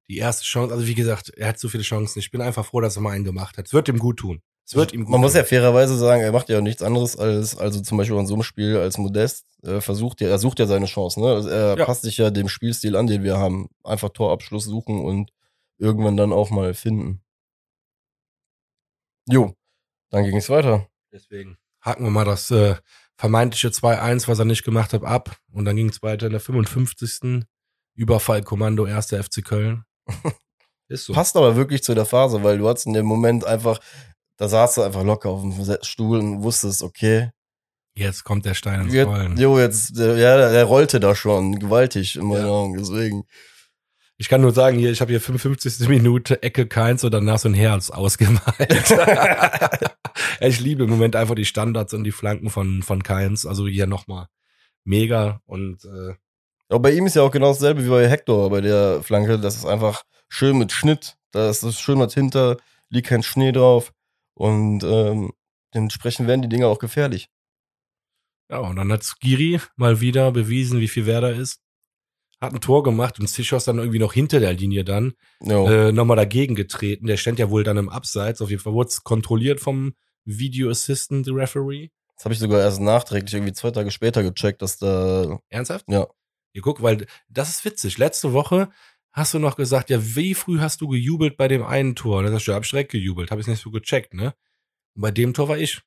die 0.09 0.17
erste 0.17 0.43
Chance. 0.45 0.73
Also, 0.73 0.87
wie 0.87 0.95
gesagt, 0.95 1.29
er 1.29 1.49
hat 1.49 1.59
so 1.59 1.67
viele 1.69 1.83
Chancen. 1.83 2.19
Ich 2.19 2.31
bin 2.31 2.41
einfach 2.41 2.65
froh, 2.65 2.81
dass 2.81 2.95
er 2.95 3.01
mal 3.01 3.11
einen 3.11 3.25
gemacht 3.25 3.57
hat. 3.57 3.67
Es 3.67 3.73
wird 3.73 3.89
ihm 3.89 3.99
gut 3.99 4.17
tun. 4.19 4.41
Es 4.65 4.75
wird 4.75 4.91
ihm 4.93 5.05
gut 5.05 5.11
Man 5.11 5.21
muss 5.21 5.33
ja 5.33 5.41
tun. 5.41 5.49
fairerweise 5.49 5.97
sagen, 5.97 6.21
er 6.21 6.31
macht 6.33 6.49
ja 6.49 6.59
nichts 6.61 6.81
anderes 6.81 7.17
als, 7.17 7.57
also 7.57 7.81
zum 7.81 7.97
Beispiel 7.97 8.17
in 8.17 8.27
so 8.27 8.33
einem 8.33 8.43
Spiel 8.43 8.77
als 8.77 8.97
Modest, 8.97 9.45
äh, 9.63 9.79
versucht 9.81 10.19
ja, 10.21 10.27
er 10.29 10.39
sucht 10.39 10.59
ja 10.59 10.65
seine 10.67 10.85
Chance, 10.87 11.21
ne? 11.21 11.27
Also 11.27 11.47
er 11.49 11.77
Ja. 11.77 11.85
passt 11.85 12.01
sich 12.03 12.17
ja 12.17 12.31
dem 12.31 12.49
Spielstil 12.49 12.95
an, 12.97 13.07
den 13.07 13.23
wir 13.23 13.37
haben. 13.37 13.69
Einfach 13.83 14.09
Torabschluss 14.09 14.65
suchen 14.65 14.99
und 14.99 15.31
irgendwann 15.77 16.17
dann 16.17 16.33
auch 16.33 16.49
mal 16.49 16.73
finden. 16.73 17.21
Jo, 19.29 19.53
dann 20.11 20.23
ging 20.25 20.37
es 20.37 20.49
weiter. 20.49 20.87
Deswegen 21.11 21.57
haken 21.87 22.03
wir 22.03 22.11
mal 22.11 22.25
das 22.25 22.51
äh, 22.51 22.75
vermeintliche 23.15 23.69
2-1, 23.69 24.27
was 24.27 24.39
er 24.39 24.45
nicht 24.45 24.63
gemacht 24.63 24.93
hat, 24.93 25.03
ab. 25.03 25.35
Und 25.51 25.65
dann 25.65 25.75
ging 25.75 25.89
es 25.89 26.03
weiter 26.03 26.27
in 26.27 26.33
der 26.33 26.41
55. 26.41 27.43
Überfallkommando 27.95 28.85
1. 28.85 29.07
FC 29.07 29.43
Köln. 29.43 29.83
Ist 30.89 31.05
so. 31.05 31.13
Passt 31.13 31.35
aber 31.35 31.55
wirklich 31.55 31.83
zu 31.83 31.95
der 31.95 32.05
Phase, 32.05 32.43
weil 32.43 32.57
du 32.59 32.69
hattest 32.69 32.85
in 32.85 32.93
dem 32.93 33.05
Moment 33.05 33.43
einfach, 33.45 33.79
da 34.37 34.47
saß 34.47 34.75
du 34.75 34.81
einfach 34.83 35.03
locker 35.03 35.29
auf 35.29 35.41
dem 35.41 35.77
Stuhl 35.81 36.19
und 36.19 36.43
wusstest, 36.43 36.83
okay, 36.83 37.31
Jetzt 37.95 38.23
kommt 38.23 38.45
der 38.45 38.53
Stein 38.53 38.81
ins 38.87 38.93
Rollen. 39.07 39.35
jo, 39.37 39.57
jetzt, 39.59 39.97
der, 39.97 40.17
ja, 40.17 40.37
der, 40.37 40.51
der 40.51 40.65
rollte 40.65 40.99
da 40.99 41.15
schon 41.15 41.57
gewaltig 41.57 42.15
in 42.15 42.27
meinen 42.27 42.45
Ja. 42.45 42.51
Augen, 42.51 42.77
deswegen. 42.77 43.23
Ich 44.19 44.29
kann 44.29 44.41
nur 44.41 44.51
sagen, 44.51 44.79
hier, 44.79 44.91
ich 44.91 44.99
habe 44.99 45.11
hier 45.11 45.21
55. 45.21 45.87
Minute 45.89 46.41
Ecke 46.41 46.65
keins 46.65 47.03
und 47.03 47.13
danach 47.13 47.37
so 47.37 47.49
ein 47.49 47.53
Herz 47.53 47.91
ausgemalt. 47.91 48.41
ich 50.39 50.59
liebe 50.59 50.85
im 50.85 50.89
Moment 50.89 51.15
einfach 51.15 51.35
die 51.35 51.45
Standards 51.45 51.93
und 51.93 52.03
die 52.03 52.11
Flanken 52.11 52.49
von, 52.49 52.81
von 52.81 53.03
Keins. 53.03 53.45
Also 53.45 53.67
hier 53.67 53.85
nochmal 53.85 54.27
mega 54.83 55.41
und 55.45 55.85
äh, 55.85 56.15
Aber 56.69 56.79
bei 56.79 56.93
ihm 56.93 57.05
ist 57.05 57.15
ja 57.15 57.21
auch 57.21 57.31
genau 57.31 57.49
dasselbe 57.49 57.85
wie 57.85 57.89
bei 57.89 58.09
Hector 58.09 58.49
bei 58.49 58.61
der 58.61 59.03
Flanke. 59.03 59.37
Das 59.37 59.55
ist 59.55 59.65
einfach 59.65 60.03
schön 60.29 60.57
mit 60.57 60.71
Schnitt. 60.71 61.17
Da 61.31 61.49
ist 61.49 61.61
es 61.61 61.79
schön 61.79 61.99
was 61.99 62.15
hinter, 62.15 62.57
liegt 62.89 63.07
kein 63.07 63.21
Schnee 63.21 63.51
drauf. 63.51 63.93
Und 64.33 64.83
ähm, 64.83 65.31
dementsprechend 65.75 66.27
werden 66.27 66.41
die 66.41 66.49
Dinger 66.49 66.67
auch 66.67 66.79
gefährlich. 66.79 67.29
Ja, 68.49 68.59
und 68.59 68.77
dann 68.77 68.91
hat 68.91 69.03
Skiri 69.03 69.59
mal 69.75 69.99
wieder 69.99 70.31
bewiesen, 70.31 70.79
wie 70.79 70.87
viel 70.87 71.05
Werder 71.05 71.33
ist. 71.33 71.59
Hat 72.39 72.53
ein 72.53 72.61
Tor 72.61 72.83
gemacht 72.83 73.19
und 73.19 73.27
Zichos 73.27 73.65
dann 73.65 73.79
irgendwie 73.79 73.99
noch 73.99 74.13
hinter 74.13 74.39
der 74.39 74.53
Linie 74.53 74.83
dann 74.83 75.13
äh, 75.41 75.91
nochmal 75.91 76.17
dagegen 76.17 76.53
getreten. 76.53 77.07
Der 77.07 77.17
stand 77.17 77.39
ja 77.39 77.49
wohl 77.49 77.63
dann 77.63 77.77
im 77.77 77.89
Abseits. 77.89 78.41
Auf 78.41 78.51
jeden 78.51 78.61
Fall 78.61 78.73
wurde 78.73 78.89
es 78.89 79.03
kontrolliert 79.03 79.59
vom 79.59 79.95
Video 80.23 80.69
Assistant 80.69 81.27
Referee. 81.27 81.89
Das 82.15 82.25
habe 82.25 82.33
ich 82.33 82.39
sogar 82.39 82.59
erst 82.59 82.81
nachträglich, 82.81 83.33
irgendwie 83.33 83.53
zwei 83.53 83.71
Tage 83.71 83.91
später 83.91 84.23
gecheckt, 84.23 84.61
dass 84.61 84.77
da. 84.77 85.39
Ernsthaft? 85.49 85.85
Ja. 85.87 86.07
Ihr 86.53 86.61
guck, 86.61 86.81
weil 86.81 87.05
das 87.29 87.49
ist 87.49 87.65
witzig. 87.65 87.97
Letzte 87.97 88.33
Woche 88.33 88.69
hast 89.11 89.33
du 89.33 89.39
noch 89.39 89.55
gesagt, 89.55 89.89
ja, 89.89 89.99
wie 90.15 90.33
früh 90.33 90.59
hast 90.59 90.81
du 90.81 90.87
gejubelt 90.87 91.37
bei 91.37 91.47
dem 91.47 91.63
einen 91.63 91.95
Tor? 91.95 92.23
Dann 92.23 92.33
hast 92.33 92.47
du, 92.47 92.51
ja, 92.51 92.59
direkt 92.59 92.91
gejubelt. 92.91 93.31
Hab 93.31 93.39
ich 93.39 93.47
nicht 93.47 93.61
so 93.61 93.71
gecheckt, 93.71 94.13
ne? 94.13 94.33
Und 94.95 95.01
bei 95.01 95.11
dem 95.11 95.33
Tor 95.33 95.49
war 95.49 95.57
ich. 95.57 95.81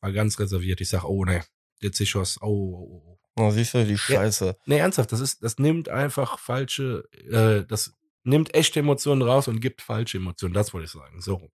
War 0.00 0.12
ganz 0.12 0.38
reserviert. 0.38 0.80
Ich 0.80 0.88
sag, 0.88 1.04
oh 1.04 1.24
ne, 1.24 1.42
der 1.82 1.92
Zichos, 1.92 2.38
oh, 2.40 2.46
oh, 2.46 3.02
oh. 3.06 3.18
Na, 3.36 3.50
siehst 3.50 3.74
du, 3.74 3.84
die 3.84 3.98
Scheiße. 3.98 4.56
Nee, 4.66 4.78
ernsthaft, 4.78 5.10
das 5.12 5.20
ist, 5.20 5.42
das 5.42 5.58
nimmt 5.58 5.88
einfach 5.88 6.38
falsche, 6.38 7.04
äh, 7.30 7.66
das 7.66 7.92
nimmt 8.22 8.54
echte 8.54 8.80
Emotionen 8.80 9.22
raus 9.22 9.48
und 9.48 9.60
gibt 9.60 9.82
falsche 9.82 10.18
Emotionen. 10.18 10.54
Das 10.54 10.72
wollte 10.72 10.84
ich 10.86 10.92
sagen. 10.92 11.20
So. 11.20 11.34
rum. 11.34 11.50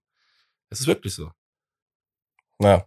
Es 0.68 0.80
ist 0.80 0.86
wirklich 0.86 1.14
so. 1.14 1.30
Ja. 2.60 2.86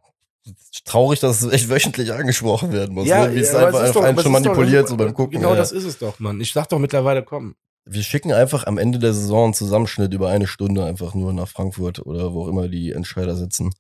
Traurig, 0.86 1.20
dass 1.22 1.42
es 1.42 1.52
echt 1.52 1.70
wöchentlich 1.70 2.12
angesprochen 2.14 2.72
werden 2.72 2.94
muss. 2.94 3.08
ne? 3.08 3.34
Wie 3.34 3.40
es 3.40 3.54
aber 3.56 3.68
einfach 3.68 3.84
auf 3.86 3.92
doch- 3.94 4.04
einen 4.04 4.18
schon 4.20 4.34
es 4.34 4.40
ist 4.40 4.46
doch- 4.46 4.52
manipuliert, 4.52 4.88
so 4.88 4.98
beim 4.98 5.14
Gucken. 5.14 5.40
Genau 5.40 5.52
ja. 5.52 5.56
das 5.56 5.72
ist 5.72 5.86
es 5.86 5.98
doch, 5.98 6.20
Mann. 6.20 6.40
Ich 6.42 6.54
sag 6.54 6.68
doch 6.70 6.80
mittlerweile, 6.80 7.24
komm. 7.24 7.56
Wir 7.86 8.04
schicken 8.04 8.32
einfach 8.32 8.66
am 8.66 8.78
Ende 8.78 9.00
der 9.00 9.14
Saison 9.14 9.46
einen 9.46 9.54
Zusammenschnitt 9.54 10.14
über 10.14 10.30
eine 10.30 10.48
Stunde 10.48 10.86
einfach 10.86 11.14
nur 11.16 11.34
nach 11.34 11.48
Frankfurt 11.50 12.00
oder 12.06 12.34
wo 12.34 12.44
auch 12.44 12.48
immer 12.48 12.68
die 12.70 12.92
Entscheider 12.92 13.36
sitzen. 13.36 13.74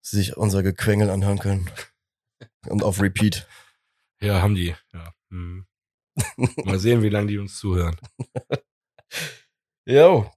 Sich 0.00 0.36
unser 0.36 0.62
Gequengel 0.62 1.10
anhören 1.10 1.38
können. 1.38 1.70
Und 2.68 2.82
auf 2.82 3.00
Repeat. 3.00 3.46
Ja, 4.22 4.40
haben 4.40 4.54
die. 4.54 4.74
Ja. 4.92 5.12
Hm. 5.30 5.66
Mal 6.64 6.78
sehen, 6.78 7.02
wie 7.02 7.08
lange 7.08 7.26
die 7.26 7.38
uns 7.38 7.58
zuhören. 7.58 7.96
Jo. 9.84 10.30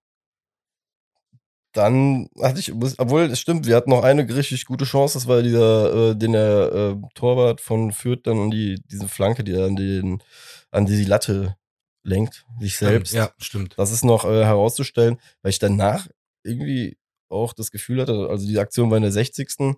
Dann 1.73 2.29
hatte 2.41 2.59
ich, 2.59 2.71
obwohl 2.73 3.23
es 3.23 3.39
stimmt, 3.39 3.67
wir 3.67 3.75
hatten 3.75 3.89
noch 3.89 4.03
eine 4.03 4.27
richtig 4.33 4.65
gute 4.65 4.85
Chance, 4.85 5.15
das 5.15 5.27
war 5.27 5.41
dieser, 5.41 6.11
äh, 6.11 6.15
den 6.15 6.31
der 6.31 6.71
äh, 6.71 7.07
Torwart 7.15 7.59
von 7.59 7.91
Fürth 7.91 8.21
dann 8.23 8.39
an 8.39 8.51
die, 8.51 8.81
diese 8.89 9.09
Flanke, 9.09 9.43
die 9.43 9.51
er 9.51 9.65
an 9.65 9.75
den, 9.75 10.23
an 10.71 10.85
die 10.85 11.03
Latte 11.03 11.57
lenkt, 12.03 12.45
sich 12.61 12.77
selbst. 12.77 13.13
Ja, 13.13 13.31
stimmt. 13.39 13.73
Das 13.77 13.91
ist 13.91 14.05
noch 14.05 14.23
äh, 14.23 14.45
herauszustellen, 14.45 15.19
weil 15.41 15.49
ich 15.49 15.59
danach 15.59 16.07
irgendwie 16.43 16.97
auch 17.29 17.53
das 17.53 17.71
Gefühl 17.71 18.01
hatte, 18.01 18.29
also 18.29 18.47
die 18.47 18.59
Aktion 18.59 18.89
war 18.89 18.97
in 18.97 19.03
der 19.03 19.11
60. 19.11 19.75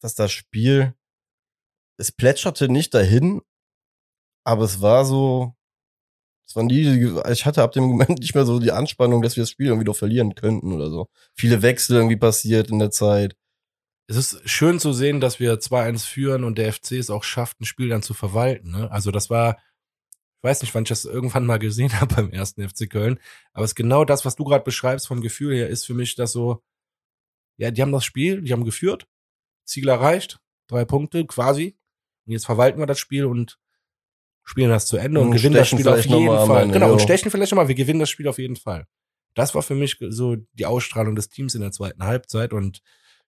dass 0.00 0.14
das 0.14 0.32
Spiel, 0.32 0.94
es 1.98 2.12
plätscherte 2.12 2.68
nicht 2.68 2.94
dahin, 2.94 3.42
aber 4.44 4.64
es 4.64 4.80
war 4.80 5.04
so, 5.04 5.54
es 6.48 6.56
war 6.56 6.62
nie, 6.62 7.20
ich 7.30 7.44
hatte 7.44 7.62
ab 7.62 7.72
dem 7.72 7.84
Moment 7.84 8.20
nicht 8.20 8.34
mehr 8.34 8.46
so 8.46 8.58
die 8.58 8.72
Anspannung, 8.72 9.20
dass 9.20 9.36
wir 9.36 9.42
das 9.42 9.50
Spiel 9.50 9.66
irgendwie 9.66 9.84
doch 9.84 9.96
verlieren 9.96 10.34
könnten 10.34 10.72
oder 10.72 10.90
so. 10.90 11.08
Viele 11.34 11.60
Wechsel 11.60 11.96
irgendwie 11.96 12.16
passiert 12.16 12.70
in 12.70 12.78
der 12.78 12.90
Zeit. 12.90 13.36
Es 14.06 14.16
ist 14.16 14.48
schön 14.48 14.80
zu 14.80 14.94
sehen, 14.94 15.20
dass 15.20 15.38
wir 15.38 15.60
2-1 15.60 16.06
führen 16.06 16.44
und 16.44 16.56
der 16.56 16.72
FC 16.72 16.92
es 16.92 17.10
auch 17.10 17.24
schafft, 17.24 17.60
ein 17.60 17.66
Spiel 17.66 17.90
dann 17.90 18.02
zu 18.02 18.14
verwalten. 18.14 18.70
Ne? 18.70 18.90
Also 18.90 19.10
das 19.10 19.28
war, 19.28 19.58
ich 20.10 20.44
weiß 20.44 20.62
nicht, 20.62 20.74
wann 20.74 20.84
ich 20.84 20.88
das 20.88 21.04
irgendwann 21.04 21.44
mal 21.44 21.58
gesehen 21.58 21.92
habe 22.00 22.14
beim 22.14 22.30
ersten 22.30 22.66
FC 22.66 22.88
Köln, 22.88 23.18
aber 23.52 23.64
es 23.64 23.72
ist 23.72 23.74
genau 23.74 24.06
das, 24.06 24.24
was 24.24 24.36
du 24.36 24.44
gerade 24.44 24.64
beschreibst 24.64 25.08
vom 25.08 25.20
Gefühl 25.20 25.54
her, 25.54 25.68
ist 25.68 25.84
für 25.84 25.94
mich 25.94 26.14
das 26.14 26.32
so, 26.32 26.62
ja, 27.58 27.70
die 27.70 27.82
haben 27.82 27.92
das 27.92 28.04
Spiel, 28.04 28.40
die 28.40 28.52
haben 28.52 28.64
geführt, 28.64 29.06
Ziel 29.66 29.88
erreicht, 29.88 30.40
drei 30.68 30.86
Punkte 30.86 31.26
quasi. 31.26 31.77
Und 32.28 32.32
jetzt 32.32 32.44
verwalten 32.44 32.78
wir 32.78 32.86
das 32.86 32.98
Spiel 32.98 33.24
und 33.24 33.58
spielen 34.44 34.68
das 34.68 34.86
zu 34.86 34.98
Ende 34.98 35.20
und, 35.20 35.28
Und 35.28 35.32
gewinnen 35.32 35.54
das 35.54 35.68
Spiel 35.68 35.88
auf 35.88 36.04
jeden 36.04 36.26
Fall. 36.26 36.62
Ende, 36.62 36.74
genau, 36.74 36.92
und 36.92 37.00
stechen 37.00 37.30
vielleicht 37.30 37.52
nochmal, 37.52 37.68
wir 37.68 37.74
gewinnen 37.74 38.00
das 38.00 38.10
Spiel 38.10 38.28
auf 38.28 38.38
jeden 38.38 38.56
Fall. 38.56 38.86
Das 39.34 39.54
war 39.54 39.62
für 39.62 39.74
mich 39.74 39.96
so 40.10 40.36
die 40.52 40.66
Ausstrahlung 40.66 41.14
des 41.14 41.30
Teams 41.30 41.54
in 41.54 41.62
der 41.62 41.72
zweiten 41.72 42.04
Halbzeit 42.04 42.52
und 42.52 42.82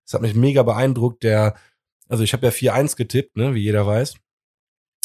es 0.05 0.13
hat 0.13 0.21
mich 0.21 0.35
mega 0.35 0.63
beeindruckt. 0.63 1.23
Der, 1.23 1.55
also 2.09 2.23
ich 2.23 2.35
habe 2.35 2.47
ja 2.47 2.53
4-1 2.53 2.97
getippt, 2.97 3.37
ne, 3.37 3.55
wie 3.55 3.63
jeder 3.63 3.87
weiß. 3.87 4.17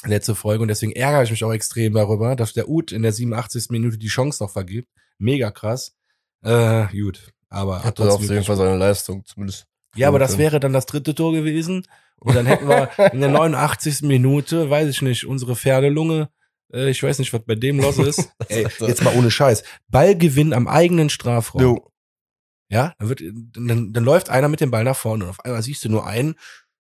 Letzte 0.05 0.35
Folge 0.35 0.61
und 0.61 0.67
deswegen 0.67 0.91
ärgere 0.91 1.23
ich 1.23 1.31
mich 1.31 1.43
auch 1.45 1.53
extrem 1.53 1.93
darüber, 1.93 2.35
dass 2.35 2.51
der 2.51 2.67
Ut 2.67 2.91
in 2.91 3.01
der 3.01 3.13
87. 3.13 3.69
Minute 3.69 3.97
die 3.97 4.07
Chance 4.07 4.43
noch 4.43 4.51
vergibt. 4.51 4.89
Mega 5.19 5.51
krass. 5.51 5.95
Äh, 6.43 6.87
gut. 6.87 7.31
Aber 7.47 7.77
hat 7.77 7.85
Hatte 7.85 8.11
auf 8.11 8.21
jeden 8.21 8.43
Fall 8.43 8.57
seine 8.57 8.75
Leistung, 8.75 9.23
zumindest. 9.23 9.67
Ja, 9.95 10.07
aber 10.07 10.19
das 10.19 10.37
wäre 10.37 10.59
dann 10.59 10.73
das 10.73 10.85
dritte 10.85 11.15
Tor 11.15 11.33
gewesen. 11.33 11.85
Und 12.19 12.35
dann 12.35 12.45
hätten 12.45 12.67
wir 12.67 12.89
in 13.13 13.21
der 13.21 13.29
89. 13.29 14.03
Minute, 14.03 14.69
weiß 14.69 14.89
ich 14.89 15.01
nicht, 15.01 15.25
unsere 15.25 15.55
Pferdelunge, 15.55 16.29
äh, 16.73 16.89
ich 16.89 17.01
weiß 17.01 17.19
nicht, 17.19 17.33
was 17.33 17.43
bei 17.43 17.55
dem 17.55 17.79
los 17.79 17.97
ist. 17.97 18.31
Ey, 18.47 18.67
jetzt 18.79 19.03
mal 19.03 19.15
ohne 19.15 19.31
Scheiß. 19.31 19.63
Ballgewinn 19.89 20.53
am 20.53 20.67
eigenen 20.67 21.09
Strafraum. 21.09 21.61
Jo. 21.61 21.91
Ja, 22.69 22.93
dann, 22.97 23.09
wird, 23.09 23.21
dann, 23.21 23.93
dann 23.93 24.03
läuft 24.03 24.29
einer 24.29 24.47
mit 24.47 24.59
dem 24.59 24.71
Ball 24.71 24.83
nach 24.83 24.95
vorne 24.95 25.25
und 25.25 25.29
auf 25.29 25.39
einmal 25.45 25.61
siehst 25.61 25.85
du 25.85 25.89
nur 25.89 26.07
einen, 26.07 26.35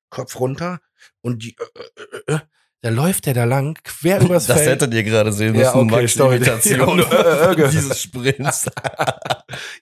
Kopf 0.09 0.39
runter 0.39 0.79
und 1.21 1.43
die, 1.43 1.55
äh, 1.57 2.33
äh, 2.33 2.35
äh, 2.35 2.39
da 2.85 2.91
läuft 2.91 3.25
der 3.25 3.33
da 3.33 3.45
lang, 3.45 3.79
quer 3.83 4.21
übers 4.21 4.45
Das 4.45 4.57
Feld. 4.57 4.69
hättet 4.69 4.93
ihr 4.93 5.01
gerade 5.03 5.33
sehen 5.33 5.53
müssen. 5.53 5.63
Ja, 5.63 5.73
okay, 5.73 5.85
Max. 5.85 6.15
Imitation 6.15 6.99
äh, 7.11 7.55
dieses 7.71 7.99
Sprints. 8.01 8.69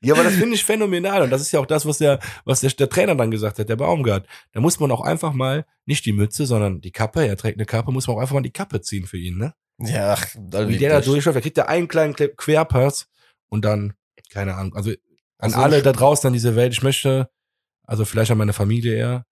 Ja, 0.02 0.14
aber 0.14 0.24
das 0.26 0.34
finde 0.34 0.56
ich 0.56 0.64
phänomenal 0.64 1.24
und 1.24 1.30
das 1.30 1.42
ist 1.42 1.52
ja 1.52 1.60
auch 1.60 1.66
das, 1.66 1.86
was 1.86 1.98
der, 1.98 2.20
was 2.46 2.60
der, 2.60 2.70
der 2.72 2.90
Trainer 2.90 3.16
dann 3.16 3.32
gesagt 3.32 3.58
hat, 3.58 3.68
der 3.70 3.76
Baumgart. 3.78 4.28
Da 4.52 4.60
muss 4.62 4.80
man 4.80 4.92
auch 4.92 5.02
einfach 5.02 5.34
mal 5.34 5.66
nicht 5.86 6.06
die 6.06 6.12
Mütze, 6.12 6.46
sondern 6.46 6.80
die 6.82 6.92
Kappe. 6.92 7.26
Er 7.26 7.38
trägt 7.38 7.58
eine 7.58 7.66
Kappe, 7.66 7.92
muss 7.92 8.06
man 8.08 8.18
auch 8.18 8.22
einfach 8.22 8.36
mal 8.36 8.42
die 8.42 8.52
Kappe 8.52 8.82
ziehen 8.82 9.06
für 9.08 9.18
ihn, 9.18 9.38
ne? 9.38 9.54
ja, 9.80 10.18
dann 10.38 10.70
Wie 10.70 10.78
der 10.78 10.90
da 10.92 11.02
durchläuft, 11.02 11.38
da 11.38 11.42
kriegt 11.42 11.58
er 11.58 11.70
einen 11.70 11.88
kleinen 11.88 12.14
Quer- 12.14 12.36
Querpass 12.36 13.08
und 13.50 13.66
dann, 13.66 13.94
keine 14.32 14.54
Ahnung, 14.56 14.76
also 14.76 14.92
an 14.92 14.96
Also 15.40 15.58
alle 15.60 15.82
da 15.82 15.92
draußen 15.94 16.28
an 16.28 16.34
diese 16.34 16.56
Welt, 16.56 16.74
ich 16.74 16.84
möchte, 16.84 17.30
also 17.88 18.06
vielleicht 18.06 18.30
an 18.32 18.38
meine 18.38 18.54
Familie 18.54 18.96
eher, 18.96 19.26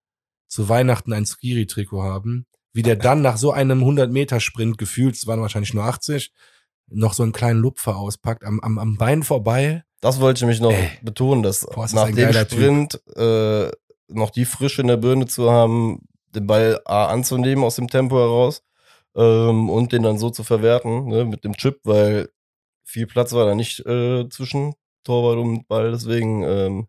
zu 0.47 0.67
Weihnachten 0.69 1.13
ein 1.13 1.25
Skiri-Trikot 1.25 2.01
haben, 2.01 2.47
wie 2.73 2.83
der 2.83 2.95
dann 2.95 3.21
nach 3.21 3.37
so 3.37 3.51
einem 3.51 3.83
100-Meter-Sprint 3.83 4.77
gefühlt, 4.77 5.15
es 5.15 5.27
waren 5.27 5.41
wahrscheinlich 5.41 5.73
nur 5.73 5.83
80, 5.83 6.31
noch 6.87 7.13
so 7.13 7.23
einen 7.23 7.31
kleinen 7.31 7.59
Lupfer 7.59 7.97
auspackt, 7.97 8.43
am, 8.43 8.59
am, 8.61 8.77
am 8.77 8.97
Bein 8.97 9.23
vorbei. 9.23 9.83
Das 10.01 10.19
wollte 10.19 10.43
ich 10.43 10.47
mich 10.47 10.61
noch 10.61 10.71
Ey. 10.71 10.89
betonen, 11.01 11.43
dass 11.43 11.65
Boah, 11.65 11.87
nach 11.93 12.11
dem 12.11 12.31
Typ. 12.31 12.51
Sprint 12.51 13.01
äh, 13.15 13.71
noch 14.07 14.29
die 14.29 14.45
Frische 14.45 14.81
in 14.81 14.87
der 14.87 14.97
Birne 14.97 15.27
zu 15.27 15.51
haben, 15.51 15.99
den 16.33 16.47
Ball 16.47 16.81
A 16.85 17.07
anzunehmen 17.07 17.63
aus 17.63 17.75
dem 17.75 17.87
Tempo 17.87 18.17
heraus 18.17 18.63
ähm, 19.15 19.69
und 19.69 19.91
den 19.91 20.03
dann 20.03 20.17
so 20.17 20.29
zu 20.29 20.43
verwerten 20.43 21.07
ne, 21.07 21.25
mit 21.25 21.43
dem 21.43 21.55
Chip, 21.55 21.79
weil 21.83 22.29
viel 22.83 23.07
Platz 23.07 23.33
war 23.33 23.45
da 23.45 23.55
nicht 23.55 23.85
äh, 23.85 24.27
zwischen 24.29 24.73
Torwart 25.03 25.37
und 25.37 25.67
Ball, 25.67 25.91
deswegen 25.91 26.43
ähm, 26.43 26.87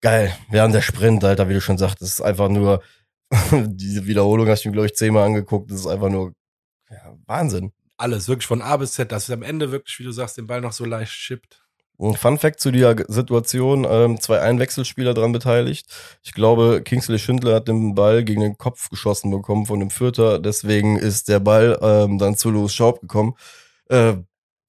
geil. 0.00 0.36
Haben 0.52 0.72
der 0.72 0.82
Sprint, 0.82 1.24
Alter, 1.24 1.48
wie 1.48 1.54
du 1.54 1.60
schon 1.60 1.78
sagst, 1.78 2.02
ist 2.02 2.20
einfach 2.20 2.48
nur 2.48 2.82
diese 3.52 4.06
Wiederholung 4.06 4.48
hast 4.48 4.64
du 4.64 4.68
mir, 4.68 4.74
glaube 4.74 4.86
ich, 4.86 4.94
zehnmal 4.94 5.26
angeguckt, 5.26 5.70
das 5.70 5.80
ist 5.80 5.86
einfach 5.86 6.08
nur 6.08 6.32
ja, 6.90 7.16
Wahnsinn. 7.26 7.72
Alles, 7.96 8.28
wirklich 8.28 8.46
von 8.46 8.62
A 8.62 8.76
bis 8.76 8.92
Z, 8.92 9.10
dass 9.10 9.24
es 9.24 9.30
am 9.30 9.42
Ende 9.42 9.72
wirklich, 9.72 9.98
wie 9.98 10.04
du 10.04 10.12
sagst, 10.12 10.36
den 10.36 10.46
Ball 10.46 10.60
noch 10.60 10.72
so 10.72 10.84
leicht 10.84 11.12
chippt. 11.12 11.62
Ein 11.98 12.14
Fun 12.14 12.38
Fact 12.38 12.60
zu 12.60 12.70
dieser 12.70 12.94
Situation, 13.08 13.86
ähm, 13.88 14.20
zwei 14.20 14.40
Einwechselspieler 14.40 15.14
dran 15.14 15.32
beteiligt. 15.32 15.86
Ich 16.22 16.34
glaube, 16.34 16.82
Kingsley 16.84 17.18
Schindler 17.18 17.54
hat 17.54 17.68
den 17.68 17.94
Ball 17.94 18.22
gegen 18.22 18.42
den 18.42 18.58
Kopf 18.58 18.90
geschossen 18.90 19.30
bekommen 19.30 19.64
von 19.64 19.80
dem 19.80 19.88
Vierter, 19.88 20.38
deswegen 20.38 20.98
ist 20.98 21.28
der 21.28 21.40
Ball 21.40 21.78
ähm, 21.80 22.18
dann 22.18 22.36
zu 22.36 22.50
Louis 22.50 22.74
Schaub 22.74 23.00
gekommen, 23.00 23.32
äh, 23.88 24.14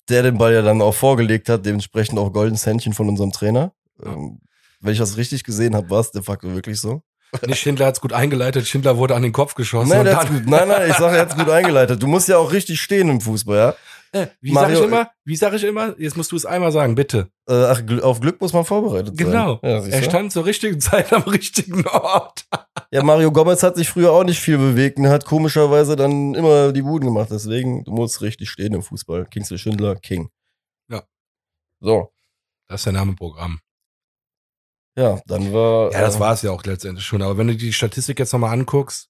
der 0.07 0.23
den 0.23 0.37
Ball 0.37 0.53
ja 0.53 0.61
dann 0.61 0.81
auch 0.81 0.95
vorgelegt 0.95 1.49
hat, 1.49 1.65
dementsprechend 1.65 2.17
auch 2.17 2.31
goldenes 2.31 2.65
Händchen 2.65 2.93
von 2.93 3.09
unserem 3.09 3.33
Trainer. 3.33 3.73
Ähm, 4.01 4.39
wenn 4.79 4.93
ich 4.93 4.99
das 4.99 5.17
richtig 5.17 5.43
gesehen 5.43 5.75
habe, 5.75 5.89
war 5.89 5.99
es 5.99 6.11
de 6.11 6.21
facto 6.21 6.53
wirklich 6.53 6.79
so. 6.79 7.01
Nicht 7.45 7.59
Schindler 7.59 7.87
hat's 7.87 8.01
gut 8.01 8.13
eingeleitet, 8.13 8.67
Schindler 8.67 8.97
wurde 8.97 9.15
an 9.15 9.21
den 9.21 9.33
Kopf 9.33 9.53
geschossen. 9.55 9.89
Nein, 9.89 10.05
gut, 10.27 10.47
nein, 10.47 10.67
nein, 10.67 10.89
ich 10.89 10.95
sage, 10.95 11.17
er 11.17 11.23
hat's 11.23 11.35
gut 11.35 11.49
eingeleitet. 11.49 12.01
Du 12.01 12.07
musst 12.07 12.27
ja 12.29 12.37
auch 12.37 12.51
richtig 12.53 12.79
stehen 12.79 13.09
im 13.09 13.21
Fußball, 13.21 13.57
ja? 13.57 13.75
Äh, 14.13 14.27
wie 14.39 14.53
sag 14.53 14.61
Mario- 14.61 14.79
ich 14.79 14.85
immer? 14.85 15.11
Wie 15.25 15.35
sag 15.35 15.53
ich 15.53 15.63
immer? 15.65 15.93
Jetzt 15.99 16.15
musst 16.15 16.31
du 16.31 16.37
es 16.37 16.45
einmal 16.45 16.71
sagen, 16.71 16.95
bitte. 16.95 17.29
Äh, 17.47 17.53
ach, 17.53 17.81
auf 18.01 18.21
Glück 18.21 18.39
muss 18.39 18.53
man 18.53 18.63
vorbereitet 18.63 19.17
sein. 19.17 19.27
Genau. 19.27 19.59
Ja, 19.61 19.85
er 19.85 20.03
stand 20.03 20.31
zur 20.31 20.45
richtigen 20.45 20.79
Zeit 20.79 21.11
am 21.11 21.23
richtigen 21.23 21.85
Ort. 21.87 22.45
Ja, 22.91 23.03
Mario 23.03 23.31
Gomez 23.33 23.63
hat 23.63 23.75
sich 23.75 23.89
früher 23.89 24.11
auch 24.13 24.23
nicht 24.23 24.39
viel 24.39 24.57
bewegt 24.57 24.97
und 24.97 25.09
hat 25.09 25.25
komischerweise 25.25 25.97
dann 25.97 26.33
immer 26.35 26.71
die 26.71 26.81
Buden 26.81 27.07
gemacht. 27.07 27.29
Deswegen, 27.31 27.83
du 27.83 27.91
musst 27.91 28.21
richtig 28.21 28.49
stehen 28.49 28.73
im 28.73 28.81
Fußball. 28.81 29.25
Kingsley 29.25 29.57
Schindler, 29.57 29.95
King. 29.97 30.29
Ja. 30.89 31.03
So. 31.81 32.13
Das 32.69 32.79
ist 32.81 32.85
der 32.85 32.93
Name 32.93 33.13
Programm. 33.13 33.59
Ja, 34.97 35.21
dann 35.27 35.53
war. 35.53 35.91
Ja, 35.91 36.01
das 36.01 36.15
äh, 36.15 36.19
war's 36.19 36.41
ja 36.41 36.51
auch 36.51 36.63
letztendlich 36.63 37.05
schon. 37.05 37.21
Aber 37.21 37.37
wenn 37.37 37.47
du 37.47 37.55
die 37.55 37.71
Statistik 37.71 38.17
jetzt 38.17 38.33
nochmal 38.33 38.51
anguckst, 38.51 39.09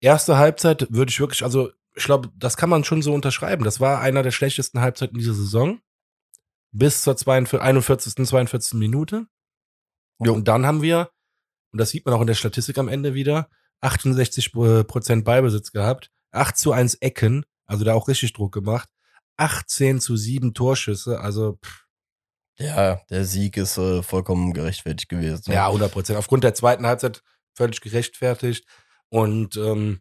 erste 0.00 0.36
Halbzeit 0.36 0.88
würde 0.90 1.10
ich 1.10 1.20
wirklich, 1.20 1.44
also 1.44 1.70
ich 1.94 2.04
glaube, 2.04 2.30
das 2.36 2.56
kann 2.56 2.68
man 2.68 2.82
schon 2.82 3.00
so 3.00 3.14
unterschreiben. 3.14 3.64
Das 3.64 3.80
war 3.80 4.00
einer 4.00 4.22
der 4.22 4.32
schlechtesten 4.32 4.80
Halbzeiten 4.80 5.16
dieser 5.16 5.34
Saison. 5.34 5.80
Bis 6.72 7.02
zur 7.02 7.16
42, 7.16 7.60
41., 7.60 8.26
42. 8.26 8.74
Minute. 8.74 9.26
Jo. 10.18 10.34
Und 10.34 10.48
dann 10.48 10.66
haben 10.66 10.82
wir, 10.82 11.10
und 11.72 11.80
das 11.80 11.90
sieht 11.90 12.04
man 12.04 12.14
auch 12.14 12.20
in 12.20 12.26
der 12.26 12.34
Statistik 12.34 12.78
am 12.78 12.88
Ende 12.88 13.14
wieder, 13.14 13.48
68 13.80 14.52
Prozent 14.52 15.24
Ballbesitz 15.24 15.70
gehabt, 15.70 16.10
8 16.32 16.56
zu 16.56 16.72
1 16.72 16.96
Ecken, 16.96 17.46
also 17.66 17.84
da 17.84 17.94
auch 17.94 18.08
richtig 18.08 18.32
Druck 18.32 18.52
gemacht, 18.52 18.88
18 19.36 20.00
zu 20.00 20.16
7 20.16 20.52
Torschüsse, 20.52 21.20
also 21.20 21.58
pff, 21.64 21.87
Ja, 22.58 23.00
der 23.08 23.24
Sieg 23.24 23.56
ist 23.56 23.78
äh, 23.78 24.02
vollkommen 24.02 24.52
gerechtfertigt 24.52 25.08
gewesen. 25.08 25.52
ja, 25.52 25.66
100 25.66 25.92
Prozent. 25.92 26.18
Aufgrund 26.18 26.44
der 26.44 26.54
zweiten 26.54 26.86
Halbzeit 26.86 27.22
völlig 27.54 27.80
gerechtfertigt 27.80 28.66
und 29.10 29.56
ähm, 29.56 30.00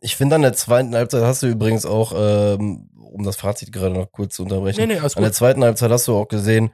Ich 0.00 0.16
finde, 0.16 0.36
an 0.36 0.42
der 0.42 0.52
zweiten 0.52 0.94
Halbzeit 0.94 1.22
hast 1.22 1.42
du 1.42 1.46
übrigens 1.46 1.86
auch, 1.86 2.12
ähm, 2.16 2.90
um 2.94 3.24
das 3.24 3.36
Fazit 3.36 3.72
gerade 3.72 3.94
noch 3.94 4.12
kurz 4.12 4.36
zu 4.36 4.42
unterbrechen, 4.42 4.86
nee, 4.86 4.94
nee, 4.94 5.00
an 5.00 5.22
der 5.22 5.32
zweiten 5.32 5.64
Halbzeit 5.64 5.90
hast 5.90 6.08
du 6.08 6.16
auch 6.16 6.28
gesehen, 6.28 6.72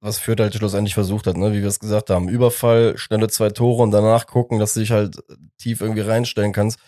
was 0.00 0.18
Fürth 0.18 0.40
halt 0.40 0.54
schlussendlich 0.54 0.94
versucht 0.94 1.26
hat, 1.26 1.36
ne? 1.36 1.52
wie 1.52 1.60
wir 1.60 1.68
es 1.68 1.80
gesagt 1.80 2.10
haben. 2.10 2.28
Überfall, 2.28 2.96
schnelle 2.98 3.28
zwei 3.28 3.50
Tore 3.50 3.82
und 3.82 3.90
danach 3.90 4.26
gucken, 4.26 4.58
dass 4.58 4.74
du 4.74 4.80
dich 4.80 4.92
halt 4.92 5.16
tief 5.58 5.80
irgendwie 5.80 6.02
reinstellen 6.02 6.52
kannst, 6.52 6.78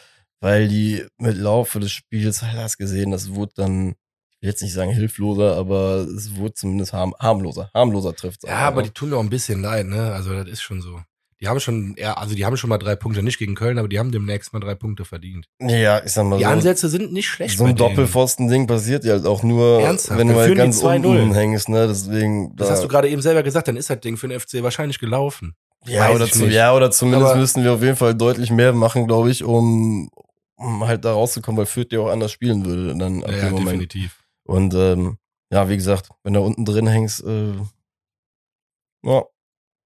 weil 0.40 0.68
die 0.68 1.04
mit 1.18 1.36
Laufe 1.36 1.80
des 1.80 1.90
Spiels, 1.92 2.42
halt 2.42 2.56
hast 2.56 2.78
gesehen, 2.78 3.10
das 3.10 3.34
wurde 3.34 3.52
dann, 3.56 3.94
ich 4.40 4.46
will 4.46 4.50
jetzt 4.50 4.62
nicht 4.62 4.72
sagen 4.72 4.90
hilfloser, 4.90 5.56
aber 5.56 6.06
es 6.16 6.34
wurde 6.36 6.54
zumindest 6.54 6.92
harm, 6.94 7.14
harmloser. 7.20 7.70
Harmloser 7.74 8.14
trifft 8.16 8.44
Ja, 8.44 8.56
aber 8.68 8.82
die 8.82 8.90
tun 8.90 9.10
mir 9.10 9.16
auch 9.16 9.22
ein 9.22 9.28
bisschen 9.30 9.60
leid, 9.60 9.86
ne? 9.86 10.12
Also 10.14 10.32
das 10.32 10.48
ist 10.48 10.62
schon 10.62 10.80
so. 10.80 10.98
Die 11.42 11.48
haben 11.48 11.58
schon, 11.60 11.94
ja, 11.98 12.14
also 12.14 12.34
die 12.34 12.44
haben 12.44 12.56
schon 12.58 12.68
mal 12.68 12.76
drei 12.76 12.96
Punkte, 12.96 13.22
nicht 13.22 13.38
gegen 13.38 13.54
Köln, 13.54 13.78
aber 13.78 13.88
die 13.88 13.98
haben 13.98 14.12
demnächst 14.12 14.52
mal 14.52 14.60
drei 14.60 14.74
Punkte 14.74 15.06
verdient. 15.06 15.46
Ja, 15.58 16.02
ich 16.04 16.12
sag 16.12 16.24
mal 16.26 16.36
Die 16.38 16.44
so. 16.44 16.50
Ansätze 16.50 16.88
sind 16.90 17.12
nicht 17.14 17.28
schlecht. 17.28 17.56
so 17.58 17.64
ein. 17.64 17.76
Doppelpfosten-Ding 17.76 18.66
passiert 18.66 19.04
ja 19.06 19.12
halt 19.12 19.26
auch 19.26 19.42
nur, 19.42 19.80
Ernsthaft? 19.80 20.18
wenn 20.20 20.28
du 20.28 20.34
Dann 20.34 20.42
halt 20.42 20.56
ganz 20.56 20.82
2-0. 20.82 21.06
unten 21.06 21.34
hängst, 21.34 21.68
ne? 21.70 21.86
Deswegen. 21.86 22.54
Das 22.56 22.68
da- 22.68 22.74
hast 22.74 22.84
du 22.84 22.88
gerade 22.88 23.08
eben 23.08 23.22
selber 23.22 23.42
gesagt, 23.42 23.68
dann 23.68 23.76
ist 23.76 23.88
das 23.88 24.00
Ding 24.00 24.18
für 24.18 24.28
den 24.28 24.38
FC 24.38 24.62
wahrscheinlich 24.62 24.98
gelaufen. 24.98 25.54
Ja 25.86 26.08
Weiß 26.10 26.16
oder, 26.16 26.28
zu, 26.30 26.44
nicht. 26.44 26.54
ja, 26.54 26.74
oder 26.74 26.90
zumindest 26.90 27.30
Aber- 27.32 27.40
müssten 27.40 27.64
wir 27.64 27.72
auf 27.72 27.82
jeden 27.82 27.96
Fall 27.96 28.14
deutlich 28.14 28.50
mehr 28.50 28.74
machen, 28.74 29.06
glaube 29.06 29.30
ich, 29.30 29.42
um, 29.42 30.10
um 30.56 30.86
halt 30.86 31.06
da 31.06 31.12
rauszukommen, 31.14 31.58
weil 31.58 31.64
Fürth 31.66 31.90
ja 31.90 32.00
auch 32.00 32.10
anders 32.10 32.32
spielen 32.32 32.66
würde. 32.66 32.94
Dann 32.98 33.24
ab 33.24 33.30
Ja, 33.30 33.36
dem 33.44 33.52
Moment. 33.52 33.66
definitiv. 33.68 34.16
Und 34.44 34.74
ähm, 34.74 35.18
ja, 35.50 35.68
wie 35.68 35.76
gesagt, 35.76 36.10
wenn 36.22 36.34
du 36.34 36.40
unten 36.40 36.64
drin 36.64 36.86
hängst, 36.86 37.24
äh, 37.24 37.54
ja, 39.02 39.24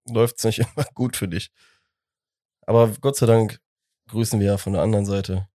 läuft's 0.09 0.45
nicht 0.45 0.59
immer 0.77 0.87
gut 0.95 1.17
für 1.17 1.29
dich. 1.29 1.51
Aber 2.67 2.89
Gott 3.01 3.17
sei 3.17 3.27
Dank 3.27 3.61
grüßen 4.09 4.41
wir 4.41 4.47
ja 4.47 4.57
von 4.59 4.73
der 4.73 4.83
anderen 4.83 5.07
Seite. 5.07 5.49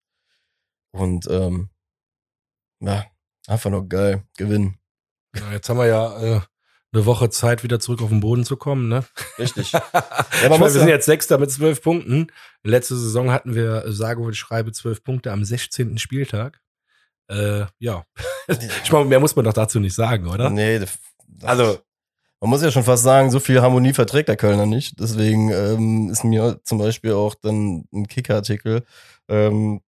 Und 0.93 1.29
ähm, 1.31 1.71
ja, 2.81 3.05
einfach 3.47 3.71
nur 3.71 3.89
geil, 3.89 4.25
gewinnen. 4.37 4.79
Ja, 5.35 5.53
jetzt 5.53 5.69
haben 5.69 5.79
wir 5.79 5.87
ja 5.87 6.37
äh, 6.37 6.41
eine 6.93 7.07
Woche 7.07 7.29
Zeit, 7.31 7.63
wieder 7.63 7.81
zurück 7.81 8.03
auf 8.03 8.09
den 8.09 8.21
Boden 8.21 8.45
zu 8.45 8.57
kommen, 8.57 8.89
ne? 8.89 9.05
Richtig. 9.39 9.73
ja, 9.73 9.83
meine, 10.49 10.61
wir 10.61 10.71
sind 10.71 10.89
jetzt 10.89 11.07
Sechster 11.07 11.39
mit 11.39 11.51
zwölf 11.51 11.83
Punkten. 11.83 12.29
Letzte 12.63 12.97
Saison 12.97 13.31
hatten 13.31 13.55
wir, 13.55 13.85
äh, 13.85 13.93
sage 13.93 14.21
und 14.21 14.35
schreibe, 14.35 14.73
zwölf 14.73 15.03
Punkte 15.03 15.33
am 15.33 15.45
16. 15.45 15.99
Spieltag. 15.99 16.61
Äh, 17.29 17.66
ja. 17.79 18.05
ich 18.85 18.93
meine, 18.93 19.05
mehr 19.07 19.20
muss 19.20 19.37
man 19.37 19.45
doch 19.45 19.53
dazu 19.53 19.81
nicht 19.81 19.95
sagen, 19.95 20.29
oder? 20.29 20.51
Nee, 20.51 20.81
Also- 21.43 21.79
man 22.39 22.51
muss 22.51 22.62
ja 22.62 22.70
schon 22.70 22.85
fast 22.85 23.03
sagen, 23.03 23.31
so 23.31 23.41
viel 23.41 23.62
Harmonie 23.62 23.95
verträgt 23.95 24.29
der 24.29 24.37
Kölner 24.37 24.66
nicht. 24.66 25.01
Deswegen 25.01 25.51
ähm, 25.51 26.11
ist 26.11 26.22
mir 26.22 26.61
zum 26.64 26.77
Beispiel 26.79 27.12
auch 27.14 27.35
dann 27.35 27.87
ein 27.95 28.07
Kicker-Artikel 28.09 28.85
ähm, 29.29 29.81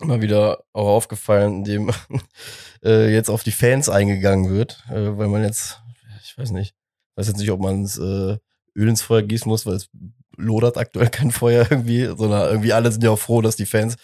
immer 0.00 0.20
wieder 0.20 0.64
auch 0.72 0.88
aufgefallen, 0.88 1.58
in 1.58 1.64
dem 1.64 1.90
äh, 2.84 3.12
jetzt 3.14 3.30
auf 3.30 3.44
die 3.44 3.52
Fans 3.52 3.88
eingegangen 3.88 4.50
wird, 4.50 4.82
äh, 4.90 5.16
weil 5.16 5.28
man 5.28 5.44
jetzt, 5.44 5.80
ich 6.24 6.36
weiß 6.36 6.50
nicht, 6.50 6.74
weiß 7.14 7.28
jetzt 7.28 7.38
nicht, 7.38 7.52
ob 7.52 7.60
man 7.60 7.84
es 7.84 7.96
äh, 7.98 8.36
Öl 8.74 8.88
ins 8.88 9.02
Feuer 9.02 9.22
gießen 9.22 9.48
muss, 9.48 9.64
weil 9.64 9.74
es 9.76 9.88
lodert 10.36 10.76
aktuell 10.76 11.08
kein 11.08 11.30
Feuer 11.30 11.66
irgendwie, 11.70 12.06
sondern 12.06 12.48
irgendwie 12.50 12.72
alle 12.72 12.90
sind 12.92 13.02
ja 13.04 13.10
auch 13.10 13.18
froh, 13.18 13.42
dass 13.42 13.56
die 13.56 13.66
Fans 13.66 13.96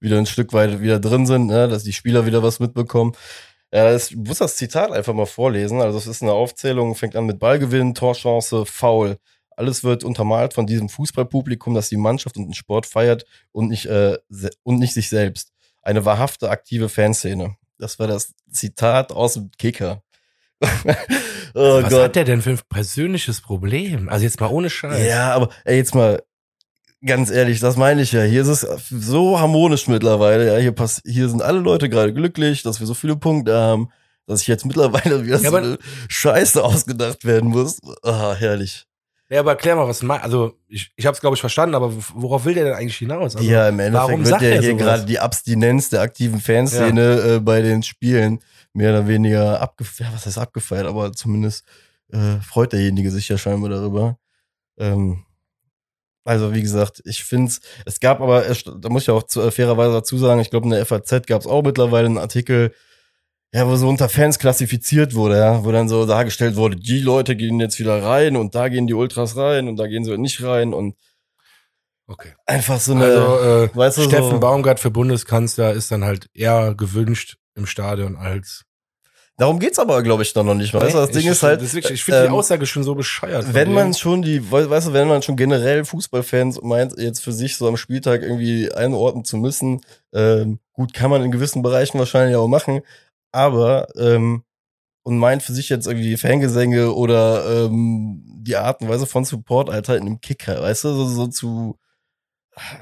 wieder 0.00 0.18
ein 0.18 0.26
Stück 0.26 0.52
weit 0.52 0.80
wieder 0.80 1.00
drin 1.00 1.26
sind, 1.26 1.46
ne? 1.46 1.68
dass 1.68 1.84
die 1.84 1.92
Spieler 1.92 2.26
wieder 2.26 2.42
was 2.42 2.60
mitbekommen. 2.60 3.12
Ja, 3.72 3.94
ich 3.94 4.16
muss 4.16 4.38
das 4.38 4.56
Zitat 4.56 4.92
einfach 4.92 5.12
mal 5.12 5.26
vorlesen. 5.26 5.80
Also 5.82 5.98
es 5.98 6.06
ist 6.06 6.22
eine 6.22 6.32
Aufzählung, 6.32 6.94
fängt 6.94 7.16
an 7.16 7.26
mit 7.26 7.38
Ballgewinn, 7.38 7.94
Torchance, 7.94 8.64
Foul. 8.64 9.18
Alles 9.50 9.84
wird 9.84 10.04
untermalt 10.04 10.54
von 10.54 10.66
diesem 10.66 10.88
Fußballpublikum, 10.88 11.74
das 11.74 11.88
die 11.88 11.96
Mannschaft 11.96 12.36
und 12.36 12.46
den 12.46 12.54
Sport 12.54 12.86
feiert 12.86 13.26
und 13.52 13.68
nicht, 13.68 13.86
äh, 13.86 14.16
und 14.62 14.78
nicht 14.78 14.94
sich 14.94 15.08
selbst. 15.10 15.52
Eine 15.82 16.04
wahrhafte, 16.04 16.48
aktive 16.48 16.88
Fanszene. 16.88 17.56
Das 17.78 17.98
war 17.98 18.06
das 18.06 18.34
Zitat 18.50 19.12
aus 19.12 19.34
dem 19.34 19.50
Kicker. 19.58 20.02
Oh 21.54 21.82
Was 21.82 21.94
hat 21.94 22.16
der 22.16 22.24
denn 22.24 22.42
für 22.42 22.50
ein 22.50 22.60
persönliches 22.68 23.40
Problem? 23.40 24.08
Also 24.08 24.24
jetzt 24.24 24.40
mal 24.40 24.48
ohne 24.48 24.70
Scheiß. 24.70 25.06
Ja, 25.06 25.32
aber 25.32 25.50
ey, 25.64 25.76
jetzt 25.76 25.94
mal 25.94 26.22
ganz 27.04 27.30
ehrlich, 27.30 27.60
das 27.60 27.76
meine 27.76 28.02
ich 28.02 28.12
ja. 28.12 28.22
Hier 28.22 28.42
ist 28.42 28.48
es 28.48 28.66
so 28.90 29.38
harmonisch 29.38 29.86
mittlerweile. 29.88 30.52
Ja, 30.52 30.58
hier, 30.58 30.72
pass 30.72 31.00
hier 31.04 31.28
sind 31.28 31.42
alle 31.42 31.60
Leute 31.60 31.88
gerade 31.88 32.12
glücklich, 32.12 32.62
dass 32.62 32.80
wir 32.80 32.86
so 32.86 32.94
viele 32.94 33.16
Punkte 33.16 33.56
haben, 33.56 33.90
dass 34.26 34.42
ich 34.42 34.48
jetzt 34.48 34.66
mittlerweile 34.66 35.24
wieder 35.26 35.38
Ja, 35.38 35.50
so 35.50 35.56
eine 35.56 35.78
Scheiße 36.08 36.62
ausgedacht 36.62 37.24
werden 37.24 37.50
muss. 37.50 37.78
Ah, 38.02 38.34
herrlich. 38.34 38.84
Ja, 39.30 39.40
aber 39.40 39.50
erklär 39.50 39.76
mal, 39.76 39.86
was 39.86 40.02
mein, 40.02 40.22
also 40.22 40.54
ich, 40.68 40.90
ich 40.96 41.04
habe 41.04 41.14
es 41.14 41.20
glaube 41.20 41.34
ich 41.34 41.40
verstanden, 41.40 41.74
aber 41.74 41.92
worauf 42.14 42.46
will 42.46 42.54
der 42.54 42.64
denn 42.64 42.72
eigentlich 42.72 42.96
hinaus? 42.96 43.36
Also, 43.36 43.46
ja, 43.46 43.68
im 43.68 43.76
warum 43.76 44.12
Endeffekt 44.12 44.18
wird 44.20 44.28
sagt 44.28 44.42
ja 44.42 44.48
er 44.48 44.60
hier 44.62 44.74
gerade 44.74 45.04
die 45.04 45.18
Abstinenz 45.18 45.90
der 45.90 46.00
aktiven 46.00 46.40
Fanszene 46.40 47.34
äh, 47.34 47.40
bei 47.40 47.60
den 47.60 47.82
Spielen 47.82 48.40
mehr 48.78 48.90
oder 48.90 49.08
weniger 49.08 49.60
abgefeiert. 49.60 50.10
Ja, 50.10 50.14
was 50.14 50.24
heißt 50.24 50.38
abgefeiert? 50.38 50.86
Aber 50.86 51.12
zumindest 51.12 51.66
äh, 52.12 52.40
freut 52.40 52.72
derjenige 52.72 53.10
sich 53.10 53.28
ja 53.28 53.36
scheinbar 53.36 53.70
darüber. 53.70 54.18
Ähm, 54.78 55.24
also 56.24 56.54
wie 56.54 56.62
gesagt, 56.62 57.02
ich 57.04 57.24
finde 57.24 57.48
es, 57.48 57.60
es 57.86 58.00
gab 58.00 58.20
aber, 58.20 58.42
da 58.42 58.88
muss 58.88 59.02
ich 59.02 59.10
auch 59.10 59.24
zu, 59.24 59.40
äh, 59.40 59.50
fairerweise 59.50 59.92
dazu 59.92 60.16
sagen, 60.16 60.40
ich 60.40 60.50
glaube 60.50 60.66
in 60.66 60.70
der 60.70 60.86
FAZ 60.86 61.26
gab 61.26 61.40
es 61.40 61.46
auch 61.46 61.62
mittlerweile 61.62 62.06
einen 62.06 62.18
Artikel, 62.18 62.72
ja, 63.52 63.66
wo 63.66 63.74
so 63.76 63.88
unter 63.88 64.08
Fans 64.08 64.38
klassifiziert 64.38 65.14
wurde, 65.14 65.38
ja, 65.38 65.64
wo 65.64 65.72
dann 65.72 65.88
so 65.88 66.06
dargestellt 66.06 66.54
wurde, 66.54 66.76
die 66.76 67.00
Leute 67.00 67.34
gehen 67.34 67.58
jetzt 67.60 67.80
wieder 67.80 68.02
rein 68.02 68.36
und 68.36 68.54
da 68.54 68.68
gehen 68.68 68.86
die 68.86 68.94
Ultras 68.94 69.36
rein 69.36 69.68
und 69.68 69.76
da 69.76 69.86
gehen 69.86 70.04
sie 70.04 70.16
nicht 70.18 70.42
rein 70.42 70.72
und 70.72 70.94
Okay. 72.06 72.32
einfach 72.46 72.80
so 72.80 72.92
eine, 72.92 73.04
Also 73.04 73.38
äh, 73.64 73.76
weißt 73.76 73.98
du, 73.98 74.02
Steffen 74.04 74.30
so, 74.36 74.40
Baumgart 74.40 74.80
für 74.80 74.90
Bundeskanzler 74.90 75.72
ist 75.74 75.90
dann 75.90 76.04
halt 76.04 76.30
eher 76.32 76.74
gewünscht 76.74 77.36
im 77.54 77.66
Stadion 77.66 78.16
als. 78.16 78.64
Darum 79.38 79.58
geht's 79.58 79.78
aber, 79.78 80.02
glaube 80.02 80.22
ich, 80.22 80.34
noch 80.34 80.44
nicht. 80.54 80.74
Weißt 80.74 80.94
du, 80.94 80.98
das 80.98 81.10
Ding 81.10 81.26
ist 81.30 81.42
halt, 81.42 81.62
das 81.62 81.72
wirklich, 81.72 81.94
ich 81.94 82.04
finde 82.04 82.20
die 82.22 82.26
ähm, 82.26 82.34
Aussage 82.34 82.66
schon 82.66 82.82
so 82.84 82.94
bescheuert. 82.94 83.54
wenn 83.54 83.72
man 83.72 83.94
schon 83.94 84.20
die, 84.20 84.50
we- 84.52 84.68
weißt 84.68 84.88
du, 84.88 84.92
wenn 84.92 85.08
man 85.08 85.22
schon 85.22 85.36
generell 85.36 85.84
Fußballfans 85.86 86.60
meint, 86.62 86.98
jetzt 86.98 87.20
für 87.24 87.32
sich 87.32 87.56
so 87.56 87.66
am 87.66 87.76
Spieltag 87.78 88.20
irgendwie 88.22 88.70
einordnen 88.72 89.24
zu 89.24 89.36
müssen, 89.38 89.80
ähm, 90.12 90.58
gut, 90.74 90.92
kann 90.92 91.10
man 91.10 91.22
in 91.22 91.30
gewissen 91.30 91.62
Bereichen 91.62 91.98
wahrscheinlich 91.98 92.36
auch 92.36 92.48
machen, 92.48 92.80
aber 93.32 93.86
ähm, 93.96 94.42
und 95.04 95.16
meint 95.18 95.42
für 95.42 95.52
sich 95.54 95.68
jetzt 95.70 95.86
irgendwie 95.86 96.16
Fangesänge 96.18 96.92
oder 96.92 97.64
ähm, 97.66 98.22
die 98.42 98.56
Art 98.56 98.82
und 98.82 98.88
Weise 98.90 99.06
von 99.06 99.24
Support, 99.24 99.70
Alter, 99.70 99.96
in 99.96 100.02
einem 100.02 100.20
Kicker, 100.20 100.60
weißt 100.62 100.84
du, 100.84 100.92
so, 100.94 101.06
so 101.06 101.26
zu, 101.28 101.78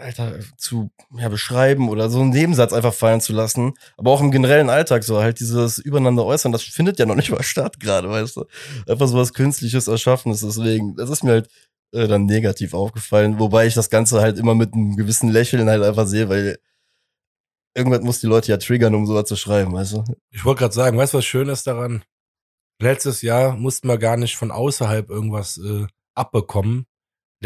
Alter, 0.00 0.38
zu 0.56 0.90
ja, 1.16 1.28
beschreiben 1.28 1.88
oder 1.88 2.10
so 2.10 2.20
einen 2.20 2.30
Nebensatz 2.30 2.72
einfach 2.72 2.94
fallen 2.94 3.20
zu 3.20 3.32
lassen, 3.32 3.74
aber 3.96 4.10
auch 4.10 4.20
im 4.20 4.30
generellen 4.30 4.70
Alltag 4.70 5.04
so 5.04 5.20
halt 5.20 5.40
dieses 5.40 5.78
Übereinander 5.78 6.24
äußern, 6.24 6.52
das 6.52 6.62
findet 6.62 6.98
ja 6.98 7.06
noch 7.06 7.14
nicht 7.14 7.30
mal 7.30 7.42
statt 7.42 7.80
gerade, 7.80 8.08
weißt 8.08 8.36
du, 8.36 8.44
einfach 8.86 9.08
so 9.08 9.16
was 9.16 9.32
Künstliches 9.32 9.88
Erschaffenes, 9.88 10.40
deswegen, 10.40 10.96
das 10.96 11.10
ist 11.10 11.24
mir 11.24 11.32
halt 11.32 11.48
äh, 11.92 12.08
dann 12.08 12.26
negativ 12.26 12.74
aufgefallen, 12.74 13.38
wobei 13.38 13.66
ich 13.66 13.74
das 13.74 13.90
Ganze 13.90 14.20
halt 14.20 14.38
immer 14.38 14.54
mit 14.54 14.74
einem 14.74 14.96
gewissen 14.96 15.30
Lächeln 15.30 15.68
halt 15.68 15.82
einfach 15.82 16.06
sehe, 16.06 16.28
weil 16.28 16.58
irgendwas 17.76 18.02
muss 18.02 18.20
die 18.20 18.26
Leute 18.26 18.50
ja 18.50 18.56
triggern, 18.56 18.94
um 18.94 19.06
sowas 19.06 19.26
zu 19.26 19.36
schreiben, 19.36 19.72
weißt 19.72 19.92
du? 19.94 20.04
Ich 20.30 20.44
wollte 20.44 20.60
gerade 20.60 20.74
sagen, 20.74 20.98
weißt 20.98 21.14
du, 21.14 21.18
was 21.18 21.24
schön 21.24 21.48
ist 21.48 21.66
daran? 21.66 22.02
Letztes 22.80 23.22
Jahr 23.22 23.56
mussten 23.56 23.88
wir 23.88 23.98
gar 23.98 24.16
nicht 24.16 24.36
von 24.36 24.50
außerhalb 24.50 25.08
irgendwas 25.08 25.58
äh, 25.58 25.86
abbekommen. 26.14 26.86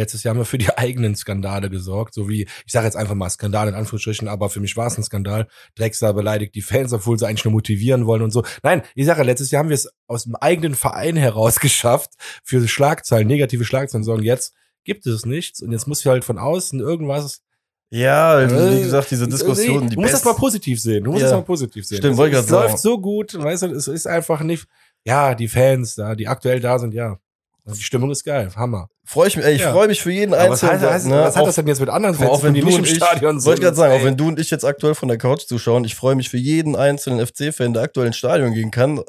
Letztes 0.00 0.22
Jahr 0.22 0.30
haben 0.34 0.40
wir 0.40 0.44
für 0.46 0.58
die 0.58 0.70
eigenen 0.78 1.14
Skandale 1.14 1.68
gesorgt, 1.70 2.14
so 2.14 2.28
wie, 2.28 2.42
ich 2.66 2.72
sage 2.72 2.86
jetzt 2.86 2.96
einfach 2.96 3.14
mal 3.14 3.28
Skandal 3.30 3.68
in 3.68 3.74
Anführungsstrichen, 3.74 4.28
aber 4.28 4.48
für 4.50 4.60
mich 4.60 4.76
war 4.76 4.86
es 4.86 4.96
ein 4.98 5.04
Skandal. 5.04 5.46
Drexler 5.76 6.12
beleidigt 6.14 6.54
die 6.54 6.62
Fans, 6.62 6.92
obwohl 6.92 7.18
sie 7.18 7.26
eigentlich 7.28 7.44
nur 7.44 7.52
motivieren 7.52 8.06
wollen 8.06 8.22
und 8.22 8.30
so. 8.30 8.42
Nein, 8.62 8.82
ich 8.94 9.06
sage, 9.06 9.22
letztes 9.22 9.50
Jahr 9.50 9.60
haben 9.62 9.68
wir 9.68 9.74
es 9.74 9.88
aus 10.06 10.24
dem 10.24 10.34
eigenen 10.36 10.74
Verein 10.74 11.16
heraus 11.16 11.60
geschafft, 11.60 12.10
für 12.44 12.66
Schlagzeilen, 12.66 13.28
negative 13.28 13.64
Schlagzeilen 13.64 14.04
sorgen. 14.04 14.22
Jetzt 14.22 14.54
gibt 14.84 15.06
es 15.06 15.26
nichts 15.26 15.60
und 15.62 15.72
jetzt 15.72 15.86
muss 15.86 16.00
ich 16.00 16.06
halt 16.06 16.24
von 16.24 16.38
außen 16.38 16.80
irgendwas 16.80 17.42
Ja, 17.90 18.40
Äh, 18.40 18.78
wie 18.78 18.82
gesagt, 18.82 19.10
diese 19.10 19.28
Diskussion, 19.28 19.88
die 19.88 19.96
Du 19.96 20.00
musst 20.00 20.14
das 20.14 20.20
best- 20.22 20.24
mal 20.32 20.38
positiv 20.40 20.80
sehen. 20.80 21.04
Du 21.04 21.10
musst 21.10 21.22
Ja. 21.22 21.28
das 21.30 21.36
mal 21.38 21.44
positiv 21.44 21.84
sehen. 21.86 21.98
Stimmt, 21.98 22.12
es, 22.14 22.18
wollte 22.18 22.36
es 22.36 22.46
grad 22.46 22.48
sagen. 22.60 22.70
läuft 22.72 22.82
so 22.82 22.98
gut, 23.00 23.34
weißt 23.34 23.64
du, 23.64 23.66
es 23.74 23.88
ist 23.88 24.06
einfach 24.06 24.40
nicht, 24.42 24.66
ja, 25.04 25.34
die 25.34 25.48
Fans 25.48 25.94
da, 25.96 26.14
die 26.14 26.28
aktuell 26.28 26.60
da 26.60 26.78
sind, 26.78 26.94
ja. 26.94 27.18
Die 27.66 27.82
Stimmung 27.82 28.10
ist 28.10 28.24
geil, 28.24 28.50
Hammer. 28.56 28.88
Freue 29.04 29.28
ich 29.28 29.36
mich, 29.36 29.44
ey, 29.44 29.54
ich 29.54 29.60
Ja. 29.62 29.72
freue 29.72 29.86
mich 29.88 30.00
für 30.02 30.10
jeden 30.10 30.34
Aber 30.34 30.50
was, 30.50 30.62
Einzelnen. 30.64 30.80
heißt, 30.82 30.92
heißt, 30.94 31.06
ne? 31.08 31.20
was 31.20 31.36
hat 31.36 31.42
Auch- 31.42 31.46
das 31.46 31.54
denn 31.56 31.66
jetzt 31.66 31.80
mit 31.80 31.88
anderen 31.88 32.14
Fans, 32.16 32.30
auch 32.30 32.42
wenn 32.42 32.54
die 32.54 32.60
du 32.60 32.66
nicht 32.66 32.78
im 32.78 32.84
ich, 32.84 32.94
Stadion 32.96 33.38
sind? 33.38 33.46
wollte 33.46 33.60
ich 33.60 33.64
gerade 33.64 33.76
sagen, 33.76 33.92
auch 33.94 33.98
Ey. 33.98 34.04
wenn 34.04 34.16
du 34.16 34.28
und 34.28 34.40
ich 34.40 34.50
jetzt 34.50 34.64
aktuell 34.64 34.94
von 34.94 35.08
der 35.08 35.18
Couch 35.18 35.42
zuschauen, 35.46 35.84
ich 35.84 35.94
freue 35.94 36.14
mich 36.14 36.28
für 36.30 36.36
jeden 36.38 36.74
einzelnen 36.76 37.24
FC-Fan, 37.24 37.72
der 37.74 37.82
aktuell 37.82 38.06
ins 38.06 38.16
Stadion 38.16 38.54
gehen 38.54 38.70
kann 38.70 38.98
äh, 38.98 39.00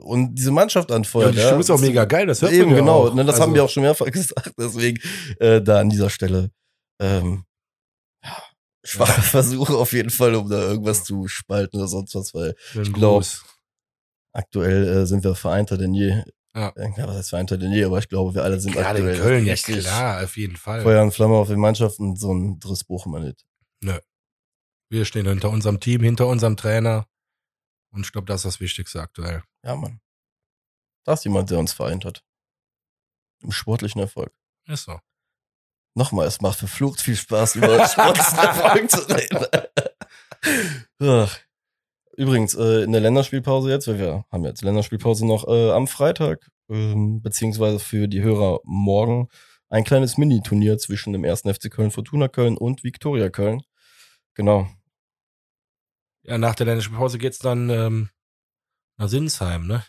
und 0.00 0.34
diese 0.34 0.50
Mannschaft 0.50 0.90
ja, 0.90 0.96
anfeuert. 0.96 1.34
die 1.34 1.38
Stimmung 1.40 1.60
ist 1.60 1.70
auch 1.70 1.80
mega 1.80 2.04
geil, 2.06 2.26
das 2.26 2.40
hört 2.42 2.52
Eben, 2.52 2.66
man 2.66 2.70
ja 2.74 2.80
genau. 2.80 3.06
auch. 3.08 3.14
Ne, 3.14 3.24
das 3.24 3.34
Also, 3.34 3.42
haben 3.44 3.54
wir 3.54 3.64
auch 3.64 3.68
schon 3.70 3.82
mehrfach 3.82 4.06
gesagt. 4.10 4.52
Deswegen 4.58 4.98
äh, 5.38 5.60
da 5.60 5.80
an 5.80 5.90
dieser 5.90 6.10
Stelle. 6.10 6.50
Ähm, 7.00 7.44
ja, 8.24 8.36
schwache 8.84 9.20
Versuche 9.22 9.74
auf 9.76 9.92
jeden 9.92 10.10
Fall, 10.10 10.34
um 10.34 10.48
da 10.48 10.58
irgendwas 10.60 11.04
zu 11.04 11.28
spalten 11.28 11.76
oder 11.78 11.88
sonst 11.88 12.14
was, 12.14 12.32
weil 12.34 12.54
Ich 12.80 12.92
glaub, 12.92 13.22
aktuell 14.32 14.86
äh, 15.02 15.06
sind 15.06 15.24
wir 15.24 15.34
vereinter 15.34 15.76
denn 15.76 15.94
je. 15.94 16.22
Ja. 16.58 16.72
ja. 16.76 17.06
Was 17.06 17.16
heißt 17.16 17.30
vereinter 17.30 17.56
denn 17.56 17.72
je, 17.72 17.84
aber 17.84 17.98
ich 17.98 18.08
glaube, 18.08 18.34
wir 18.34 18.42
alle 18.42 18.58
sind 18.58 18.72
Gerade 18.72 18.98
aktuell 18.98 19.14
in 19.14 19.20
Köln, 19.20 19.46
ja 19.46 19.54
klar, 19.54 20.24
auf 20.24 20.36
jeden 20.36 20.56
Fall. 20.56 20.82
Feuer 20.82 21.02
und 21.02 21.12
Flamme 21.12 21.36
auf 21.36 21.48
den 21.48 21.60
Mannschaften, 21.60 22.16
so 22.16 22.32
ein 22.32 22.58
Driss 22.58 22.84
brauchen 22.84 23.12
wir 23.12 23.20
nicht. 23.20 23.44
Wir 24.90 25.04
stehen 25.04 25.26
hinter 25.26 25.50
unserem 25.50 25.80
Team, 25.80 26.02
hinter 26.02 26.26
unserem 26.26 26.56
Trainer. 26.56 27.06
Und 27.92 28.06
ich 28.06 28.12
glaube, 28.12 28.26
das 28.26 28.40
ist 28.40 28.54
das 28.54 28.60
Wichtigste 28.60 29.00
aktuell. 29.00 29.42
Ja, 29.62 29.76
Mann. 29.76 30.00
Da 31.04 31.12
ist 31.12 31.24
jemand, 31.24 31.50
der 31.50 31.58
uns 31.58 31.72
vereint 31.72 32.04
hat. 32.04 32.22
Im 33.42 33.52
sportlichen 33.52 34.00
Erfolg. 34.00 34.32
Ist 34.66 34.84
so. 34.84 34.98
Nochmal, 35.94 36.26
es 36.26 36.40
macht 36.40 36.58
verflucht 36.58 37.00
viel 37.00 37.16
Spaß, 37.16 37.56
über 37.56 37.86
sportlichen 37.86 38.38
Erfolg 38.38 38.90
zu 38.90 39.00
reden. 39.08 39.46
Ach. 41.00 41.38
Übrigens, 42.18 42.56
äh, 42.56 42.82
in 42.82 42.90
der 42.90 43.00
Länderspielpause 43.00 43.70
jetzt, 43.70 43.86
weil 43.86 44.00
wir 44.00 44.24
haben 44.32 44.44
jetzt 44.44 44.62
Länderspielpause 44.62 45.24
noch 45.24 45.46
äh, 45.46 45.70
am 45.70 45.86
Freitag, 45.86 46.50
ähm, 46.68 47.22
beziehungsweise 47.22 47.78
für 47.78 48.08
die 48.08 48.22
Hörer 48.22 48.58
morgen, 48.64 49.28
ein 49.68 49.84
kleines 49.84 50.18
Mini-Turnier 50.18 50.78
zwischen 50.78 51.12
dem 51.12 51.24
1. 51.24 51.42
FC 51.42 51.70
Köln, 51.70 51.92
Fortuna 51.92 52.26
Köln 52.26 52.56
und 52.56 52.82
Viktoria 52.82 53.30
Köln. 53.30 53.62
Genau. 54.34 54.68
Ja, 56.24 56.38
nach 56.38 56.56
der 56.56 56.66
Länderspielpause 56.66 57.18
geht's 57.18 57.38
dann 57.38 57.70
ähm, 57.70 58.10
nach 58.96 59.08
Sinsheim, 59.08 59.68
ne? 59.68 59.84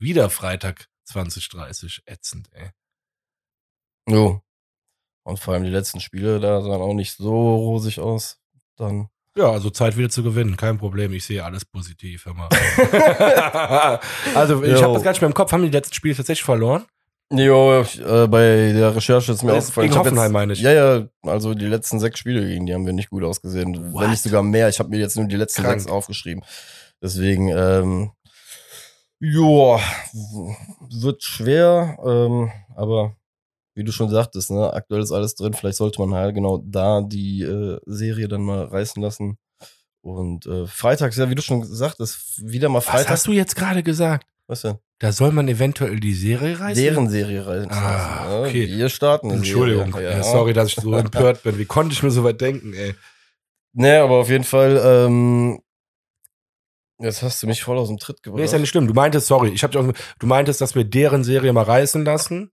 Wieder 0.00 0.30
Freitag 0.30 0.88
2030. 1.04 2.02
Ätzend, 2.06 2.48
ey. 2.52 2.70
Jo. 4.08 4.42
Und 5.22 5.38
vor 5.38 5.54
allem 5.54 5.62
die 5.62 5.70
letzten 5.70 6.00
Spiele, 6.00 6.40
da 6.40 6.62
sahen 6.62 6.82
auch 6.82 6.94
nicht 6.94 7.14
so 7.16 7.54
rosig 7.54 8.00
aus. 8.00 8.40
Dann. 8.74 9.08
Ja, 9.36 9.50
also 9.52 9.70
Zeit 9.70 9.96
wieder 9.96 10.08
zu 10.10 10.22
gewinnen, 10.22 10.56
kein 10.56 10.78
Problem. 10.78 11.12
Ich 11.12 11.24
sehe 11.24 11.44
alles 11.44 11.64
positiv, 11.64 12.26
mal. 12.26 12.48
also 14.34 14.62
ich 14.64 14.82
habe 14.82 14.94
das 14.94 15.02
gar 15.02 15.12
nicht 15.12 15.20
mehr 15.20 15.28
im 15.28 15.34
Kopf. 15.34 15.52
Haben 15.52 15.62
die 15.62 15.70
letzten 15.70 15.94
Spiele 15.94 16.16
tatsächlich 16.16 16.44
verloren? 16.44 16.84
Jo, 17.30 17.82
äh, 17.82 18.26
bei 18.26 18.72
der 18.72 18.96
Recherche 18.96 19.32
ist 19.32 19.42
mir 19.42 19.52
Das 19.52 19.64
aufgefallen. 19.64 19.88
gegen 19.88 19.98
Hoffenheim 19.98 20.24
jetzt, 20.24 20.32
meine 20.32 20.52
ich. 20.54 20.60
Ja, 20.60 20.72
ja, 20.72 21.08
also 21.22 21.54
die 21.54 21.66
letzten 21.66 22.00
sechs 22.00 22.18
Spiele 22.18 22.46
gegen 22.46 22.64
die 22.64 22.72
haben 22.72 22.86
wir 22.86 22.94
nicht 22.94 23.10
gut 23.10 23.22
ausgesehen. 23.22 23.92
What? 23.92 24.02
Wenn 24.02 24.10
nicht 24.10 24.22
sogar 24.22 24.42
mehr. 24.42 24.68
Ich 24.70 24.78
habe 24.78 24.88
mir 24.88 24.98
jetzt 24.98 25.16
nur 25.16 25.26
die 25.26 25.36
letzten 25.36 25.62
Krank. 25.62 25.78
sechs 25.80 25.92
aufgeschrieben. 25.92 26.42
Deswegen, 27.02 27.48
ähm, 27.48 28.10
ja, 29.20 29.78
wird 30.90 31.22
schwer, 31.22 31.98
ähm, 32.04 32.50
aber 32.76 33.14
wie 33.78 33.84
du 33.84 33.92
schon 33.92 34.10
sagtest, 34.10 34.50
ne, 34.50 34.72
aktuell 34.74 35.02
ist 35.02 35.12
alles 35.12 35.36
drin. 35.36 35.54
Vielleicht 35.54 35.76
sollte 35.76 36.00
man 36.00 36.12
halt 36.12 36.34
genau 36.34 36.60
da 36.66 37.00
die 37.00 37.42
äh, 37.42 37.78
Serie 37.86 38.26
dann 38.26 38.42
mal 38.42 38.64
reißen 38.64 39.00
lassen. 39.00 39.38
Und 40.00 40.46
äh, 40.46 40.66
freitags, 40.66 41.16
ja, 41.16 41.30
wie 41.30 41.36
du 41.36 41.42
schon 41.42 41.60
gesagt 41.60 42.00
hast, 42.00 42.42
wieder 42.42 42.68
mal 42.68 42.78
Was 42.78 42.86
Freitag. 42.86 43.10
hast 43.10 43.28
du 43.28 43.32
jetzt 43.32 43.54
gerade 43.54 43.84
gesagt? 43.84 44.26
Was 44.48 44.62
denn? 44.62 44.78
Da 44.98 45.12
soll 45.12 45.30
man 45.30 45.46
eventuell 45.46 46.00
die 46.00 46.12
Serie 46.12 46.58
reißen? 46.58 46.82
Deren 46.82 47.08
Serie 47.08 47.46
reißen. 47.46 47.70
Ah, 47.70 48.26
ne? 48.28 48.48
okay. 48.48 48.66
Wir 48.66 48.88
starten. 48.88 49.30
Entschuldigung. 49.30 49.92
Serie. 49.92 50.10
Ja, 50.10 50.22
sorry, 50.24 50.54
dass 50.54 50.68
ich 50.68 50.74
so 50.74 50.92
empört 50.94 51.44
bin. 51.44 51.56
Wie 51.56 51.64
konnte 51.64 51.92
ich 51.92 52.02
mir 52.02 52.10
so 52.10 52.24
weit 52.24 52.40
denken, 52.40 52.74
ey? 52.74 52.96
Nee, 53.74 53.98
aber 53.98 54.16
auf 54.16 54.28
jeden 54.28 54.42
Fall, 54.44 54.82
ähm, 54.84 55.60
jetzt 56.98 57.22
hast 57.22 57.40
du 57.44 57.46
mich 57.46 57.62
voll 57.62 57.78
aus 57.78 57.88
dem 57.88 57.98
Tritt 57.98 58.24
gebracht. 58.24 58.38
Nee, 58.38 58.44
ist 58.44 58.52
ja 58.52 58.58
nicht 58.58 58.70
schlimm. 58.70 58.88
Du 58.88 58.94
meintest, 58.94 59.28
sorry, 59.28 59.50
ich 59.50 59.62
hab 59.62 59.70
dich 59.70 59.80
auch, 59.80 59.92
du 60.18 60.26
meintest, 60.26 60.60
dass 60.60 60.74
wir 60.74 60.82
deren 60.82 61.22
Serie 61.22 61.52
mal 61.52 61.62
reißen 61.62 62.04
lassen, 62.04 62.50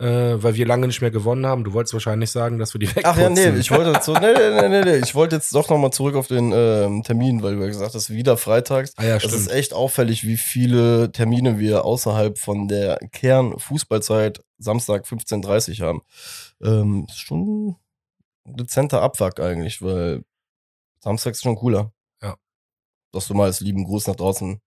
äh, 0.00 0.06
weil 0.42 0.54
wir 0.56 0.66
lange 0.66 0.86
nicht 0.88 1.00
mehr 1.00 1.10
gewonnen 1.10 1.46
haben. 1.46 1.62
Du 1.64 1.72
wolltest 1.72 1.94
wahrscheinlich 1.94 2.30
sagen, 2.30 2.58
dass 2.58 2.74
wir 2.74 2.78
die 2.80 2.88
wegputzen. 2.88 3.10
Ach 3.10 3.16
ja, 3.16 3.28
nee, 3.30 3.50
ich 3.58 3.70
wollte 3.70 3.92
jetzt 3.92 4.06
so, 4.06 4.12
nee, 4.14 4.32
nee, 4.34 4.50
nee, 4.60 4.68
nee, 4.68 4.82
nee, 4.82 4.96
ich 4.96 5.14
wollte 5.14 5.36
jetzt 5.36 5.54
doch 5.54 5.68
nochmal 5.68 5.92
zurück 5.92 6.16
auf 6.16 6.26
den 6.26 6.52
ähm, 6.52 7.02
Termin, 7.04 7.42
weil 7.42 7.54
du 7.56 7.60
ja 7.62 7.68
gesagt 7.68 7.94
hast, 7.94 8.10
wieder 8.10 8.36
freitags. 8.36 8.92
Ah 8.96 9.04
ja, 9.04 9.14
Das 9.14 9.24
stimmt. 9.24 9.36
ist 9.36 9.50
echt 9.52 9.72
auffällig, 9.72 10.24
wie 10.24 10.36
viele 10.36 11.12
Termine 11.12 11.58
wir 11.58 11.84
außerhalb 11.84 12.38
von 12.38 12.66
der 12.68 12.98
Kern-Fußballzeit 13.12 14.42
Samstag 14.58 15.04
15.30 15.06 15.80
haben. 15.82 16.02
Ähm, 16.62 17.06
ist 17.08 17.20
schon 17.20 17.76
ein 18.46 18.56
dezenter 18.56 19.00
Abfuck 19.02 19.40
eigentlich, 19.40 19.80
weil 19.82 20.24
Samstag 21.00 21.32
ist 21.32 21.42
schon 21.42 21.56
cooler. 21.56 21.92
Ja. 22.22 22.36
Dass 23.12 23.28
du 23.28 23.34
mal 23.34 23.44
als 23.44 23.60
lieben 23.60 23.84
Gruß 23.84 24.06
nach 24.08 24.16
draußen 24.16 24.60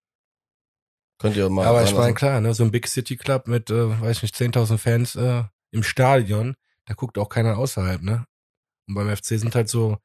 könnt 1.18 1.36
ihr 1.36 1.48
mal. 1.48 1.66
Aber 1.66 1.82
ich 1.84 1.94
meine, 1.94 2.14
klar, 2.14 2.40
ne, 2.40 2.54
so 2.54 2.64
ein 2.64 2.70
Big 2.70 2.86
City 2.86 3.16
Club 3.16 3.48
mit, 3.48 3.70
äh, 3.70 4.00
weiß 4.00 4.18
ich 4.18 4.22
nicht, 4.22 4.34
10.000 4.36 4.78
Fans 4.78 5.16
äh, 5.16 5.42
im 5.70 5.82
Stadion, 5.82 6.54
da 6.86 6.94
guckt 6.94 7.18
auch 7.18 7.28
keiner 7.28 7.58
außerhalb, 7.58 8.02
ne? 8.02 8.24
Und 8.86 8.94
beim 8.94 9.14
FC 9.14 9.38
sind 9.38 9.54
halt 9.54 9.68
so, 9.68 9.98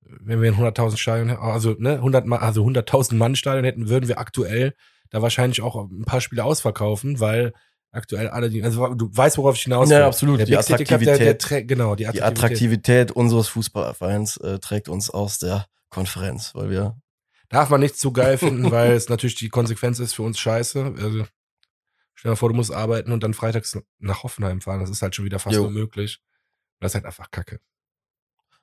wenn 0.00 0.42
wir 0.42 0.50
ein 0.52 0.58
100.000 0.58 0.96
Stadion, 0.96 1.30
also 1.30 1.74
ne, 1.78 1.94
100, 1.94 2.26
Ma- 2.26 2.38
also 2.38 2.64
100.000 2.66 3.14
Mann 3.14 3.36
Stadion 3.36 3.64
hätten, 3.64 3.88
würden 3.88 4.08
wir 4.08 4.18
aktuell 4.18 4.74
da 5.10 5.22
wahrscheinlich 5.22 5.62
auch 5.62 5.76
ein 5.76 6.04
paar 6.04 6.20
Spiele 6.20 6.42
ausverkaufen, 6.44 7.20
weil 7.20 7.52
aktuell 7.92 8.28
alle, 8.28 8.50
die, 8.50 8.62
also 8.64 8.92
du 8.94 9.08
weißt, 9.16 9.38
worauf 9.38 9.54
ich 9.54 9.62
hinaus 9.62 9.88
will. 9.88 9.98
Ja, 9.98 10.06
absolut. 10.08 10.40
Der 10.40 10.46
Die 10.46 10.52
Big 10.56 10.88
Club, 10.88 11.00
der, 11.00 11.18
der 11.18 11.38
Attraktivität- 11.38 11.66
genau, 11.68 11.94
die 11.94 12.02
Die 12.02 12.08
Attraktivität. 12.08 12.36
Attraktivität 12.44 13.10
unseres 13.12 13.48
Fußballvereins 13.48 14.38
äh, 14.38 14.58
trägt 14.58 14.88
uns 14.88 15.10
aus 15.10 15.38
der 15.38 15.66
Konferenz, 15.90 16.54
weil 16.56 16.70
wir. 16.70 16.96
Darf 17.48 17.70
man 17.70 17.80
nicht 17.80 17.96
zu 17.98 18.12
geil 18.12 18.38
finden, 18.38 18.70
weil 18.70 18.92
es 18.92 19.08
natürlich 19.08 19.36
die 19.36 19.48
Konsequenz 19.48 19.98
ist 19.98 20.14
für 20.14 20.22
uns 20.22 20.38
scheiße. 20.38 20.94
Also, 20.98 21.26
stell 22.14 22.32
dir 22.32 22.36
vor, 22.36 22.48
du 22.48 22.54
musst 22.54 22.72
arbeiten 22.72 23.12
und 23.12 23.22
dann 23.22 23.34
freitags 23.34 23.78
nach 23.98 24.22
Hoffenheim 24.22 24.60
fahren. 24.60 24.80
Das 24.80 24.90
ist 24.90 25.02
halt 25.02 25.14
schon 25.14 25.24
wieder 25.24 25.38
fast 25.38 25.56
Jo. 25.56 25.66
unmöglich. 25.66 26.20
Das 26.80 26.90
ist 26.92 26.94
halt 26.96 27.06
einfach 27.06 27.30
kacke. 27.30 27.60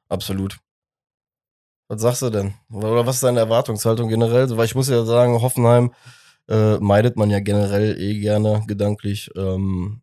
Absolut. 0.10 0.58
Was 1.88 2.02
sagst 2.02 2.22
du 2.22 2.30
denn? 2.30 2.54
Oder 2.72 3.06
was 3.06 3.16
ist 3.16 3.24
deine 3.24 3.40
Erwartungshaltung 3.40 4.08
generell? 4.08 4.50
Weil 4.56 4.66
ich 4.66 4.76
muss 4.76 4.90
ja 4.90 5.04
sagen, 5.04 5.42
Hoffenheim 5.42 5.94
äh, 6.48 6.78
meidet 6.78 7.18
man 7.18 7.30
ja 7.30 7.40
generell 7.40 8.00
eh 8.00 8.20
gerne 8.20 8.64
gedanklich. 8.68 9.30
Ähm, 9.36 10.02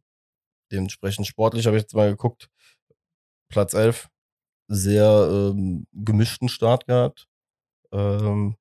dementsprechend 0.70 1.26
sportlich 1.26 1.66
habe 1.66 1.76
ich 1.76 1.82
jetzt 1.82 1.94
mal 1.94 2.10
geguckt. 2.10 2.50
Platz 3.48 3.72
11. 3.72 4.08
Sehr 4.68 5.52
ähm, 5.54 5.86
gemischten 5.92 6.48
Start 6.50 6.86
gehabt. 6.86 7.26
Ähm, 7.90 8.56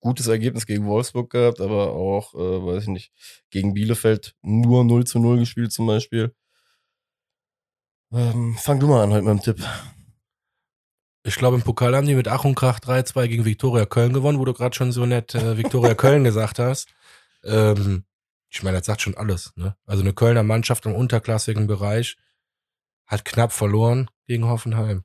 gutes 0.00 0.26
Ergebnis 0.26 0.66
gegen 0.66 0.86
Wolfsburg 0.86 1.30
gehabt, 1.30 1.60
aber 1.60 1.92
auch, 1.92 2.34
äh, 2.34 2.38
weiß 2.38 2.84
ich 2.84 2.88
nicht, 2.88 3.12
gegen 3.50 3.74
Bielefeld 3.74 4.34
nur 4.42 4.84
0 4.84 5.06
zu 5.06 5.18
0 5.18 5.38
gespielt 5.38 5.72
zum 5.72 5.86
Beispiel. 5.86 6.34
Ähm, 8.12 8.56
fang 8.58 8.80
du 8.80 8.88
mal 8.88 9.04
an 9.04 9.12
heute 9.12 9.24
mit 9.24 9.32
dem 9.32 9.42
Tipp. 9.42 9.66
Ich 11.22 11.36
glaube, 11.36 11.56
im 11.56 11.62
Pokal 11.62 11.94
haben 11.94 12.06
die 12.06 12.14
mit 12.14 12.28
Ach 12.28 12.44
und 12.44 12.54
Krach 12.54 12.80
3-2 12.80 13.28
gegen 13.28 13.44
Viktoria 13.44 13.84
Köln 13.84 14.12
gewonnen, 14.12 14.38
wo 14.38 14.44
du 14.44 14.54
gerade 14.54 14.74
schon 14.74 14.90
so 14.90 15.04
nett 15.04 15.34
äh, 15.34 15.58
Viktoria 15.58 15.94
Köln 15.94 16.24
gesagt 16.24 16.58
hast. 16.58 16.88
Ähm, 17.44 18.04
ich 18.48 18.62
meine, 18.62 18.78
das 18.78 18.86
sagt 18.86 19.02
schon 19.02 19.16
alles. 19.16 19.52
Ne? 19.54 19.76
Also 19.84 20.02
eine 20.02 20.14
Kölner 20.14 20.42
Mannschaft 20.42 20.86
im 20.86 20.94
unterklassigen 20.94 21.66
Bereich 21.66 22.16
hat 23.06 23.24
knapp 23.24 23.52
verloren 23.52 24.08
gegen 24.26 24.46
Hoffenheim. 24.46 25.04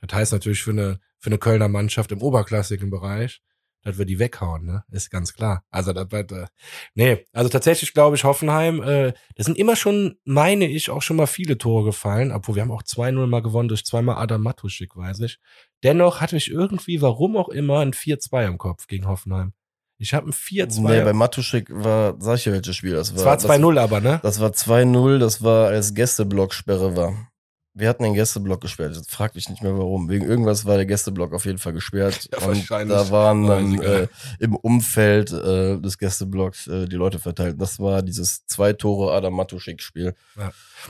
Das 0.00 0.14
heißt 0.14 0.32
natürlich 0.32 0.62
für 0.62 0.70
eine, 0.70 1.00
für 1.18 1.30
eine 1.30 1.38
Kölner 1.38 1.68
Mannschaft 1.68 2.12
im 2.12 2.20
oberklassigen 2.20 2.90
Bereich, 2.90 3.40
dass 3.84 3.98
wir 3.98 4.06
die 4.06 4.18
weghauen, 4.18 4.64
ne? 4.64 4.84
Ist 4.90 5.10
ganz 5.10 5.34
klar. 5.34 5.64
Also 5.70 5.92
das 5.92 6.10
wird, 6.10 6.32
äh, 6.32 6.46
nee, 6.94 7.24
also 7.32 7.48
tatsächlich 7.48 7.92
glaube 7.92 8.16
ich, 8.16 8.24
Hoffenheim, 8.24 8.82
äh, 8.82 9.12
da 9.36 9.44
sind 9.44 9.58
immer 9.58 9.76
schon, 9.76 10.16
meine 10.24 10.66
ich, 10.66 10.90
auch 10.90 11.02
schon 11.02 11.16
mal 11.16 11.26
viele 11.26 11.58
Tore 11.58 11.84
gefallen, 11.84 12.32
obwohl 12.32 12.56
wir 12.56 12.62
haben 12.62 12.72
auch 12.72 12.82
2-0 12.82 13.26
mal 13.26 13.42
gewonnen 13.42 13.68
durch 13.68 13.84
zweimal 13.84 14.16
Adam 14.16 14.42
Matuschik, 14.42 14.96
weiß 14.96 15.20
ich. 15.20 15.38
Dennoch 15.82 16.20
hatte 16.20 16.36
ich 16.36 16.50
irgendwie, 16.50 17.02
warum 17.02 17.36
auch 17.36 17.50
immer, 17.50 17.80
ein 17.80 17.92
4-2 17.92 18.46
im 18.46 18.58
Kopf 18.58 18.86
gegen 18.86 19.06
Hoffenheim. 19.06 19.52
Ich 19.98 20.12
habe 20.14 20.28
ein 20.28 20.32
4-2. 20.32 20.80
Nee, 20.80 21.04
bei 21.04 21.12
Matuschik 21.12 21.68
war, 21.70 22.16
sag 22.18 22.36
ich 22.36 22.44
dir 22.44 22.52
welches 22.52 22.76
Spiel 22.76 22.94
das 22.94 23.12
war. 23.14 23.36
es 23.36 23.44
war 23.46 23.56
2-0 23.56 23.78
aber, 23.78 24.00
ne? 24.00 24.20
Das, 24.22 24.38
das 24.38 24.40
war 24.40 24.50
2-0, 24.50 25.18
das 25.18 25.42
war 25.42 25.68
als 25.68 25.94
Gästeblock-Sperre 25.94 26.96
war. 26.96 27.28
Wir 27.76 27.88
hatten 27.88 28.04
den 28.04 28.14
Gästeblock 28.14 28.60
gesperrt. 28.60 28.94
Jetzt 28.94 29.10
frag 29.10 29.32
dich 29.32 29.48
nicht 29.48 29.60
mehr 29.60 29.76
warum. 29.76 30.08
Wegen 30.08 30.24
irgendwas 30.24 30.64
war 30.64 30.76
der 30.76 30.86
Gästeblock 30.86 31.32
auf 31.32 31.44
jeden 31.44 31.58
Fall 31.58 31.72
gesperrt. 31.72 32.28
Ja, 32.30 32.38
und 32.38 32.56
wahrscheinlich. 32.58 32.96
da 32.96 33.10
waren 33.10 33.46
dann 33.48 33.82
äh, 33.82 34.06
im 34.38 34.54
Umfeld 34.54 35.32
äh, 35.32 35.80
des 35.80 35.98
Gästeblocks 35.98 36.68
äh, 36.68 36.86
die 36.86 36.94
Leute 36.94 37.18
verteilt. 37.18 37.60
Das 37.60 37.80
war 37.80 38.02
dieses 38.02 38.46
zwei 38.46 38.74
Tore 38.74 39.12
Adam 39.12 39.34
Matuschik-Spiel. 39.34 40.14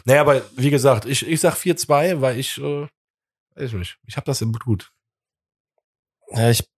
Naja, 0.05 0.21
aber 0.21 0.43
wie 0.57 0.69
gesagt, 0.69 1.07
ich, 1.07 1.27
ich 1.27 1.41
sag 1.41 1.55
4-2, 1.55 2.21
weil 2.21 2.39
ich, 2.39 2.59
äh, 2.59 2.87
weiß 3.55 3.71
ich 3.71 3.73
nicht, 3.73 3.99
ich 4.05 4.17
habe 4.19 4.27
das 4.27 4.43
im 4.43 4.53
Blut. 4.53 4.93
Ja, 6.33 6.51
ich, 6.51 6.69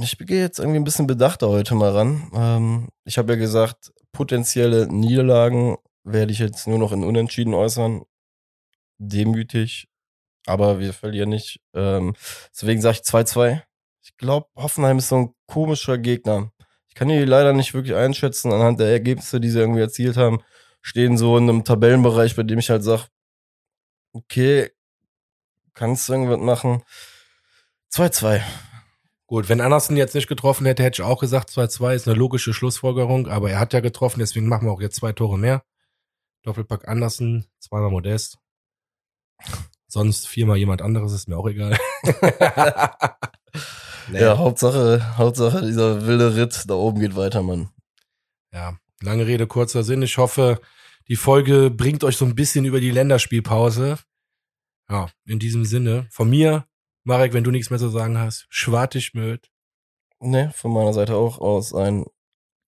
ich 0.00 0.16
gehe 0.18 0.40
jetzt 0.40 0.60
irgendwie 0.60 0.78
ein 0.78 0.84
bisschen 0.84 1.06
bedachter 1.06 1.48
heute 1.48 1.74
mal 1.74 1.90
ran. 1.90 2.30
Ähm, 2.34 2.88
ich 3.04 3.18
habe 3.18 3.34
ja 3.34 3.38
gesagt, 3.38 3.92
potenzielle 4.12 4.86
Niederlagen 4.86 5.76
werde 6.04 6.32
ich 6.32 6.38
jetzt 6.38 6.66
nur 6.66 6.78
noch 6.78 6.92
in 6.92 7.04
Unentschieden 7.04 7.52
äußern. 7.52 8.02
Demütig, 8.98 9.88
aber 10.46 10.78
wir 10.78 10.92
verlieren 10.92 11.30
nicht. 11.30 11.60
Ähm, 11.74 12.14
deswegen 12.52 12.80
sage 12.80 12.98
ich 13.00 13.08
2-2. 13.08 13.62
Ich 14.02 14.16
glaube, 14.16 14.46
Hoffenheim 14.56 14.98
ist 14.98 15.08
so 15.08 15.16
ein 15.16 15.34
komischer 15.46 15.98
Gegner. 15.98 16.52
Ich 16.88 16.94
kann 16.94 17.08
die 17.08 17.24
leider 17.24 17.52
nicht 17.52 17.74
wirklich 17.74 17.94
einschätzen 17.96 18.52
anhand 18.52 18.80
der 18.80 18.88
Ergebnisse, 18.88 19.40
die 19.40 19.50
sie 19.50 19.58
irgendwie 19.58 19.80
erzielt 19.80 20.16
haben. 20.16 20.42
Stehen 20.80 21.18
so 21.18 21.36
in 21.36 21.48
einem 21.48 21.64
Tabellenbereich, 21.64 22.36
bei 22.36 22.42
dem 22.42 22.58
ich 22.58 22.70
halt 22.70 22.84
sage, 22.84 23.04
okay, 24.12 24.70
kannst 25.74 26.08
du 26.08 26.14
irgendwas 26.14 26.40
machen. 26.40 26.82
2-2. 27.92 28.42
Gut, 29.26 29.48
wenn 29.48 29.60
Andersen 29.60 29.96
jetzt 29.96 30.14
nicht 30.14 30.28
getroffen 30.28 30.66
hätte, 30.66 30.84
hätte 30.84 31.02
ich 31.02 31.06
auch 31.06 31.18
gesagt 31.18 31.50
2-2 31.50 31.94
ist 31.94 32.08
eine 32.08 32.16
logische 32.16 32.54
Schlussfolgerung, 32.54 33.26
aber 33.26 33.50
er 33.50 33.58
hat 33.58 33.72
ja 33.72 33.80
getroffen, 33.80 34.20
deswegen 34.20 34.46
machen 34.46 34.68
wir 34.68 34.72
auch 34.72 34.80
jetzt 34.80 34.96
zwei 34.96 35.12
Tore 35.12 35.36
mehr. 35.36 35.64
Doppelpack 36.44 36.86
Andersen, 36.86 37.44
zweimal 37.58 37.90
Modest. 37.90 38.38
Sonst 39.88 40.28
viermal 40.28 40.56
jemand 40.56 40.82
anderes, 40.82 41.12
ist 41.12 41.28
mir 41.28 41.36
auch 41.36 41.48
egal. 41.48 41.78
nee. 44.08 44.18
Ja, 44.20 44.38
Hauptsache, 44.38 45.16
Hauptsache 45.16 45.62
dieser 45.62 46.06
wilde 46.06 46.36
Ritt 46.36 46.64
da 46.68 46.74
oben 46.74 47.00
geht 47.00 47.16
weiter, 47.16 47.42
Mann. 47.42 47.70
Ja, 48.52 48.78
lange 49.00 49.26
Rede, 49.26 49.46
kurzer 49.46 49.82
Sinn. 49.82 50.02
Ich 50.02 50.16
hoffe, 50.18 50.60
die 51.08 51.16
Folge 51.16 51.70
bringt 51.70 52.04
euch 52.04 52.16
so 52.16 52.24
ein 52.24 52.34
bisschen 52.34 52.64
über 52.64 52.80
die 52.80 52.90
Länderspielpause. 52.90 53.98
Ja, 54.88 55.08
in 55.24 55.38
diesem 55.38 55.64
Sinne, 55.64 56.06
von 56.10 56.30
mir, 56.30 56.66
Marek, 57.04 57.32
wenn 57.32 57.44
du 57.44 57.50
nichts 57.50 57.70
mehr 57.70 57.78
zu 57.78 57.88
sagen 57.88 58.18
hast, 58.18 58.46
schwartig 58.48 59.14
möd. 59.14 59.50
Ne, 60.20 60.52
von 60.54 60.72
meiner 60.72 60.92
Seite 60.92 61.16
auch 61.16 61.38
aus 61.38 61.74
ein 61.74 62.04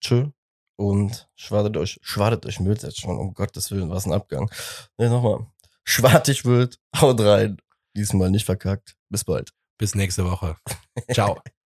Tschö 0.00 0.28
und 0.76 1.28
schwadet 1.36 1.76
euch, 1.76 1.98
schwadet 2.02 2.46
euch 2.46 2.60
Müll 2.60 2.78
jetzt 2.80 3.00
schon, 3.00 3.18
um 3.18 3.34
Gottes 3.34 3.70
Willen, 3.70 3.90
was 3.90 4.06
ein 4.06 4.12
Abgang. 4.12 4.50
Ne, 4.98 5.08
nochmal. 5.10 5.46
Schwartig 5.84 6.44
wild, 6.44 6.78
haut 6.96 7.20
rein. 7.20 7.58
Diesmal 7.96 8.30
nicht 8.30 8.44
verkackt. 8.44 8.96
Bis 9.08 9.24
bald. 9.24 9.52
Bis 9.78 9.94
nächste 9.94 10.24
Woche. 10.24 10.56
Ciao. 11.12 11.40